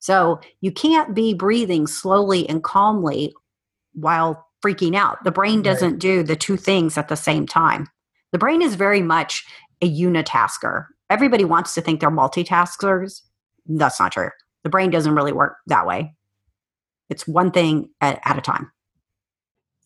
So 0.00 0.40
you 0.60 0.70
can't 0.72 1.14
be 1.14 1.34
breathing 1.34 1.86
slowly 1.86 2.48
and 2.48 2.62
calmly 2.62 3.34
while 3.94 4.46
freaking 4.64 4.94
out. 4.94 5.22
The 5.24 5.30
brain 5.30 5.62
doesn't 5.62 5.98
do 5.98 6.22
the 6.22 6.36
two 6.36 6.56
things 6.56 6.96
at 6.96 7.08
the 7.08 7.16
same 7.16 7.46
time. 7.46 7.88
The 8.32 8.38
brain 8.38 8.62
is 8.62 8.74
very 8.74 9.02
much 9.02 9.44
a 9.80 9.90
unitasker. 9.90 10.86
Everybody 11.10 11.44
wants 11.44 11.74
to 11.74 11.80
think 11.80 12.00
they're 12.00 12.10
multitaskers. 12.10 13.22
That's 13.66 13.98
not 13.98 14.12
true. 14.12 14.30
The 14.64 14.70
brain 14.70 14.90
doesn't 14.90 15.14
really 15.14 15.32
work 15.32 15.56
that 15.66 15.86
way. 15.86 16.14
It's 17.08 17.26
one 17.26 17.50
thing 17.50 17.90
at, 18.00 18.20
at 18.24 18.38
a 18.38 18.42
time. 18.42 18.70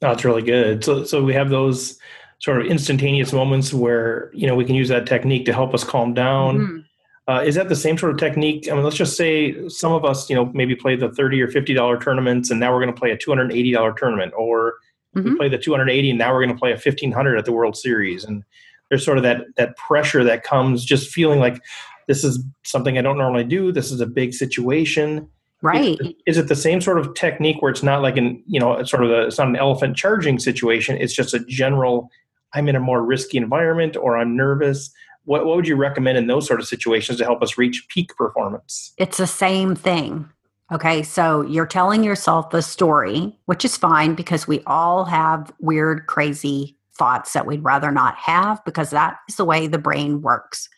That's 0.03 0.25
really 0.25 0.43
good. 0.43 0.85
So, 0.85 1.05
so 1.05 1.23
we 1.23 1.33
have 1.33 1.49
those 1.49 1.99
sort 2.41 2.61
of 2.61 2.67
instantaneous 2.67 3.33
moments 3.33 3.73
where 3.73 4.31
you 4.35 4.47
know 4.49 4.57
we 4.57 4.65
can 4.65 4.75
use 4.75 4.89
that 4.89 5.07
technique 5.07 5.47
to 5.47 5.53
help 5.53 5.73
us 5.73 5.85
calm 5.85 6.13
down. 6.13 6.59
Mhm. 6.59 6.85
Uh, 7.29 7.41
is 7.47 7.55
that 7.55 7.69
the 7.69 7.77
same 7.77 7.97
sort 7.97 8.11
of 8.11 8.19
technique? 8.19 8.69
I 8.69 8.75
mean, 8.75 8.83
let's 8.83 8.97
just 8.97 9.17
say 9.17 9.69
some 9.69 9.93
of 9.93 10.05
us, 10.05 10.29
you 10.29 10.35
know, 10.35 10.47
maybe 10.53 10.75
play 10.75 10.97
the 10.97 11.09
thirty 11.11 11.41
or 11.41 11.47
fifty 11.47 11.73
dollar 11.73 11.99
tournaments, 12.01 12.51
and 12.51 12.59
now 12.59 12.73
we're 12.73 12.81
going 12.83 12.93
to 12.93 12.99
play 13.01 13.13
a 13.13 13.17
two 13.17 13.31
hundred 13.31 13.53
eighty 13.53 13.73
dollar 13.73 13.93
tournament, 13.93 14.35
or 14.37 14.75
we 15.15 15.23
Mhm. 15.23 15.37
play 15.37 15.49
the 15.49 15.57
two 15.57 15.71
hundred 15.71 15.89
eighty, 15.89 16.11
and 16.11 16.19
now 16.19 16.33
we're 16.33 16.45
going 16.45 16.55
to 16.55 16.59
play 16.59 16.73
a 16.73 16.77
fifteen 16.77 17.13
hundred 17.13 17.39
at 17.39 17.45
the 17.45 17.53
World 17.53 17.77
Series, 17.77 18.25
and 18.25 18.43
there's 18.91 19.05
sort 19.05 19.19
of 19.19 19.23
that 19.23 19.45
that 19.57 19.77
pressure 19.77 20.25
that 20.25 20.43
comes 20.43 20.85
just 20.85 21.13
feeling 21.13 21.39
like 21.39 21.61
this 22.09 22.25
is 22.25 22.43
something 22.65 22.99
I 22.99 23.03
don't 23.03 23.19
normally 23.19 23.45
do. 23.45 23.71
This 23.71 23.93
is 23.93 24.01
a 24.01 24.07
big 24.07 24.35
situation. 24.35 25.29
Right. 25.63 25.99
Is 26.27 26.39
it 26.39 26.49
the 26.49 26.57
same 26.57 26.81
sort 26.81 26.99
of 26.99 27.15
technique 27.15 27.63
where 27.63 27.71
it's 27.71 27.85
not 27.85 28.03
like 28.03 28.17
an 28.17 28.43
you 28.47 28.59
know 28.59 28.83
sort 28.83 29.05
of 29.05 29.11
a, 29.11 29.27
it's 29.27 29.39
not 29.39 29.49
an 29.49 29.57
elephant 29.57 29.97
charging 29.97 30.39
situation? 30.39 30.97
It's 30.97 31.15
just 31.15 31.35
a 31.35 31.39
general. 31.41 32.11
I'm 32.53 32.69
in 32.69 32.77
a 32.77 32.81
more 32.81 33.03
risky 33.03 33.39
environment, 33.39 33.97
or 33.97 34.19
I'm 34.19 34.37
nervous. 34.37 34.91
What 35.25 35.47
what 35.47 35.57
would 35.57 35.69
you 35.69 35.77
recommend 35.77 36.19
in 36.19 36.27
those 36.27 36.47
sort 36.47 36.61
of 36.61 36.67
situations 36.67 37.19
to 37.19 37.25
help 37.25 37.43
us 37.43 37.57
reach 37.57 37.87
peak 37.89 38.15
performance? 38.17 38.93
It's 38.99 39.19
the 39.19 39.27
same 39.27 39.77
thing. 39.77 40.29
Okay, 40.73 41.03
so 41.03 41.43
you're 41.43 41.67
telling 41.67 42.03
yourself 42.03 42.53
a 42.55 42.63
story, 42.63 43.39
which 43.45 43.65
is 43.65 43.77
fine 43.77 44.15
because 44.15 44.49
we 44.49 44.63
all 44.67 45.05
have 45.05 45.53
weird, 45.61 46.07
crazy 46.07 46.77
thoughts 46.95 47.35
that 47.35 47.47
we'd 47.47 47.63
rather 47.63 47.91
not 47.91 48.17
have 48.17 48.65
because 48.65 48.91
that 48.91 49.19
is 49.29 49.37
the 49.37 49.45
way 49.45 49.67
the 49.67 49.79
brain 49.79 50.23
works. 50.23 50.69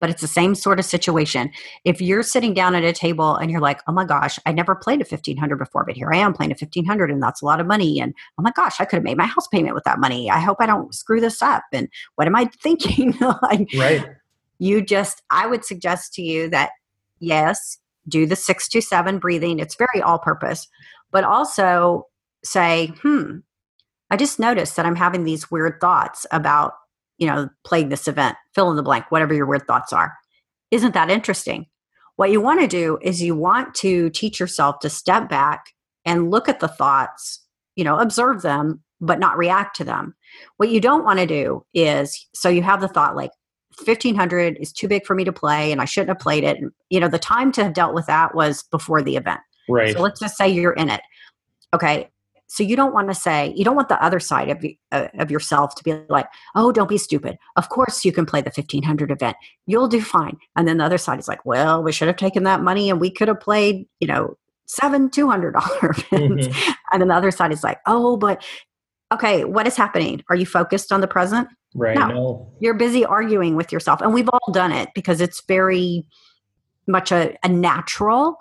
But 0.00 0.10
it's 0.10 0.20
the 0.20 0.26
same 0.28 0.54
sort 0.54 0.78
of 0.78 0.84
situation. 0.84 1.50
If 1.84 2.00
you're 2.00 2.22
sitting 2.22 2.54
down 2.54 2.74
at 2.74 2.84
a 2.84 2.92
table 2.92 3.36
and 3.36 3.50
you're 3.50 3.60
like, 3.60 3.80
oh 3.86 3.92
my 3.92 4.04
gosh, 4.04 4.38
I 4.46 4.52
never 4.52 4.74
played 4.74 5.00
a 5.00 5.04
1500 5.04 5.56
before, 5.56 5.84
but 5.84 5.96
here 5.96 6.10
I 6.12 6.18
am 6.18 6.32
playing 6.32 6.52
a 6.52 6.54
1500 6.58 7.10
and 7.10 7.22
that's 7.22 7.42
a 7.42 7.44
lot 7.44 7.60
of 7.60 7.66
money. 7.66 8.00
And 8.00 8.14
oh 8.38 8.42
my 8.42 8.52
gosh, 8.52 8.80
I 8.80 8.84
could 8.84 8.96
have 8.96 9.04
made 9.04 9.16
my 9.16 9.26
house 9.26 9.48
payment 9.48 9.74
with 9.74 9.84
that 9.84 9.98
money. 10.00 10.30
I 10.30 10.40
hope 10.40 10.58
I 10.60 10.66
don't 10.66 10.94
screw 10.94 11.20
this 11.20 11.42
up. 11.42 11.62
And 11.72 11.88
what 12.16 12.26
am 12.26 12.36
I 12.36 12.44
thinking? 12.62 13.14
like, 13.20 13.68
Right. 13.76 14.06
you 14.58 14.82
just 14.82 15.22
i 15.30 15.46
would 15.46 15.64
suggest 15.64 16.12
to 16.14 16.22
you 16.22 16.48
that 16.50 16.70
yes 17.18 17.78
do 18.08 18.26
the 18.26 18.36
six 18.36 18.68
to 18.68 18.80
seven 18.82 19.18
breathing 19.18 19.58
it's 19.58 19.74
very 19.74 20.02
all 20.02 20.18
purpose 20.18 20.68
but 21.10 21.24
also 21.24 22.06
say 22.44 22.92
hmm 23.02 23.38
i 24.10 24.16
just 24.16 24.38
noticed 24.38 24.76
that 24.76 24.84
i'm 24.86 24.96
having 24.96 25.24
these 25.24 25.50
weird 25.50 25.80
thoughts 25.80 26.26
about 26.30 26.74
you 27.20 27.26
know 27.26 27.48
playing 27.64 27.88
this 27.88 28.08
event 28.08 28.36
fill 28.54 28.70
in 28.70 28.76
the 28.76 28.82
blank 28.82 29.04
whatever 29.10 29.32
your 29.32 29.46
weird 29.46 29.66
thoughts 29.66 29.92
are 29.92 30.12
isn't 30.72 30.94
that 30.94 31.10
interesting 31.10 31.66
what 32.16 32.32
you 32.32 32.40
want 32.40 32.60
to 32.60 32.66
do 32.66 32.98
is 33.00 33.22
you 33.22 33.36
want 33.36 33.74
to 33.74 34.10
teach 34.10 34.40
yourself 34.40 34.80
to 34.80 34.90
step 34.90 35.28
back 35.28 35.66
and 36.04 36.30
look 36.30 36.48
at 36.48 36.60
the 36.60 36.68
thoughts 36.68 37.40
you 37.76 37.84
know 37.84 37.98
observe 37.98 38.42
them 38.42 38.82
but 39.00 39.20
not 39.20 39.38
react 39.38 39.76
to 39.76 39.84
them 39.84 40.14
what 40.56 40.70
you 40.70 40.80
don't 40.80 41.04
want 41.04 41.20
to 41.20 41.26
do 41.26 41.64
is 41.72 42.26
so 42.34 42.48
you 42.48 42.62
have 42.62 42.80
the 42.80 42.88
thought 42.88 43.14
like 43.14 43.30
1500 43.84 44.58
is 44.60 44.72
too 44.72 44.88
big 44.88 45.06
for 45.06 45.14
me 45.14 45.24
to 45.24 45.32
play 45.32 45.72
and 45.72 45.80
I 45.80 45.84
shouldn't 45.84 46.10
have 46.10 46.18
played 46.18 46.44
it. 46.44 46.58
And, 46.58 46.70
you 46.90 47.00
know, 47.00 47.08
the 47.08 47.18
time 47.18 47.52
to 47.52 47.64
have 47.64 47.72
dealt 47.72 47.94
with 47.94 48.06
that 48.06 48.34
was 48.34 48.62
before 48.64 49.02
the 49.02 49.16
event. 49.16 49.40
Right. 49.68 49.94
So 49.94 50.02
let's 50.02 50.20
just 50.20 50.36
say 50.36 50.48
you're 50.48 50.72
in 50.72 50.90
it. 50.90 51.00
Okay. 51.72 52.08
So 52.52 52.64
you 52.64 52.74
don't 52.74 52.92
want 52.92 53.06
to 53.08 53.14
say, 53.14 53.54
you 53.56 53.64
don't 53.64 53.76
want 53.76 53.88
the 53.88 54.02
other 54.04 54.18
side 54.18 54.48
of, 54.50 54.64
uh, 54.90 55.06
of 55.20 55.30
yourself 55.30 55.76
to 55.76 55.84
be 55.84 55.96
like, 56.08 56.26
oh, 56.56 56.72
don't 56.72 56.88
be 56.88 56.98
stupid. 56.98 57.36
Of 57.54 57.68
course 57.68 58.04
you 58.04 58.10
can 58.10 58.26
play 58.26 58.40
the 58.40 58.50
1500 58.50 59.12
event. 59.12 59.36
You'll 59.66 59.86
do 59.86 60.02
fine. 60.02 60.36
And 60.56 60.66
then 60.66 60.78
the 60.78 60.84
other 60.84 60.98
side 60.98 61.20
is 61.20 61.28
like, 61.28 61.46
well, 61.46 61.80
we 61.80 61.92
should 61.92 62.08
have 62.08 62.16
taken 62.16 62.42
that 62.42 62.60
money 62.60 62.90
and 62.90 63.00
we 63.00 63.08
could 63.08 63.28
have 63.28 63.38
played, 63.38 63.86
you 64.00 64.08
know, 64.08 64.36
seven 64.66 65.08
$200 65.10 65.52
events. 66.12 66.48
Mhm. 66.48 66.74
And 66.90 67.00
then 67.00 67.06
the 67.08 67.14
other 67.14 67.30
side 67.30 67.52
is 67.52 67.62
like, 67.62 67.78
oh, 67.86 68.16
but 68.16 68.44
okay, 69.14 69.44
what 69.44 69.68
is 69.68 69.76
happening? 69.76 70.24
Are 70.28 70.34
you 70.34 70.44
focused 70.44 70.90
on 70.90 71.00
the 71.00 71.08
present? 71.08 71.46
Right. 71.76 71.96
No. 71.96 72.08
No. 72.08 72.52
you're 72.58 72.74
busy 72.74 73.04
arguing 73.04 73.54
with 73.54 73.70
yourself 73.70 74.00
and 74.00 74.12
we've 74.12 74.28
all 74.28 74.52
done 74.52 74.72
it 74.72 74.88
because 74.96 75.20
it's 75.20 75.40
very 75.46 76.04
much 76.88 77.12
a, 77.12 77.36
a 77.44 77.48
natural 77.48 78.38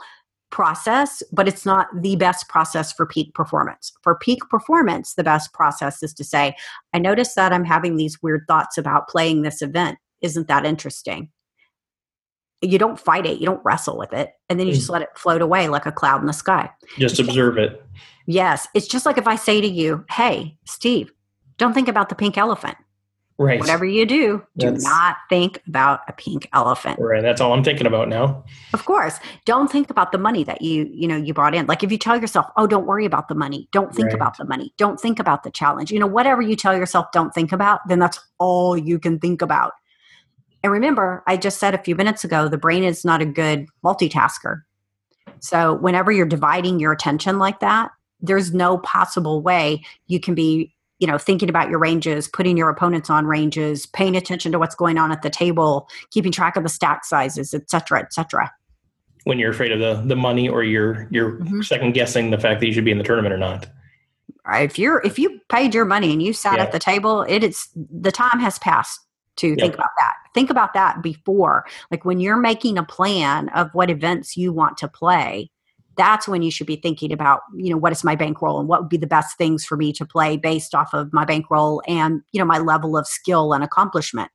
process 0.52 1.22
but 1.32 1.47
it's 1.47 1.66
not 1.66 1.88
the 2.02 2.16
best 2.16 2.47
process 2.50 2.91
for 2.91 3.06
peak 3.06 3.34
performance. 3.34 3.91
For 4.02 4.16
peak 4.16 4.39
performance 4.50 5.14
the 5.14 5.24
best 5.24 5.54
process 5.54 6.02
is 6.04 6.14
to 6.16 6.24
say 6.24 6.56
i 6.93 7.00
notice 7.00 7.36
that 7.36 7.54
i'm 7.54 7.66
having 7.66 7.95
these 7.95 8.22
weird 8.22 8.45
thoughts 8.47 8.78
about 8.78 9.08
playing 9.08 9.41
this 9.41 9.62
event. 9.62 9.97
Isn't 10.22 10.47
that 10.47 10.66
interesting? 10.66 11.30
You 12.62 12.78
don't 12.78 13.00
fight 13.00 13.26
it 13.26 13.39
you 13.39 13.45
don't 13.45 13.64
wrestle 13.64 13.97
with 13.97 14.14
it 14.14 14.34
and 14.50 14.60
then 14.60 14.68
you 14.68 14.74
just 14.74 14.89
mm. 14.89 14.93
let 14.93 15.02
it 15.02 15.10
float 15.16 15.41
away 15.41 15.68
like 15.68 15.86
a 15.86 15.91
cloud 15.91 16.22
in 16.22 16.28
the 16.28 16.34
sky. 16.34 16.70
Just 16.97 17.20
observe 17.20 17.58
it. 17.58 17.84
yes 18.26 18.68
it's 18.74 18.88
just 18.88 19.06
like 19.06 19.18
if 19.18 19.28
i 19.28 19.36
say 19.36 19.60
to 19.62 19.68
you 19.68 20.06
hey 20.10 20.56
steve 20.66 21.12
don't 21.58 21.74
think 21.74 21.88
about 21.88 22.10
the 22.10 22.16
pink 22.16 22.38
elephant 22.38 22.78
Right. 23.42 23.60
Whatever 23.60 23.86
you 23.86 24.06
do, 24.06 24.44
do 24.58 24.66
That's- 24.66 24.84
not 24.84 25.16
think 25.30 25.64
about 25.66 26.02
a 26.10 26.14
pink 26.14 26.50
elephant. 26.52 27.00
Right. 27.00 27.22
That's 27.22 27.40
all 27.40 27.54
I'm 27.54 27.64
thinking 27.64 27.88
about 27.88 28.10
now. 28.10 28.44
Of 28.74 28.84
course, 28.84 29.18
don't 29.46 29.72
think 29.72 29.90
about 29.90 30.12
the 30.12 30.18
money 30.18 30.44
that 30.44 30.62
you 30.62 30.90
you 30.94 31.08
know 31.08 31.16
you 31.16 31.34
brought 31.34 31.56
in. 31.56 31.66
Like 31.66 31.82
if 31.82 31.90
you 31.92 31.98
tell 31.98 32.20
yourself, 32.20 32.48
"Oh, 32.58 32.68
don't 32.68 32.86
worry 32.86 33.06
about 33.06 33.30
the 33.30 33.36
money. 33.36 33.70
Don't 33.72 33.96
think 33.96 34.08
Right. 34.08 34.16
about 34.16 34.38
the 34.38 34.44
money. 34.44 34.74
Don't 34.78 35.00
think 35.00 35.20
about 35.20 35.44
the 35.44 35.52
challenge." 35.52 35.90
You 35.90 36.00
know, 36.00 36.06
whatever 36.08 36.42
you 36.42 36.58
tell 36.58 36.76
yourself 36.76 37.08
don't 37.14 37.34
think 37.34 37.54
about, 37.54 37.80
then 37.88 38.00
that's 38.00 38.20
all 38.40 38.78
you 38.78 39.00
can 39.00 39.20
think 39.20 39.42
about. 39.42 39.72
And 40.62 40.74
remember, 40.74 41.24
I 41.26 41.38
just 41.38 41.60
said 41.60 41.74
a 41.74 41.78
few 41.82 41.96
minutes 41.96 42.26
ago, 42.26 42.50
the 42.50 42.58
brain 42.58 42.84
is 42.84 43.06
not 43.06 43.22
a 43.22 43.26
good 43.26 43.68
multitasker. 43.86 44.64
So, 45.40 45.76
whenever 45.76 46.12
you're 46.12 46.26
dividing 46.26 46.80
your 46.82 46.92
attention 46.92 47.40
like 47.40 47.62
that, 47.62 47.92
there's 48.20 48.54
no 48.54 48.80
possible 48.80 49.42
way 49.42 49.82
you 50.08 50.20
can 50.20 50.36
be, 50.36 50.74
you 51.00 51.08
know, 51.08 51.18
thinking 51.18 51.50
about 51.50 51.70
your 51.70 51.80
ranges, 51.80 52.28
putting 52.28 52.58
your 52.58 52.70
opponents 52.70 53.10
on 53.10 53.26
ranges, 53.26 53.86
paying 53.88 54.16
attention 54.16 54.52
to 54.52 54.60
what's 54.60 54.76
going 54.76 54.97
on 54.97 55.12
at 55.12 55.22
the 55.22 55.30
table, 55.30 55.88
keeping 56.12 56.32
track 56.32 56.56
of 56.56 56.64
the 56.64 56.70
stack 56.70 57.06
sizes, 57.06 57.54
et 57.54 57.70
cetera, 57.70 58.00
et 58.00 58.14
cetera. 58.14 58.52
When 59.24 59.39
you're 59.39 59.52
afraid 59.52 59.72
of 59.72 59.80
the 59.80 60.02
the 60.08 60.16
money 60.16 60.47
or 60.47 60.64
you're 60.64 61.08
you're 61.12 61.39
Mhm. 61.39 61.64
second 61.66 61.93
guessing 61.93 62.32
the 62.32 62.38
fact 62.38 62.60
that 62.60 62.68
you 62.68 62.74
should 62.74 62.86
be 62.86 62.91
in 62.91 62.97
the 62.97 63.04
tournament 63.04 63.34
or 63.34 63.38
not. 63.38 63.68
If 64.52 64.80
you're 64.80 65.02
if 65.06 65.20
you 65.20 65.39
paid 65.50 65.74
your 65.74 65.86
money 65.86 66.12
and 66.12 66.22
you 66.24 66.34
sat 66.34 66.58
Yeah. 66.58 66.64
at 66.64 66.72
the 66.72 66.80
table, 66.80 67.24
it 67.28 67.43
is 67.43 67.68
the 67.76 68.12
time 68.12 68.39
has 68.39 68.58
passed 68.60 69.00
to 69.38 69.56
think 69.56 69.74
about 69.74 69.91
that. 70.00 70.16
Think 70.34 70.50
about 70.50 70.74
that 70.74 71.02
before. 71.02 71.66
Like 71.91 72.04
when 72.04 72.20
you're 72.20 72.38
making 72.38 72.78
a 72.78 72.84
plan 72.84 73.50
of 73.50 73.70
what 73.74 73.89
events 73.89 74.36
you 74.36 74.52
want 74.52 74.78
to 74.78 74.88
play, 74.88 75.52
that's 76.00 76.30
when 76.30 76.41
you 76.41 76.50
should 76.50 76.66
be 76.66 76.78
thinking 76.78 77.12
about, 77.12 77.41
you 77.58 77.70
know, 77.70 77.78
what 77.78 77.91
is 77.91 78.06
my 78.06 78.16
bankroll 78.16 78.58
and 78.58 78.70
what 78.70 78.82
would 78.82 78.89
be 78.89 78.97
the 78.97 79.06
best 79.06 79.38
things 79.38 79.66
for 79.66 79.76
me 79.76 79.91
to 79.91 80.06
play 80.06 80.38
based 80.38 80.74
off 80.74 80.93
of 80.93 81.12
my 81.12 81.26
bankroll 81.26 81.84
and, 81.88 82.22
you 82.32 82.39
know, 82.39 82.45
my 82.45 82.58
level 82.58 82.95
of 82.97 83.06
skill 83.06 83.52
and 83.54 83.64
accomplishment. 83.66 84.32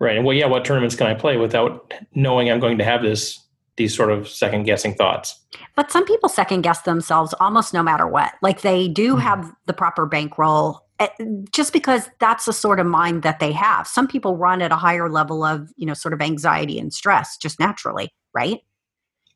Right. 0.00 0.16
And 0.16 0.26
well, 0.26 0.36
yeah, 0.36 0.46
what 0.46 0.64
tournaments 0.64 0.96
can 0.96 1.06
I 1.06 1.14
play 1.14 1.36
without 1.36 1.94
knowing 2.14 2.50
I'm 2.50 2.58
going 2.60 2.76
to 2.78 2.84
have 2.84 3.02
this 3.02 3.40
these 3.76 3.94
sort 3.94 4.10
of 4.10 4.28
second 4.28 4.64
guessing 4.64 4.94
thoughts? 4.94 5.38
But 5.76 5.92
some 5.92 6.04
people 6.04 6.28
second 6.28 6.62
guess 6.62 6.82
themselves 6.82 7.34
almost 7.40 7.72
no 7.72 7.82
matter 7.82 8.06
what. 8.06 8.32
Like 8.42 8.62
they 8.62 8.88
do 8.88 9.14
Mhm. 9.14 9.20
have 9.20 9.52
the 9.66 9.72
proper 9.74 10.06
bankroll 10.06 10.80
eh, 10.98 11.08
just 11.52 11.72
because 11.72 12.08
that's 12.18 12.46
the 12.46 12.52
sort 12.52 12.80
of 12.80 12.86
mind 12.86 13.22
that 13.22 13.38
they 13.38 13.52
have. 13.52 13.86
Some 13.86 14.08
people 14.08 14.36
run 14.36 14.60
at 14.60 14.72
a 14.72 14.76
higher 14.76 15.08
level 15.08 15.44
of, 15.44 15.70
you 15.76 15.86
know, 15.86 15.94
sort 15.94 16.14
of 16.14 16.20
anxiety 16.20 16.78
and 16.78 16.92
stress 16.92 17.36
just 17.36 17.60
naturally, 17.60 18.12
right? 18.34 18.60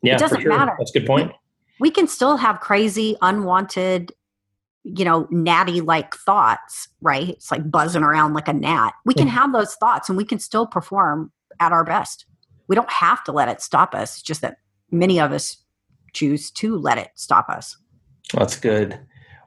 Yeah, 0.02 0.14
it 0.14 0.18
doesn't 0.18 0.40
sure. 0.40 0.50
matter. 0.56 0.72
That's 0.78 0.90
a 0.94 0.98
good 0.98 1.06
point. 1.06 1.32
We 1.80 1.90
can 1.90 2.06
still 2.06 2.36
have 2.36 2.60
crazy, 2.60 3.16
unwanted, 3.22 4.12
you 4.84 5.04
know, 5.04 5.26
natty 5.30 5.80
like 5.80 6.14
thoughts, 6.14 6.88
right? 7.00 7.30
It's 7.30 7.50
like 7.50 7.70
buzzing 7.70 8.02
around 8.02 8.34
like 8.34 8.48
a 8.48 8.52
gnat. 8.52 8.94
We 9.04 9.14
can 9.14 9.28
have 9.28 9.52
those 9.52 9.74
thoughts 9.74 10.08
and 10.08 10.16
we 10.16 10.24
can 10.24 10.38
still 10.38 10.66
perform 10.66 11.32
at 11.58 11.72
our 11.72 11.84
best. 11.84 12.26
We 12.68 12.76
don't 12.76 12.90
have 12.90 13.24
to 13.24 13.32
let 13.32 13.48
it 13.48 13.60
stop 13.60 13.94
us, 13.94 14.14
it's 14.14 14.22
just 14.22 14.42
that 14.42 14.58
many 14.90 15.20
of 15.20 15.32
us 15.32 15.56
choose 16.12 16.50
to 16.52 16.76
let 16.76 16.98
it 16.98 17.10
stop 17.14 17.48
us. 17.48 17.76
That's 18.32 18.56
good. 18.56 18.98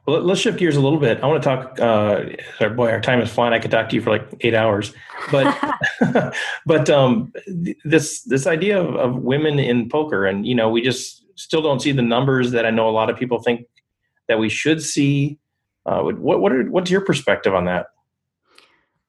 Well, 0.06 0.16
let- 0.16 0.26
let's 0.26 0.40
shift 0.40 0.58
gears 0.58 0.76
a 0.76 0.80
little 0.80 0.98
bit. 0.98 1.22
I 1.22 1.26
want 1.26 1.42
to 1.42 1.48
talk. 1.48 1.80
Uh, 1.80 2.68
boy, 2.68 2.90
our 2.90 3.00
time 3.00 3.20
is 3.20 3.30
flying. 3.30 3.54
I 3.54 3.58
could 3.58 3.70
talk 3.70 3.88
to 3.88 3.94
you 3.94 4.02
for 4.02 4.10
like 4.10 4.26
eight 4.40 4.54
hours, 4.54 4.92
but 5.30 5.56
but 6.66 6.90
um, 6.90 7.32
th- 7.46 7.78
this 7.84 8.22
this 8.22 8.46
idea 8.46 8.80
of, 8.80 8.94
of 8.96 9.22
women 9.22 9.58
in 9.58 9.88
poker, 9.88 10.26
and 10.26 10.46
you 10.46 10.54
know, 10.54 10.68
we 10.68 10.82
just 10.82 11.23
still 11.36 11.62
don't 11.62 11.80
see 11.80 11.92
the 11.92 12.02
numbers 12.02 12.50
that 12.52 12.66
I 12.66 12.70
know 12.70 12.88
a 12.88 12.90
lot 12.90 13.10
of 13.10 13.16
people 13.16 13.40
think 13.40 13.66
that 14.28 14.38
we 14.38 14.48
should 14.48 14.82
see. 14.82 15.38
Uh, 15.86 16.02
what 16.02 16.40
what 16.40 16.52
are, 16.52 16.64
what's 16.64 16.90
your 16.90 17.02
perspective 17.02 17.54
on 17.54 17.66
that? 17.66 17.86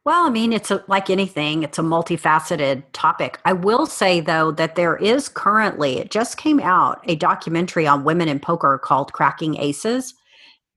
Well, 0.05 0.27
I 0.27 0.29
mean, 0.29 0.53
it's 0.53 0.69
a, 0.69 0.83
like 0.87 1.09
anything, 1.09 1.63
it's 1.63 1.79
a 1.79 1.81
multifaceted 1.81 2.83
topic. 2.93 3.39
I 3.43 3.53
will 3.53 3.87
say, 3.87 4.19
though, 4.19 4.51
that 4.51 4.75
there 4.75 4.97
is 4.97 5.27
currently, 5.27 5.97
it 5.97 6.11
just 6.11 6.37
came 6.37 6.59
out, 6.59 7.03
a 7.05 7.15
documentary 7.15 7.87
on 7.87 8.03
women 8.03 8.27
in 8.27 8.39
poker 8.39 8.77
called 8.77 9.13
Cracking 9.13 9.57
Aces. 9.57 10.13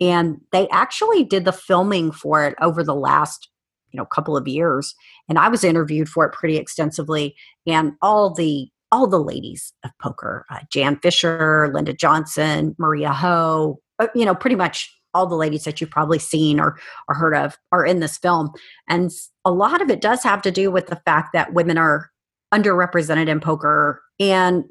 And 0.00 0.40
they 0.50 0.66
actually 0.70 1.24
did 1.24 1.44
the 1.44 1.52
filming 1.52 2.10
for 2.10 2.46
it 2.46 2.54
over 2.62 2.82
the 2.82 2.94
last 2.94 3.48
you 3.90 3.96
know 3.96 4.04
couple 4.04 4.36
of 4.36 4.46
years 4.46 4.94
and 5.28 5.38
i 5.38 5.48
was 5.48 5.64
interviewed 5.64 6.08
for 6.08 6.26
it 6.26 6.32
pretty 6.32 6.56
extensively 6.56 7.34
and 7.66 7.92
all 8.02 8.34
the 8.34 8.68
all 8.92 9.06
the 9.06 9.20
ladies 9.20 9.72
of 9.84 9.90
poker 10.00 10.44
uh, 10.50 10.60
jan 10.70 10.98
fisher 11.00 11.70
linda 11.72 11.92
johnson 11.92 12.74
maria 12.78 13.12
ho 13.12 13.80
uh, 13.98 14.08
you 14.14 14.24
know 14.24 14.34
pretty 14.34 14.56
much 14.56 14.94
all 15.14 15.26
the 15.26 15.36
ladies 15.36 15.64
that 15.64 15.80
you've 15.80 15.90
probably 15.90 16.18
seen 16.18 16.60
or, 16.60 16.78
or 17.08 17.14
heard 17.14 17.34
of 17.34 17.56
are 17.72 17.84
in 17.84 18.00
this 18.00 18.18
film 18.18 18.50
and 18.88 19.10
a 19.44 19.50
lot 19.50 19.80
of 19.80 19.90
it 19.90 20.00
does 20.00 20.22
have 20.22 20.42
to 20.42 20.50
do 20.50 20.70
with 20.70 20.86
the 20.86 21.00
fact 21.04 21.32
that 21.32 21.54
women 21.54 21.78
are 21.78 22.10
underrepresented 22.52 23.28
in 23.28 23.40
poker 23.40 24.02
and 24.20 24.64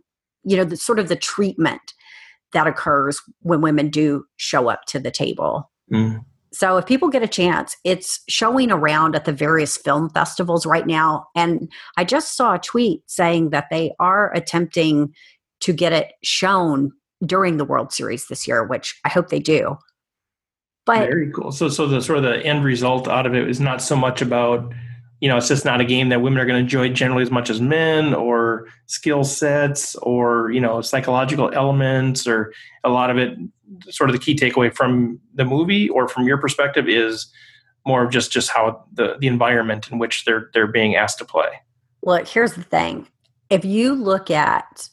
you 0.43 0.55
know 0.55 0.63
the 0.63 0.77
sort 0.77 0.99
of 0.99 1.09
the 1.09 1.15
treatment 1.15 1.93
that 2.53 2.67
occurs 2.67 3.21
when 3.41 3.61
women 3.61 3.89
do 3.89 4.23
show 4.37 4.69
up 4.69 4.85
to 4.85 4.99
the 4.99 5.11
table 5.11 5.69
Mm. 5.91 6.23
So 6.57 6.77
if 6.77 6.87
people 6.87 7.09
get 7.09 7.21
a 7.21 7.27
chance, 7.27 7.77
it's 7.83 8.19
showing 8.27 8.71
around 8.71 9.15
at 9.15 9.25
the 9.25 9.31
various 9.31 9.77
film 9.77 10.09
festivals 10.09 10.65
right 10.65 10.87
now. 10.87 11.27
And 11.35 11.71
I 11.97 12.03
just 12.03 12.35
saw 12.35 12.55
a 12.55 12.59
tweet 12.59 13.03
saying 13.05 13.51
that 13.51 13.67
they 13.69 13.93
are 13.99 14.33
attempting 14.33 15.13
to 15.59 15.71
get 15.71 15.93
it 15.93 16.13
shown 16.23 16.93
during 17.23 17.57
the 17.57 17.63
World 17.63 17.93
Series 17.93 18.27
this 18.27 18.47
year, 18.47 18.63
which 18.63 18.99
I 19.05 19.09
hope 19.09 19.29
they 19.29 19.39
do. 19.39 19.77
But 20.87 21.01
Very 21.01 21.31
cool. 21.31 21.51
So, 21.51 21.69
so 21.69 21.85
the 21.85 22.01
sort 22.01 22.17
of 22.17 22.23
the 22.23 22.43
end 22.43 22.63
result 22.63 23.07
out 23.07 23.27
of 23.27 23.35
it 23.35 23.47
is 23.47 23.59
not 23.59 23.79
so 23.79 23.95
much 23.95 24.23
about, 24.23 24.73
you 25.21 25.29
know, 25.29 25.37
it's 25.37 25.49
just 25.49 25.63
not 25.63 25.79
a 25.79 25.85
game 25.85 26.09
that 26.09 26.23
women 26.23 26.39
are 26.39 26.45
going 26.47 26.55
to 26.55 26.63
enjoy 26.63 26.89
generally 26.89 27.21
as 27.21 27.29
much 27.29 27.51
as 27.51 27.61
men, 27.61 28.15
or 28.15 28.65
skill 28.87 29.23
sets, 29.23 29.93
or 29.97 30.49
you 30.49 30.59
know, 30.59 30.81
psychological 30.81 31.53
elements, 31.53 32.25
or 32.25 32.51
a 32.83 32.89
lot 32.89 33.11
of 33.11 33.19
it. 33.19 33.37
Sort 33.89 34.09
of 34.09 34.13
the 34.13 34.19
key 34.19 34.35
takeaway 34.35 34.73
from 34.73 35.19
the 35.33 35.45
movie, 35.45 35.89
or 35.89 36.07
from 36.07 36.25
your 36.25 36.37
perspective, 36.37 36.87
is 36.87 37.27
more 37.85 38.03
of 38.03 38.11
just 38.11 38.31
just 38.31 38.49
how 38.49 38.85
the 38.93 39.17
the 39.19 39.27
environment 39.27 39.89
in 39.91 39.99
which 39.99 40.25
they're 40.25 40.49
they're 40.53 40.67
being 40.67 40.95
asked 40.95 41.17
to 41.19 41.25
play. 41.25 41.49
Look, 42.03 42.27
here's 42.27 42.53
the 42.53 42.63
thing. 42.63 43.07
If 43.49 43.65
you 43.65 43.93
look 43.93 44.29
at, 44.29 44.89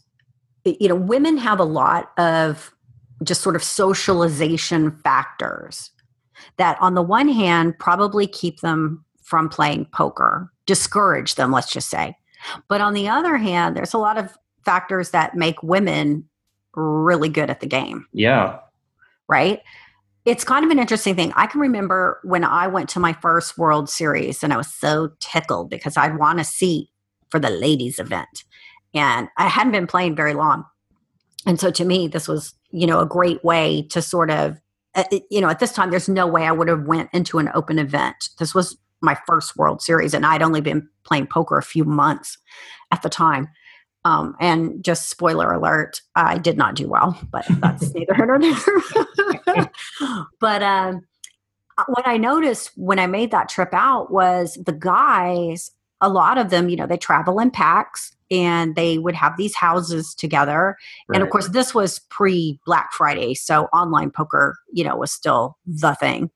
you 0.64 0.88
know, 0.88 0.94
women 0.94 1.36
have 1.36 1.60
a 1.60 1.64
lot 1.64 2.12
of 2.18 2.74
just 3.22 3.42
sort 3.42 3.56
of 3.56 3.62
socialization 3.62 4.90
factors 4.90 5.90
that, 6.56 6.76
on 6.80 6.94
the 6.94 7.02
one 7.02 7.28
hand, 7.28 7.78
probably 7.78 8.26
keep 8.26 8.60
them 8.60 9.04
from 9.22 9.48
playing 9.48 9.86
poker, 9.92 10.50
discourage 10.66 11.36
them, 11.36 11.50
let's 11.50 11.72
just 11.72 11.88
say. 11.88 12.16
But 12.68 12.80
on 12.80 12.92
the 12.92 13.08
other 13.08 13.36
hand, 13.36 13.76
there's 13.76 13.94
a 13.94 13.98
lot 13.98 14.18
of 14.18 14.36
factors 14.64 15.10
that 15.10 15.34
make 15.34 15.62
women 15.62 16.28
really 16.74 17.28
good 17.28 17.50
at 17.50 17.60
the 17.60 17.66
game 17.66 18.06
Yeah. 18.12 18.58
Right? 19.34 19.60
It's 20.24 20.44
kind 20.44 20.64
of 20.64 20.70
an 20.70 20.78
interesting 20.78 21.16
thing. 21.16 21.32
I 21.34 21.46
can 21.46 21.60
remember 21.60 22.20
when 22.22 22.44
I 22.44 22.68
went 22.68 22.88
to 22.90 23.00
my 23.00 23.12
first 23.14 23.58
World 23.58 23.90
Series 23.90 24.44
and 24.44 24.52
I 24.52 24.56
was 24.56 24.72
so 24.72 25.10
tickled 25.18 25.70
because 25.70 25.96
I'd 25.96 26.18
won 26.18 26.38
a 26.38 26.44
seat 26.44 26.88
for 27.30 27.40
the 27.40 27.50
ladies 27.50 27.98
event. 27.98 28.44
And 28.94 29.28
I 29.36 29.48
hadn't 29.48 29.72
been 29.72 29.88
playing 29.88 30.14
very 30.14 30.34
long. 30.34 30.64
And 31.46 31.58
so 31.58 31.72
to 31.72 31.84
me, 31.84 32.06
this 32.06 32.28
was, 32.28 32.54
you 32.70 32.86
know, 32.86 33.00
a 33.00 33.06
great 33.06 33.42
way 33.44 33.82
to 33.90 34.00
sort 34.00 34.30
of, 34.30 34.60
uh, 34.94 35.02
you 35.30 35.40
know, 35.40 35.48
at 35.48 35.58
this 35.58 35.72
time, 35.72 35.90
there's 35.90 36.08
no 36.08 36.28
way 36.28 36.46
I 36.46 36.52
would 36.52 36.68
have 36.68 36.86
went 36.86 37.10
into 37.12 37.40
an 37.40 37.50
open 37.52 37.80
event. 37.80 38.30
This 38.38 38.54
was 38.54 38.78
my 39.02 39.18
first 39.26 39.56
World 39.56 39.82
Series 39.82 40.14
and 40.14 40.24
I'd 40.24 40.42
only 40.42 40.60
been 40.60 40.88
playing 41.04 41.26
poker 41.26 41.58
a 41.58 41.62
few 41.62 41.84
months 41.84 42.38
at 42.92 43.02
the 43.02 43.10
time. 43.10 43.48
Um, 44.04 44.36
and 44.38 44.84
just 44.84 45.08
spoiler 45.08 45.50
alert, 45.50 46.02
I 46.14 46.36
did 46.36 46.58
not 46.58 46.74
do 46.74 46.88
well, 46.88 47.18
but 47.30 47.46
that's 47.48 47.94
neither 47.94 48.14
here 48.14 48.26
nor 48.26 48.38
there. 48.38 49.70
but 50.40 50.62
um, 50.62 51.06
what 51.88 52.06
I 52.06 52.16
noticed 52.16 52.72
when 52.76 52.98
I 52.98 53.06
made 53.06 53.30
that 53.30 53.48
trip 53.48 53.70
out 53.72 54.10
was 54.10 54.58
the 54.64 54.72
guys, 54.72 55.70
a 56.00 56.08
lot 56.08 56.38
of 56.38 56.50
them, 56.50 56.68
you 56.68 56.76
know, 56.76 56.86
they 56.86 56.98
travel 56.98 57.38
in 57.38 57.50
packs 57.50 58.14
and 58.30 58.74
they 58.76 58.98
would 58.98 59.14
have 59.14 59.36
these 59.36 59.54
houses 59.54 60.14
together. 60.14 60.76
And 61.12 61.22
of 61.22 61.30
course, 61.30 61.48
this 61.48 61.74
was 61.74 61.98
pre 62.10 62.58
Black 62.66 62.92
Friday. 62.92 63.34
So 63.34 63.64
online 63.66 64.10
poker, 64.10 64.58
you 64.72 64.84
know, 64.84 64.96
was 64.96 65.12
still 65.12 65.56
the 65.66 65.94
thing. 65.94 66.30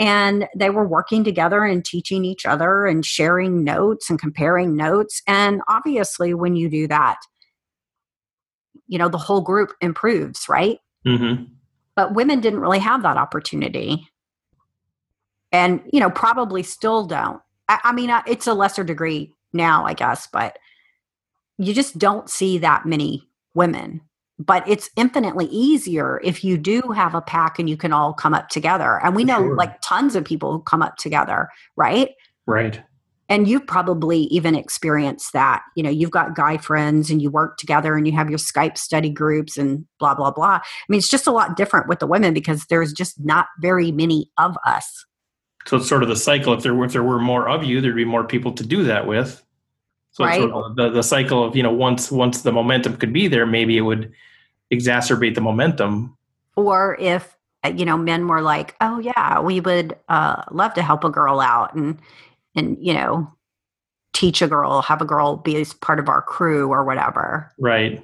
And 0.00 0.48
they 0.56 0.70
were 0.70 0.88
working 0.88 1.22
together 1.22 1.62
and 1.62 1.84
teaching 1.84 2.24
each 2.24 2.46
other 2.46 2.86
and 2.86 3.04
sharing 3.04 3.62
notes 3.62 4.10
and 4.10 4.18
comparing 4.18 4.74
notes. 4.74 5.22
And 5.28 5.60
obviously, 5.68 6.34
when 6.34 6.56
you 6.56 6.68
do 6.68 6.88
that, 6.88 7.18
you 8.88 8.98
know, 8.98 9.08
the 9.08 9.18
whole 9.18 9.42
group 9.42 9.72
improves, 9.80 10.48
right? 10.48 10.78
hmm 11.06 11.44
But 11.94 12.14
women 12.14 12.40
didn't 12.40 12.60
really 12.60 12.78
have 12.78 13.02
that 13.02 13.18
opportunity. 13.18 14.08
And, 15.52 15.82
you 15.92 16.00
know, 16.00 16.10
probably 16.10 16.62
still 16.62 17.06
don't. 17.06 17.42
I, 17.68 17.80
I 17.84 17.92
mean, 17.92 18.10
it's 18.26 18.46
a 18.46 18.54
lesser 18.54 18.84
degree 18.84 19.32
now, 19.52 19.84
I 19.84 19.94
guess, 19.94 20.28
but 20.32 20.58
you 21.58 21.74
just 21.74 21.98
don't 21.98 22.30
see 22.30 22.58
that 22.58 22.86
many 22.86 23.28
women. 23.54 24.00
But 24.40 24.66
it's 24.66 24.88
infinitely 24.96 25.46
easier 25.46 26.18
if 26.24 26.42
you 26.42 26.56
do 26.56 26.80
have 26.94 27.14
a 27.14 27.20
pack 27.20 27.58
and 27.58 27.68
you 27.68 27.76
can 27.76 27.92
all 27.92 28.14
come 28.14 28.32
up 28.32 28.48
together. 28.48 28.98
And 29.04 29.14
we 29.14 29.22
know 29.22 29.38
sure. 29.38 29.54
like 29.54 29.80
tons 29.82 30.16
of 30.16 30.24
people 30.24 30.50
who 30.52 30.62
come 30.62 30.80
up 30.82 30.96
together, 30.96 31.48
right? 31.76 32.10
Right. 32.46 32.80
and 33.28 33.46
you've 33.46 33.66
probably 33.66 34.22
even 34.22 34.56
experienced 34.56 35.32
that 35.32 35.62
you 35.76 35.82
know 35.82 35.90
you've 35.90 36.10
got 36.10 36.34
guy 36.34 36.56
friends 36.56 37.10
and 37.10 37.22
you 37.22 37.30
work 37.30 37.56
together 37.58 37.94
and 37.94 38.06
you 38.06 38.12
have 38.12 38.28
your 38.28 38.38
skype 38.38 38.76
study 38.76 39.08
groups 39.08 39.56
and 39.56 39.86
blah 40.00 40.14
blah 40.14 40.32
blah 40.32 40.58
i 40.58 40.62
mean 40.88 40.98
it's 40.98 41.08
just 41.08 41.28
a 41.28 41.30
lot 41.30 41.56
different 41.56 41.88
with 41.88 42.00
the 42.00 42.06
women 42.06 42.34
because 42.34 42.66
there's 42.66 42.92
just 42.92 43.24
not 43.24 43.46
very 43.60 43.92
many 43.92 44.30
of 44.36 44.58
us 44.66 45.06
so 45.66 45.76
it's 45.76 45.88
sort 45.88 46.02
of 46.02 46.08
the 46.08 46.16
cycle 46.16 46.52
if 46.52 46.64
there 46.64 46.74
were 46.74 46.86
if 46.86 46.92
there 46.92 47.04
were 47.04 47.20
more 47.20 47.48
of 47.48 47.62
you 47.62 47.80
there'd 47.80 47.94
be 47.94 48.04
more 48.04 48.24
people 48.24 48.52
to 48.52 48.66
do 48.66 48.82
that 48.82 49.06
with 49.06 49.42
so 50.10 50.24
right. 50.24 50.40
Sort 50.40 50.50
of 50.50 50.74
the, 50.74 50.90
the 50.90 51.02
cycle 51.02 51.44
of 51.44 51.54
you 51.54 51.62
know 51.62 51.72
once 51.72 52.10
once 52.10 52.42
the 52.42 52.52
momentum 52.52 52.96
could 52.96 53.12
be 53.12 53.28
there 53.28 53.46
maybe 53.46 53.78
it 53.78 53.82
would 53.82 54.12
exacerbate 54.72 55.34
the 55.34 55.40
momentum. 55.40 56.16
Or 56.56 56.96
if 57.00 57.36
uh, 57.64 57.68
you 57.68 57.84
know 57.84 57.96
men 57.96 58.26
were 58.26 58.40
like 58.40 58.74
oh 58.80 58.98
yeah 58.98 59.40
we 59.40 59.60
would 59.60 59.96
uh, 60.08 60.42
love 60.50 60.74
to 60.74 60.82
help 60.82 61.04
a 61.04 61.10
girl 61.10 61.40
out 61.40 61.74
and 61.74 61.98
and 62.54 62.76
you 62.80 62.94
know 62.94 63.30
teach 64.12 64.42
a 64.42 64.48
girl 64.48 64.82
have 64.82 65.00
a 65.00 65.04
girl 65.04 65.36
be 65.36 65.56
as 65.56 65.72
part 65.74 65.98
of 65.98 66.08
our 66.08 66.22
crew 66.22 66.68
or 66.68 66.84
whatever. 66.84 67.52
Right. 67.58 68.02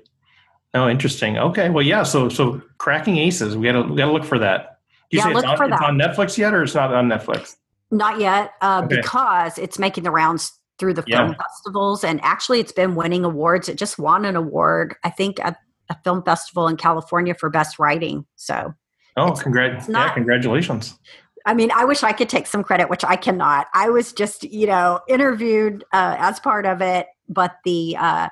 Oh 0.74 0.88
interesting. 0.88 1.38
Okay. 1.38 1.70
Well 1.70 1.84
yeah 1.84 2.02
so 2.02 2.28
so 2.28 2.60
cracking 2.78 3.18
aces. 3.18 3.56
We 3.56 3.66
gotta 3.66 3.82
we 3.82 3.96
gotta 3.96 4.12
look 4.12 4.24
for 4.24 4.38
that. 4.38 4.80
Do 5.10 5.16
you 5.16 5.22
yeah, 5.22 5.28
say 5.28 5.34
look 5.34 5.44
it's, 5.44 5.50
on, 5.52 5.56
for 5.56 5.68
that. 5.68 5.82
on 5.82 5.96
netflix 5.96 6.36
yet 6.36 6.52
or 6.52 6.62
it's 6.62 6.74
not 6.74 6.92
on 6.92 7.08
netflix? 7.08 7.56
Not 7.90 8.20
yet 8.20 8.52
uh, 8.60 8.82
okay. 8.84 8.96
because 8.96 9.58
it's 9.58 9.78
making 9.78 10.04
the 10.04 10.10
rounds 10.10 10.52
through 10.78 10.92
the 10.92 11.02
film 11.02 11.30
yeah. 11.30 11.34
festivals 11.36 12.04
and 12.04 12.20
actually 12.22 12.60
it's 12.60 12.72
been 12.72 12.94
winning 12.94 13.24
awards. 13.24 13.68
It 13.68 13.78
just 13.78 13.98
won 13.98 14.24
an 14.26 14.36
award 14.36 14.96
i 15.02 15.10
think 15.10 15.40
at 15.40 15.56
a 15.88 15.96
film 16.04 16.22
festival 16.22 16.68
in 16.68 16.76
california 16.76 17.34
for 17.34 17.50
best 17.50 17.78
writing 17.78 18.24
so 18.36 18.74
oh 19.16 19.32
congrats 19.32 19.88
yeah 19.88 20.12
congratulations 20.12 20.98
I 21.46 21.54
mean, 21.54 21.70
I 21.72 21.84
wish 21.84 22.02
I 22.02 22.12
could 22.12 22.28
take 22.28 22.48
some 22.48 22.64
credit, 22.64 22.90
which 22.90 23.04
I 23.04 23.14
cannot. 23.14 23.68
I 23.72 23.88
was 23.88 24.12
just, 24.12 24.42
you 24.42 24.66
know, 24.66 24.98
interviewed 25.08 25.84
uh, 25.92 26.16
as 26.18 26.40
part 26.40 26.66
of 26.66 26.82
it, 26.82 27.06
but 27.28 27.58
the 27.64 27.96
uh, 27.96 28.28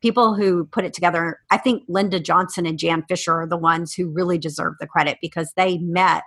people 0.00 0.34
who 0.34 0.66
put 0.66 0.84
it 0.84 0.94
together, 0.94 1.40
I 1.50 1.58
think 1.58 1.82
Linda 1.88 2.20
Johnson 2.20 2.64
and 2.64 2.78
Jan 2.78 3.02
Fisher 3.08 3.40
are 3.40 3.48
the 3.48 3.56
ones 3.56 3.92
who 3.92 4.08
really 4.08 4.38
deserve 4.38 4.74
the 4.78 4.86
credit 4.86 5.18
because 5.20 5.52
they 5.56 5.78
met 5.78 6.22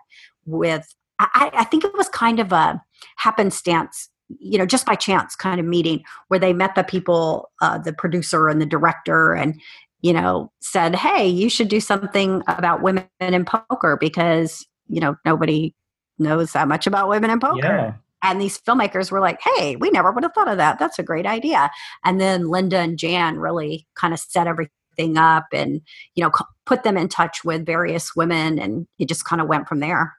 with, 0.46 0.94
I, 1.20 1.52
I 1.54 1.64
think 1.64 1.86
it 1.86 1.94
was 1.94 2.10
kind 2.10 2.42
of 2.42 2.52
a 2.52 2.82
happenstance 3.16 4.10
you 4.40 4.58
know 4.58 4.66
just 4.66 4.88
by 4.88 4.96
chance 4.96 5.36
kind 5.36 5.60
of 5.60 5.66
meeting 5.68 6.04
where 6.30 6.40
they 6.40 6.52
met 6.52 6.74
the 6.74 6.84
people 6.84 7.52
uh, 7.62 7.78
the 7.78 7.94
producer 7.94 8.48
and 8.50 8.60
the 8.60 8.66
director 8.66 9.34
and 9.34 9.62
you 10.02 10.14
know 10.14 10.52
said 10.60 10.96
hey 10.96 11.28
you 11.28 11.50
should 11.50 11.68
do 11.68 11.80
something 11.80 12.42
about 12.48 12.82
women 12.82 13.08
in 13.20 13.46
poker 13.46 13.98
because 14.00 14.66
you 14.88 15.00
know 15.00 15.16
nobody 15.26 15.74
knows 16.20 16.54
that 16.54 16.68
much 16.68 16.88
about 16.88 17.10
women 17.10 17.30
in 17.30 17.40
poker. 17.40 17.60
Yeah. 17.62 17.94
And 18.22 18.42
these 18.42 18.60
filmmakers 18.60 19.12
were 19.12 19.20
like, 19.20 19.40
hey, 19.42 19.76
we 19.76 19.92
never 19.92 20.12
would 20.12 20.24
have 20.24 20.34
thought 20.34 20.48
of 20.48 20.58
that. 20.58 20.80
That's 20.80 20.98
a 20.98 21.04
great 21.04 21.28
idea. 21.28 21.70
And 22.04 22.20
then 22.20 22.48
Linda 22.48 22.80
and 22.80 22.98
Jan 22.98 23.38
really 23.38 23.86
kind 23.96 24.14
of 24.14 24.20
set 24.20 24.48
everything 24.48 25.18
up 25.18 25.46
and, 25.54 25.82
you 26.16 26.24
know, 26.24 26.32
put 26.66 26.84
them 26.84 26.98
in 26.98 27.08
touch 27.08 27.44
with 27.44 27.66
various 27.66 28.16
women. 28.16 28.58
And 28.58 28.88
it 28.98 29.10
just 29.10 29.26
kind 29.26 29.42
of 29.42 29.48
went 29.48 29.68
from 29.68 29.80
there. 29.80 30.16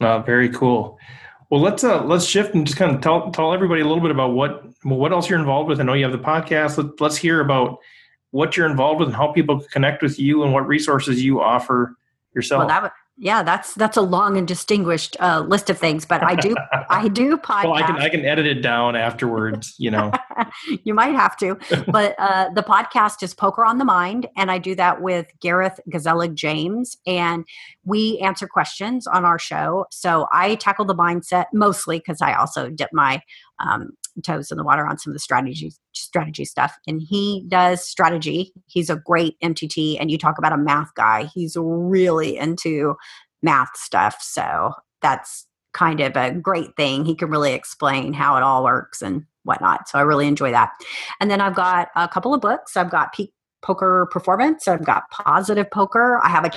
Uh, 0.00 0.20
very 0.20 0.50
cool. 0.50 0.98
Well, 1.50 1.60
let's 1.60 1.82
uh, 1.82 2.04
let's 2.04 2.26
shift 2.26 2.54
and 2.54 2.66
just 2.66 2.78
kind 2.78 2.94
of 2.94 3.00
tell 3.00 3.30
tell 3.30 3.54
everybody 3.54 3.80
a 3.80 3.86
little 3.86 4.02
bit 4.02 4.10
about 4.10 4.34
what 4.34 4.64
what 4.82 5.12
else 5.12 5.30
you're 5.30 5.38
involved 5.38 5.68
with. 5.68 5.80
I 5.80 5.82
know 5.82 5.94
you 5.94 6.04
have 6.04 6.12
the 6.12 6.18
podcast. 6.18 6.76
Let, 6.76 7.00
let's 7.00 7.16
hear 7.16 7.40
about 7.40 7.78
what 8.30 8.56
you're 8.56 8.68
involved 8.68 9.00
with 9.00 9.08
and 9.08 9.16
how 9.16 9.32
people 9.32 9.60
connect 9.72 10.02
with 10.02 10.18
you 10.18 10.42
and 10.42 10.52
what 10.52 10.66
resources 10.66 11.22
you 11.22 11.40
offer 11.40 11.96
yourself. 12.34 12.60
Well, 12.60 12.68
that, 12.68 12.92
yeah 13.18 13.42
that's 13.42 13.74
that's 13.74 13.96
a 13.96 14.00
long 14.00 14.36
and 14.36 14.46
distinguished 14.46 15.16
uh, 15.20 15.40
list 15.40 15.68
of 15.68 15.76
things 15.76 16.06
but 16.06 16.22
i 16.22 16.34
do 16.36 16.54
i 16.88 17.08
do 17.08 17.36
podcast 17.36 17.64
well 17.64 17.74
i 17.74 17.82
can 17.82 17.96
i 17.96 18.08
can 18.08 18.24
edit 18.24 18.46
it 18.46 18.62
down 18.62 18.96
afterwards 18.96 19.74
you 19.78 19.90
know. 19.90 20.10
You 20.84 20.94
might 20.94 21.14
have 21.16 21.36
to 21.38 21.58
but 21.88 22.14
uh, 22.18 22.50
the 22.54 22.62
podcast 22.62 23.24
is 23.24 23.34
poker 23.34 23.64
on 23.64 23.78
the 23.78 23.84
mind 23.84 24.28
and 24.36 24.50
i 24.52 24.58
do 24.58 24.74
that 24.76 25.02
with 25.02 25.26
gareth 25.40 25.80
gazelig 25.92 26.34
james 26.34 26.96
and 27.06 27.44
we 27.84 28.18
answer 28.18 28.46
questions 28.46 29.06
on 29.06 29.24
our 29.24 29.38
show. 29.38 29.86
So 29.90 30.28
i 30.32 30.54
tackle 30.54 30.84
the 30.84 30.94
mindset 30.94 31.46
mostly 31.52 31.98
because 31.98 32.22
i 32.22 32.34
also 32.34 32.70
dip 32.70 32.90
my 32.92 33.20
um, 33.58 33.90
toes 34.22 34.50
in 34.50 34.58
the 34.58 34.64
water 34.64 34.86
on 34.86 34.98
some 34.98 35.10
of 35.10 35.14
the 35.14 35.20
strategy 35.20 35.72
strategy 35.92 36.44
stuff. 36.44 36.76
And 36.86 37.02
he 37.02 37.44
does 37.48 37.86
strategy. 37.86 38.52
He's 38.66 38.90
a 38.90 38.96
great 38.96 39.36
mtt 39.42 39.96
and 40.00 40.10
you 40.10 40.18
talk 40.18 40.38
about 40.38 40.52
a 40.52 40.58
math 40.58 40.94
guy. 40.94 41.24
He's 41.34 41.56
really 41.58 42.36
into 42.36 42.96
math 43.42 43.76
stuff. 43.76 44.16
So 44.20 44.72
that's 45.02 45.46
kind 45.72 46.00
of 46.00 46.16
a 46.16 46.32
great 46.32 46.74
thing. 46.76 47.04
He 47.04 47.14
can 47.14 47.30
really 47.30 47.52
explain 47.52 48.12
how 48.12 48.36
it 48.36 48.42
all 48.42 48.64
works 48.64 49.02
and 49.02 49.24
whatnot. 49.44 49.88
So 49.88 49.98
i 49.98 50.02
really 50.02 50.26
enjoy 50.26 50.50
that. 50.50 50.72
And 51.20 51.30
then 51.30 51.40
i've 51.40 51.54
got 51.54 51.88
a 51.96 52.08
couple 52.08 52.34
of 52.34 52.40
books. 52.40 52.76
I've 52.76 52.90
got 52.90 53.12
peak 53.12 53.32
poker 53.62 54.08
performance. 54.10 54.68
I've 54.68 54.84
got 54.84 55.10
positive 55.10 55.70
poker. 55.70 56.20
I 56.22 56.28
have 56.28 56.44
a 56.44 56.50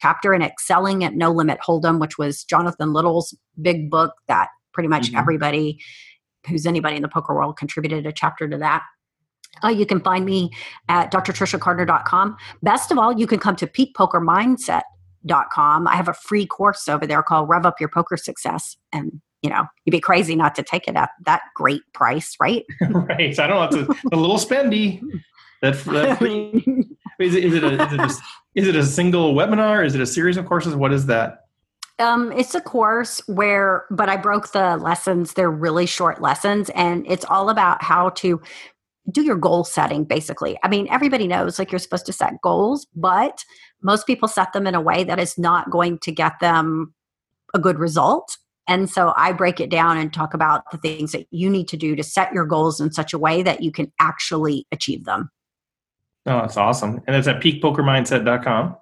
chapter 0.00 0.34
in 0.34 0.42
excelling 0.42 1.04
at 1.04 1.14
no 1.14 1.30
limit 1.30 1.58
hold'em 1.66 1.98
which 1.98 2.18
was 2.18 2.44
jonathan 2.44 2.92
little's 2.92 3.34
big 3.60 3.90
book 3.90 4.14
that 4.28 4.48
pretty 4.72 4.88
much 4.88 5.08
mm-hmm. 5.08 5.16
everybody 5.16 5.80
who's 6.46 6.66
anybody 6.66 6.96
in 6.96 7.02
the 7.02 7.08
poker 7.08 7.34
world 7.34 7.56
contributed 7.56 8.06
a 8.06 8.12
chapter 8.12 8.48
to 8.48 8.58
that. 8.58 8.82
Uh, 9.64 9.68
you 9.68 9.86
can 9.86 10.00
find 10.00 10.24
me 10.24 10.50
at 10.88 11.12
drtriciacardner.com. 11.12 12.36
Best 12.62 12.90
of 12.90 12.98
all, 12.98 13.16
you 13.18 13.26
can 13.26 13.38
come 13.38 13.56
to 13.56 13.66
peakpokermindset.com. 13.66 15.88
I 15.88 15.96
have 15.96 16.08
a 16.08 16.14
free 16.14 16.46
course 16.46 16.88
over 16.88 17.06
there 17.06 17.22
called 17.22 17.48
Rev 17.48 17.66
Up 17.66 17.80
Your 17.80 17.88
Poker 17.88 18.16
Success. 18.16 18.76
And, 18.92 19.20
you 19.42 19.50
know, 19.50 19.64
you'd 19.84 19.92
be 19.92 20.00
crazy 20.00 20.34
not 20.36 20.54
to 20.56 20.62
take 20.62 20.88
it 20.88 20.96
at 20.96 21.10
that 21.24 21.42
great 21.54 21.82
price, 21.94 22.36
right? 22.40 22.64
right. 22.90 23.38
I 23.38 23.46
don't 23.46 23.72
know. 23.72 23.80
It's 23.80 23.88
a, 24.12 24.12
a 24.12 24.16
little 24.16 24.38
spendy. 24.38 25.00
That, 25.62 25.82
that 25.84 26.18
free. 26.18 26.62
is, 27.18 27.34
it, 27.34 27.44
is, 27.44 27.54
it 27.54 27.64
a, 27.64 27.86
is, 27.86 27.92
it 27.92 28.00
a, 28.00 28.10
is 28.54 28.68
it 28.68 28.76
a 28.76 28.84
single 28.84 29.34
webinar? 29.34 29.86
Is 29.86 29.94
it 29.94 30.02
a 30.02 30.06
series 30.06 30.36
of 30.36 30.44
courses? 30.44 30.74
What 30.74 30.92
is 30.92 31.06
that? 31.06 31.45
Um, 31.98 32.30
it's 32.32 32.54
a 32.54 32.60
course 32.60 33.26
where, 33.26 33.86
but 33.90 34.08
I 34.08 34.16
broke 34.16 34.52
the 34.52 34.76
lessons. 34.76 35.32
They're 35.32 35.50
really 35.50 35.86
short 35.86 36.20
lessons, 36.20 36.68
and 36.70 37.06
it's 37.08 37.24
all 37.24 37.48
about 37.48 37.82
how 37.82 38.10
to 38.10 38.40
do 39.10 39.22
your 39.22 39.36
goal 39.36 39.64
setting, 39.64 40.04
basically. 40.04 40.58
I 40.62 40.68
mean, 40.68 40.88
everybody 40.90 41.26
knows 41.26 41.58
like 41.58 41.72
you're 41.72 41.78
supposed 41.78 42.06
to 42.06 42.12
set 42.12 42.40
goals, 42.42 42.86
but 42.94 43.44
most 43.82 44.06
people 44.06 44.28
set 44.28 44.52
them 44.52 44.66
in 44.66 44.74
a 44.74 44.80
way 44.80 45.04
that 45.04 45.18
is 45.18 45.38
not 45.38 45.70
going 45.70 45.98
to 46.00 46.12
get 46.12 46.38
them 46.40 46.94
a 47.54 47.58
good 47.58 47.78
result. 47.78 48.36
And 48.68 48.90
so 48.90 49.12
I 49.16 49.32
break 49.32 49.60
it 49.60 49.70
down 49.70 49.96
and 49.96 50.12
talk 50.12 50.34
about 50.34 50.70
the 50.72 50.78
things 50.78 51.12
that 51.12 51.26
you 51.30 51.48
need 51.48 51.68
to 51.68 51.76
do 51.76 51.94
to 51.94 52.02
set 52.02 52.32
your 52.32 52.44
goals 52.44 52.80
in 52.80 52.92
such 52.92 53.12
a 53.12 53.18
way 53.18 53.42
that 53.42 53.62
you 53.62 53.70
can 53.70 53.92
actually 54.00 54.66
achieve 54.72 55.04
them. 55.04 55.30
Oh, 56.26 56.40
that's 56.40 56.56
awesome. 56.56 57.00
And 57.06 57.14
it's 57.14 57.28
at 57.28 57.40
peakpokermindset.com. 57.40 58.76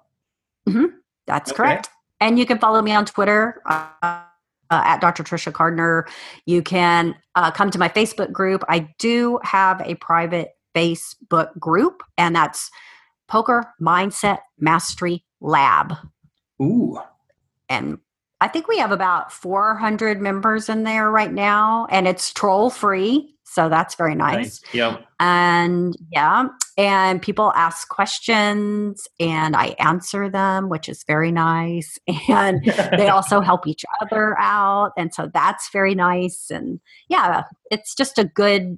Mm-hmm. 0.67 0.85
That's 1.27 1.51
okay. 1.51 1.57
correct. 1.57 1.89
And 2.25 2.39
you 2.39 2.47
can 2.47 2.57
follow 2.57 2.81
me 2.81 2.91
on 2.91 3.05
Twitter 3.05 3.61
uh, 3.67 3.85
uh, 4.01 4.23
at 4.71 4.99
Dr. 4.99 5.21
Tricia 5.23 5.53
Cardner. 5.53 6.07
You 6.47 6.63
can 6.63 7.13
uh, 7.35 7.51
come 7.51 7.69
to 7.69 7.77
my 7.77 7.87
Facebook 7.87 8.31
group. 8.31 8.63
I 8.67 8.89
do 8.97 9.39
have 9.43 9.79
a 9.81 9.93
private 9.93 10.57
Facebook 10.75 11.55
group, 11.59 12.01
and 12.17 12.35
that's 12.35 12.71
Poker 13.27 13.71
Mindset 13.79 14.39
Mastery 14.57 15.23
Lab. 15.39 15.93
Ooh. 16.59 16.97
And 17.69 17.99
I 18.41 18.47
think 18.47 18.67
we 18.67 18.79
have 18.79 18.91
about 18.91 19.31
400 19.31 20.19
members 20.19 20.67
in 20.67 20.81
there 20.81 21.11
right 21.11 21.31
now, 21.31 21.85
and 21.91 22.07
it's 22.07 22.33
troll 22.33 22.71
free. 22.71 23.34
So 23.45 23.69
that's 23.69 23.95
very 23.95 24.15
nice. 24.15 24.35
nice. 24.35 24.61
Yeah. 24.73 24.97
And 25.19 25.95
yeah. 26.11 26.47
And 26.77 27.21
people 27.21 27.53
ask 27.55 27.87
questions 27.87 29.07
and 29.19 29.55
I 29.55 29.75
answer 29.79 30.29
them, 30.29 30.67
which 30.67 30.89
is 30.89 31.03
very 31.07 31.31
nice. 31.31 31.97
And 32.27 32.65
they 32.97 33.07
also 33.09 33.39
help 33.41 33.67
each 33.67 33.85
other 34.01 34.35
out. 34.39 34.91
And 34.97 35.13
so 35.13 35.29
that's 35.33 35.69
very 35.71 35.95
nice. 35.95 36.49
And 36.49 36.79
yeah, 37.07 37.43
it's 37.71 37.95
just 37.95 38.17
a 38.17 38.25
good 38.25 38.77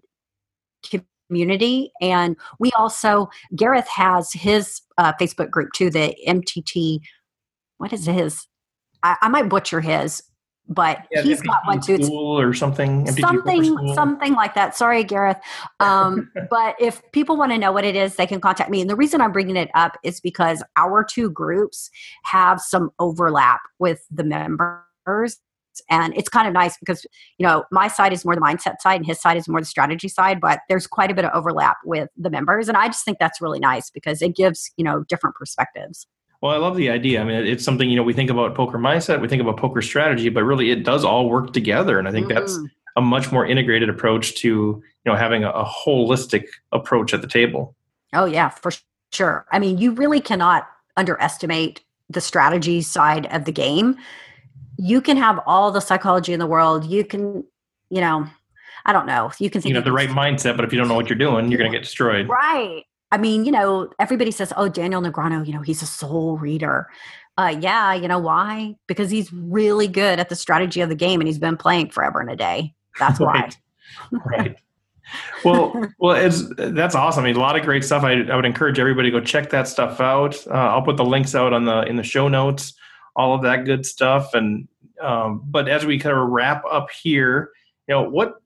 community. 1.29 1.91
And 2.01 2.35
we 2.59 2.71
also, 2.73 3.29
Gareth 3.55 3.87
has 3.87 4.31
his 4.33 4.81
uh, 4.97 5.13
Facebook 5.19 5.49
group 5.49 5.69
too, 5.73 5.89
the 5.89 6.15
MTT. 6.27 6.99
What 7.77 7.93
is 7.93 8.05
his? 8.05 8.45
I, 9.01 9.15
I 9.21 9.29
might 9.29 9.49
butcher 9.49 9.81
his, 9.81 10.21
but 10.69 11.07
yeah, 11.11 11.21
he's 11.21 11.41
got 11.41 11.65
one 11.65 11.79
too. 11.79 12.01
School 12.03 12.39
or 12.39 12.53
something. 12.53 13.07
Something, 13.07 13.93
something 13.93 14.33
like 14.33 14.53
that. 14.55 14.75
Sorry, 14.75 15.03
Gareth. 15.03 15.37
Um, 15.79 16.31
but 16.49 16.75
if 16.79 17.01
people 17.11 17.37
want 17.37 17.51
to 17.51 17.57
know 17.57 17.71
what 17.71 17.85
it 17.85 17.95
is, 17.95 18.15
they 18.15 18.27
can 18.27 18.41
contact 18.41 18.69
me. 18.69 18.81
And 18.81 18.89
the 18.89 18.95
reason 18.95 19.21
I'm 19.21 19.31
bringing 19.31 19.55
it 19.55 19.69
up 19.73 19.97
is 20.03 20.19
because 20.19 20.63
our 20.75 21.03
two 21.03 21.29
groups 21.29 21.89
have 22.23 22.59
some 22.59 22.91
overlap 22.99 23.61
with 23.79 24.05
the 24.11 24.23
members. 24.23 25.37
And 25.91 26.15
it's 26.17 26.27
kind 26.27 26.47
of 26.47 26.55
nice 26.55 26.75
because, 26.77 27.05
you 27.37 27.45
know, 27.45 27.63
my 27.71 27.87
side 27.87 28.11
is 28.11 28.25
more 28.25 28.33
the 28.33 28.41
mindset 28.41 28.81
side 28.81 28.95
and 28.95 29.05
his 29.05 29.21
side 29.21 29.37
is 29.37 29.47
more 29.47 29.59
the 29.59 29.65
strategy 29.65 30.07
side, 30.07 30.41
but 30.41 30.61
there's 30.69 30.87
quite 30.87 31.11
a 31.11 31.13
bit 31.13 31.23
of 31.23 31.31
overlap 31.35 31.77
with 31.85 32.09
the 32.17 32.31
members. 32.31 32.67
And 32.67 32.75
I 32.75 32.87
just 32.87 33.05
think 33.05 33.19
that's 33.19 33.39
really 33.41 33.59
nice 33.59 33.91
because 33.91 34.23
it 34.23 34.35
gives, 34.35 34.71
you 34.75 34.83
know, 34.83 35.03
different 35.03 35.35
perspectives. 35.35 36.07
Well, 36.41 36.51
I 36.51 36.57
love 36.57 36.77
the 36.77 36.89
idea. 36.89 37.21
I 37.21 37.23
mean, 37.23 37.35
it's 37.45 37.63
something, 37.63 37.89
you 37.89 37.95
know, 37.95 38.03
we 38.03 38.13
think 38.13 38.29
about 38.29 38.53
poker 38.53 38.77
mindset, 38.77 39.21
we 39.21 39.27
think 39.27 39.41
about 39.41 39.57
poker 39.57 39.81
strategy, 39.81 40.29
but 40.29 40.43
really 40.43 40.69
it 40.69 40.83
does 40.83 41.03
all 41.03 41.29
work 41.29 41.51
together. 41.51 41.97
And 41.97 42.07
I 42.07 42.11
think 42.11 42.27
mm-hmm. 42.27 42.37
that's 42.37 42.59
a 42.97 43.01
much 43.01 43.31
more 43.31 43.45
integrated 43.45 43.89
approach 43.89 44.35
to 44.35 44.47
you 44.47 44.83
know 45.05 45.15
having 45.15 45.45
a, 45.45 45.51
a 45.51 45.63
holistic 45.63 46.47
approach 46.73 47.13
at 47.13 47.21
the 47.21 47.27
table. 47.27 47.75
Oh 48.13 48.25
yeah, 48.25 48.49
for 48.49 48.71
sure. 49.13 49.45
I 49.51 49.59
mean, 49.59 49.77
you 49.77 49.91
really 49.91 50.19
cannot 50.19 50.67
underestimate 50.97 51.81
the 52.09 52.19
strategy 52.19 52.81
side 52.81 53.27
of 53.27 53.45
the 53.45 53.51
game. 53.51 53.95
You 54.77 54.99
can 54.99 55.15
have 55.15 55.39
all 55.45 55.71
the 55.71 55.79
psychology 55.79 56.33
in 56.33 56.39
the 56.39 56.47
world. 56.47 56.85
You 56.85 57.05
can, 57.05 57.43
you 57.89 58.01
know, 58.01 58.27
I 58.85 58.93
don't 58.93 59.05
know. 59.05 59.31
You 59.39 59.49
can 59.49 59.61
think 59.61 59.69
you 59.69 59.75
have 59.75 59.85
the 59.85 59.91
right 59.91 60.09
mindset, 60.09 60.55
but 60.55 60.65
if 60.65 60.73
you 60.73 60.79
don't 60.79 60.87
know 60.87 60.95
what 60.95 61.07
you're 61.07 61.17
doing, 61.17 61.51
you're 61.51 61.59
going 61.59 61.71
to 61.71 61.77
get 61.77 61.83
destroyed. 61.83 62.27
Right. 62.27 62.83
I 63.11 63.17
mean, 63.17 63.45
you 63.45 63.51
know, 63.51 63.89
everybody 63.99 64.31
says, 64.31 64.51
"Oh, 64.57 64.67
Daniel 64.67 65.01
Negreanu, 65.01 65.45
you 65.45 65.53
know, 65.53 65.61
he's 65.61 65.81
a 65.81 65.85
soul 65.85 66.37
reader." 66.37 66.87
Uh, 67.37 67.55
yeah, 67.59 67.93
you 67.93 68.07
know 68.07 68.19
why? 68.19 68.75
Because 68.87 69.11
he's 69.11 69.31
really 69.31 69.87
good 69.87 70.19
at 70.19 70.29
the 70.29 70.35
strategy 70.35 70.81
of 70.81 70.89
the 70.89 70.95
game, 70.95 71.21
and 71.21 71.27
he's 71.27 71.39
been 71.39 71.57
playing 71.57 71.89
forever 71.91 72.19
and 72.19 72.29
a 72.29 72.35
day. 72.35 72.73
That's 72.99 73.19
why. 73.19 73.49
right. 74.11 74.25
right. 74.25 74.57
Well, 75.43 75.87
well, 75.99 76.15
it's 76.15 76.43
that's 76.57 76.95
awesome. 76.95 77.23
I 77.23 77.27
mean, 77.27 77.35
a 77.35 77.39
lot 77.39 77.57
of 77.57 77.63
great 77.63 77.83
stuff. 77.83 78.03
I, 78.03 78.21
I 78.21 78.35
would 78.35 78.45
encourage 78.45 78.79
everybody 78.79 79.11
to 79.11 79.19
go 79.19 79.23
check 79.23 79.49
that 79.51 79.67
stuff 79.67 79.99
out. 80.01 80.35
Uh, 80.47 80.53
I'll 80.53 80.81
put 80.81 80.97
the 80.97 81.05
links 81.05 81.35
out 81.35 81.53
on 81.53 81.65
the 81.65 81.83
in 81.83 81.95
the 81.95 82.03
show 82.03 82.27
notes, 82.27 82.73
all 83.15 83.33
of 83.33 83.41
that 83.43 83.65
good 83.65 83.85
stuff. 83.85 84.33
And 84.33 84.67
um, 85.01 85.43
but 85.45 85.69
as 85.69 85.85
we 85.85 85.99
kind 85.99 86.17
of 86.17 86.27
wrap 86.29 86.63
up 86.69 86.89
here, 86.91 87.51
you 87.87 87.95
know, 87.95 88.09
what 88.09 88.41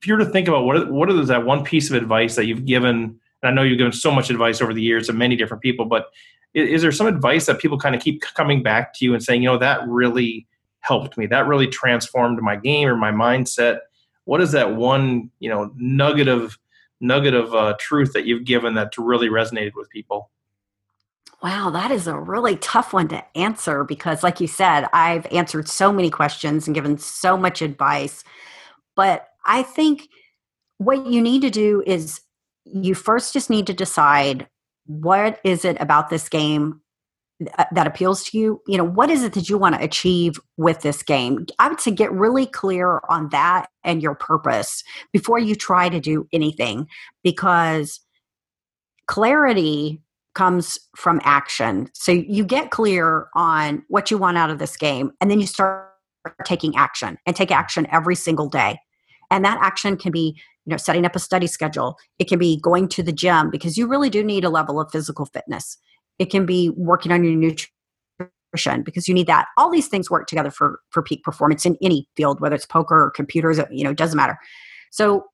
if 0.00 0.06
you 0.06 0.14
were 0.14 0.20
to 0.20 0.30
think 0.30 0.48
about 0.48 0.64
what 0.64 0.90
what 0.90 1.10
is 1.10 1.28
that 1.28 1.44
one 1.44 1.64
piece 1.64 1.90
of 1.90 1.96
advice 1.96 2.36
that 2.36 2.46
you've 2.46 2.66
given? 2.66 3.19
And 3.42 3.50
I 3.50 3.54
know 3.54 3.62
you've 3.62 3.78
given 3.78 3.92
so 3.92 4.10
much 4.10 4.30
advice 4.30 4.60
over 4.60 4.74
the 4.74 4.82
years 4.82 5.06
to 5.06 5.12
many 5.12 5.36
different 5.36 5.62
people, 5.62 5.84
but 5.86 6.06
is, 6.54 6.68
is 6.68 6.82
there 6.82 6.92
some 6.92 7.06
advice 7.06 7.46
that 7.46 7.58
people 7.58 7.78
kind 7.78 7.94
of 7.94 8.02
keep 8.02 8.22
coming 8.34 8.62
back 8.62 8.94
to 8.94 9.04
you 9.04 9.14
and 9.14 9.22
saying, 9.22 9.42
you 9.42 9.48
know, 9.48 9.58
that 9.58 9.86
really 9.86 10.46
helped 10.80 11.16
me. 11.16 11.26
That 11.26 11.46
really 11.46 11.66
transformed 11.66 12.40
my 12.42 12.56
game 12.56 12.88
or 12.88 12.96
my 12.96 13.12
mindset. 13.12 13.80
What 14.24 14.40
is 14.40 14.52
that 14.52 14.76
one, 14.76 15.30
you 15.38 15.48
know, 15.48 15.72
nugget 15.76 16.28
of 16.28 16.58
nugget 17.00 17.34
of 17.34 17.54
uh, 17.54 17.74
truth 17.80 18.12
that 18.12 18.26
you've 18.26 18.44
given 18.44 18.74
that 18.74 18.92
really 18.98 19.28
resonated 19.28 19.72
with 19.74 19.88
people? 19.90 20.30
Wow, 21.42 21.70
that 21.70 21.90
is 21.90 22.06
a 22.06 22.18
really 22.18 22.56
tough 22.56 22.92
one 22.92 23.08
to 23.08 23.24
answer 23.36 23.82
because, 23.84 24.22
like 24.22 24.40
you 24.40 24.46
said, 24.46 24.86
I've 24.92 25.26
answered 25.26 25.68
so 25.68 25.90
many 25.90 26.10
questions 26.10 26.66
and 26.66 26.74
given 26.74 26.98
so 26.98 27.36
much 27.38 27.62
advice. 27.62 28.24
But 28.94 29.28
I 29.46 29.62
think 29.62 30.08
what 30.76 31.06
you 31.06 31.22
need 31.22 31.40
to 31.40 31.50
do 31.50 31.82
is 31.86 32.20
you 32.72 32.94
first 32.94 33.32
just 33.32 33.50
need 33.50 33.66
to 33.66 33.74
decide 33.74 34.48
what 34.86 35.40
is 35.44 35.64
it 35.64 35.76
about 35.80 36.08
this 36.10 36.28
game 36.28 36.80
that 37.72 37.86
appeals 37.86 38.24
to 38.24 38.38
you? 38.38 38.60
You 38.66 38.76
know 38.76 38.84
what 38.84 39.08
is 39.10 39.22
it 39.22 39.32
that 39.32 39.48
you 39.48 39.56
want 39.56 39.74
to 39.74 39.82
achieve 39.82 40.38
with 40.56 40.82
this 40.82 41.02
game? 41.02 41.46
I 41.58 41.68
would 41.68 41.80
say 41.80 41.90
get 41.90 42.12
really 42.12 42.46
clear 42.46 43.00
on 43.08 43.30
that 43.30 43.68
and 43.82 44.02
your 44.02 44.14
purpose 44.14 44.84
before 45.12 45.38
you 45.38 45.54
try 45.54 45.88
to 45.88 46.00
do 46.00 46.28
anything 46.32 46.86
because 47.22 48.00
clarity 49.06 50.02
comes 50.34 50.78
from 50.96 51.20
action. 51.24 51.88
So 51.94 52.12
you 52.12 52.44
get 52.44 52.70
clear 52.70 53.28
on 53.34 53.82
what 53.88 54.10
you 54.10 54.18
want 54.18 54.38
out 54.38 54.50
of 54.50 54.58
this 54.58 54.76
game 54.76 55.12
and 55.20 55.30
then 55.30 55.40
you 55.40 55.46
start 55.46 55.88
taking 56.44 56.76
action 56.76 57.18
and 57.26 57.34
take 57.34 57.50
action 57.50 57.86
every 57.90 58.14
single 58.14 58.48
day. 58.48 58.78
And 59.30 59.44
that 59.44 59.58
action 59.60 59.96
can 59.96 60.12
be 60.12 60.40
know 60.70 60.76
setting 60.76 61.04
up 61.04 61.16
a 61.16 61.18
study 61.18 61.46
schedule. 61.46 61.98
It 62.18 62.28
can 62.28 62.38
be 62.38 62.60
going 62.60 62.88
to 62.88 63.02
the 63.02 63.12
gym 63.12 63.50
because 63.50 63.76
you 63.76 63.86
really 63.86 64.10
do 64.10 64.24
need 64.24 64.44
a 64.44 64.50
level 64.50 64.80
of 64.80 64.90
physical 64.90 65.26
fitness. 65.26 65.76
It 66.18 66.26
can 66.26 66.46
be 66.46 66.70
working 66.70 67.12
on 67.12 67.24
your 67.24 67.34
nutrition 67.34 68.82
because 68.82 69.08
you 69.08 69.14
need 69.14 69.26
that. 69.26 69.46
All 69.56 69.70
these 69.70 69.88
things 69.88 70.10
work 70.10 70.26
together 70.26 70.50
for 70.50 70.80
for 70.90 71.02
peak 71.02 71.22
performance 71.22 71.66
in 71.66 71.76
any 71.82 72.08
field 72.16 72.40
whether 72.40 72.54
it's 72.54 72.66
poker 72.66 73.02
or 73.04 73.10
computers 73.10 73.58
uh, 73.58 73.66
you 73.70 73.84
know 73.84 73.90
it 73.90 73.98
doesn't 73.98 74.16
matter. 74.16 74.38
So 74.90 75.26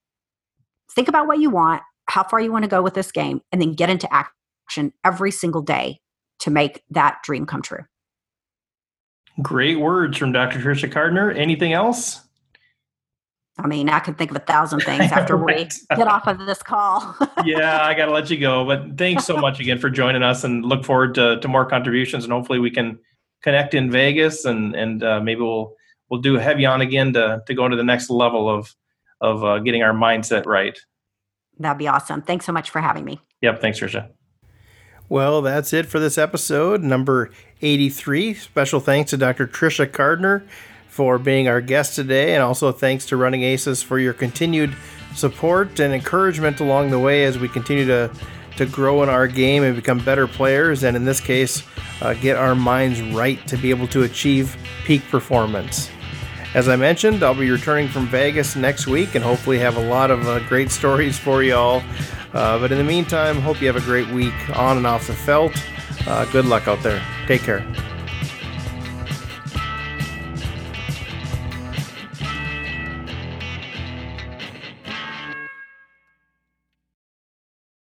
think 0.95 1.09
about 1.09 1.27
what 1.27 1.39
you 1.39 1.51
want 1.51 1.83
how 2.09 2.23
far 2.23 2.41
you 2.41 2.53
want 2.53 2.65
to 2.65 2.69
go 2.69 2.83
with 2.83 2.95
this 2.95 3.13
game 3.13 3.41
and 3.53 3.61
then 3.61 3.75
get 3.75 3.91
into 3.91 4.09
action 4.13 4.93
every 5.05 5.31
single 5.31 5.63
day 5.63 6.01
to 6.41 6.51
make 6.51 6.83
that 6.91 7.19
dream 7.23 7.47
come 7.47 7.63
true. 7.63 7.85
Great 9.43 9.79
words 9.79 10.17
from 10.17 10.33
dr 10.33 10.59
Tricia 10.59 10.91
cardner. 10.91 11.37
Anything 11.37 11.73
else 11.73 12.21
I 13.59 13.67
mean, 13.67 13.89
I 13.89 14.01
could 14.01 14.19
think 14.19 14.31
of 14.31 14.37
a 14.37 14.41
thousand 14.41 14.81
things 14.85 15.11
after 15.13 15.37
right. 15.37 15.73
we 15.91 15.97
get 15.97 16.09
off 16.09 16.27
of 16.27 16.39
this 16.47 16.63
call. 16.63 17.17
yeah, 17.45 17.85
I 17.85 17.95
got 17.95 18.07
to 18.07 18.13
let 18.13 18.31
you 18.31 18.39
go. 18.39 18.65
But 18.65 18.99
thanks 18.99 19.25
so 19.25 19.37
much 19.37 19.61
again 19.61 19.79
for 19.79 19.91
joining 19.91 20.23
us 20.23 20.45
and 20.45 20.65
look 20.65 20.85
forward 20.85 21.15
to, 21.15 21.41
to 21.41 21.49
more 21.49 21.65
contributions. 21.65 22.25
And 22.25 22.33
hopefully 22.33 22.59
we 22.59 22.71
can 22.71 22.99
connect 23.43 23.75
in 23.75 23.91
Vegas 23.91 24.45
and, 24.45 24.75
and 24.75 25.03
uh, 25.03 25.21
maybe 25.21 25.41
we'll, 25.41 25.75
we'll 26.11 26.21
do 26.21 26.37
a 26.37 26.41
heavy 26.41 26.67
on 26.67 26.81
again 26.81 27.13
to, 27.15 27.43
to 27.47 27.55
go 27.55 27.69
to 27.69 27.77
the 27.77 27.85
next 27.85 28.11
level 28.11 28.49
of, 28.49 28.75
of 29.21 29.45
uh, 29.45 29.59
getting 29.61 29.83
our 29.83 29.93
mindset 29.93 30.47
right. 30.47 30.79
That'd 31.59 31.79
be 31.79 31.89
awesome. 31.89 32.23
Thanks 32.23 32.45
so 32.45 32.53
much 32.53 32.71
for 32.71 32.81
having 32.81 33.05
me. 33.05 33.21
Yep. 33.41 33.61
Thanks, 33.61 33.81
Tricia. 33.81 34.11
Well, 35.09 35.41
that's 35.41 35.73
it 35.73 35.87
for 35.87 36.01
this 36.01 36.19
episode, 36.19 36.83
number 36.83 37.31
83. 37.63 38.35
Special 38.35 38.81
thanks 38.81 39.11
to 39.11 39.17
Dr. 39.17 39.47
Tricia 39.47 39.87
Cardner 39.87 40.47
for 40.97 41.19
being 41.19 41.47
our 41.47 41.61
guest 41.61 41.95
today, 41.95 42.33
and 42.35 42.43
also 42.43 42.73
thanks 42.73 43.05
to 43.07 43.19
Running 43.19 43.43
Aces 43.43 43.83
for 43.83 43.99
your 43.99 44.15
continued 44.15 44.75
support 45.15 45.79
and 45.79 45.93
encouragement 45.93 46.59
along 46.61 46.91
the 46.91 46.99
way 46.99 47.25
as 47.25 47.39
we 47.39 47.49
continue 47.49 47.85
to 47.87 48.11
to 48.57 48.65
grow 48.65 49.03
in 49.03 49.11
our 49.11 49.29
game 49.29 49.63
and 49.63 49.77
become 49.77 49.99
better 49.99 50.27
players, 50.27 50.83
and 50.83 50.97
in 50.97 51.05
this 51.05 51.21
case, 51.21 51.63
uh, 52.01 52.15
get 52.15 52.37
our 52.37 52.55
minds 52.55 53.03
right 53.03 53.47
to 53.47 53.59
be 53.59 53.69
able 53.69 53.87
to 53.89 54.05
achieve 54.05 54.57
peak 54.87 55.03
performance. 55.11 55.91
As 56.55 56.67
I 56.67 56.77
mentioned, 56.77 57.23
I'll 57.23 57.35
be 57.35 57.51
returning 57.51 57.87
from 57.87 58.07
Vegas 58.07 58.57
next 58.57 58.87
week 58.87 59.15
and 59.15 59.23
hopefully 59.23 59.59
have 59.59 59.77
a 59.77 59.87
lot 59.87 60.11
of 60.11 60.27
uh, 60.27 60.39
great 60.49 60.71
stories 60.71 61.19
for 61.19 61.43
you 61.43 61.55
all. 61.55 61.83
Uh, 62.33 62.59
but 62.59 62.73
in 62.73 62.79
the 62.79 62.85
meantime, 62.85 63.37
hope 63.43 63.61
you 63.61 63.67
have 63.67 63.77
a 63.77 63.81
great 63.81 64.09
week 64.09 64.35
on 64.57 64.79
and 64.79 64.87
off 64.87 65.07
the 65.07 65.13
felt. 65.13 65.53
Uh, 66.07 66.25
good 66.33 66.47
luck 66.47 66.67
out 66.67 66.83
there. 66.83 67.03
Take 67.27 67.43
care. 67.43 67.67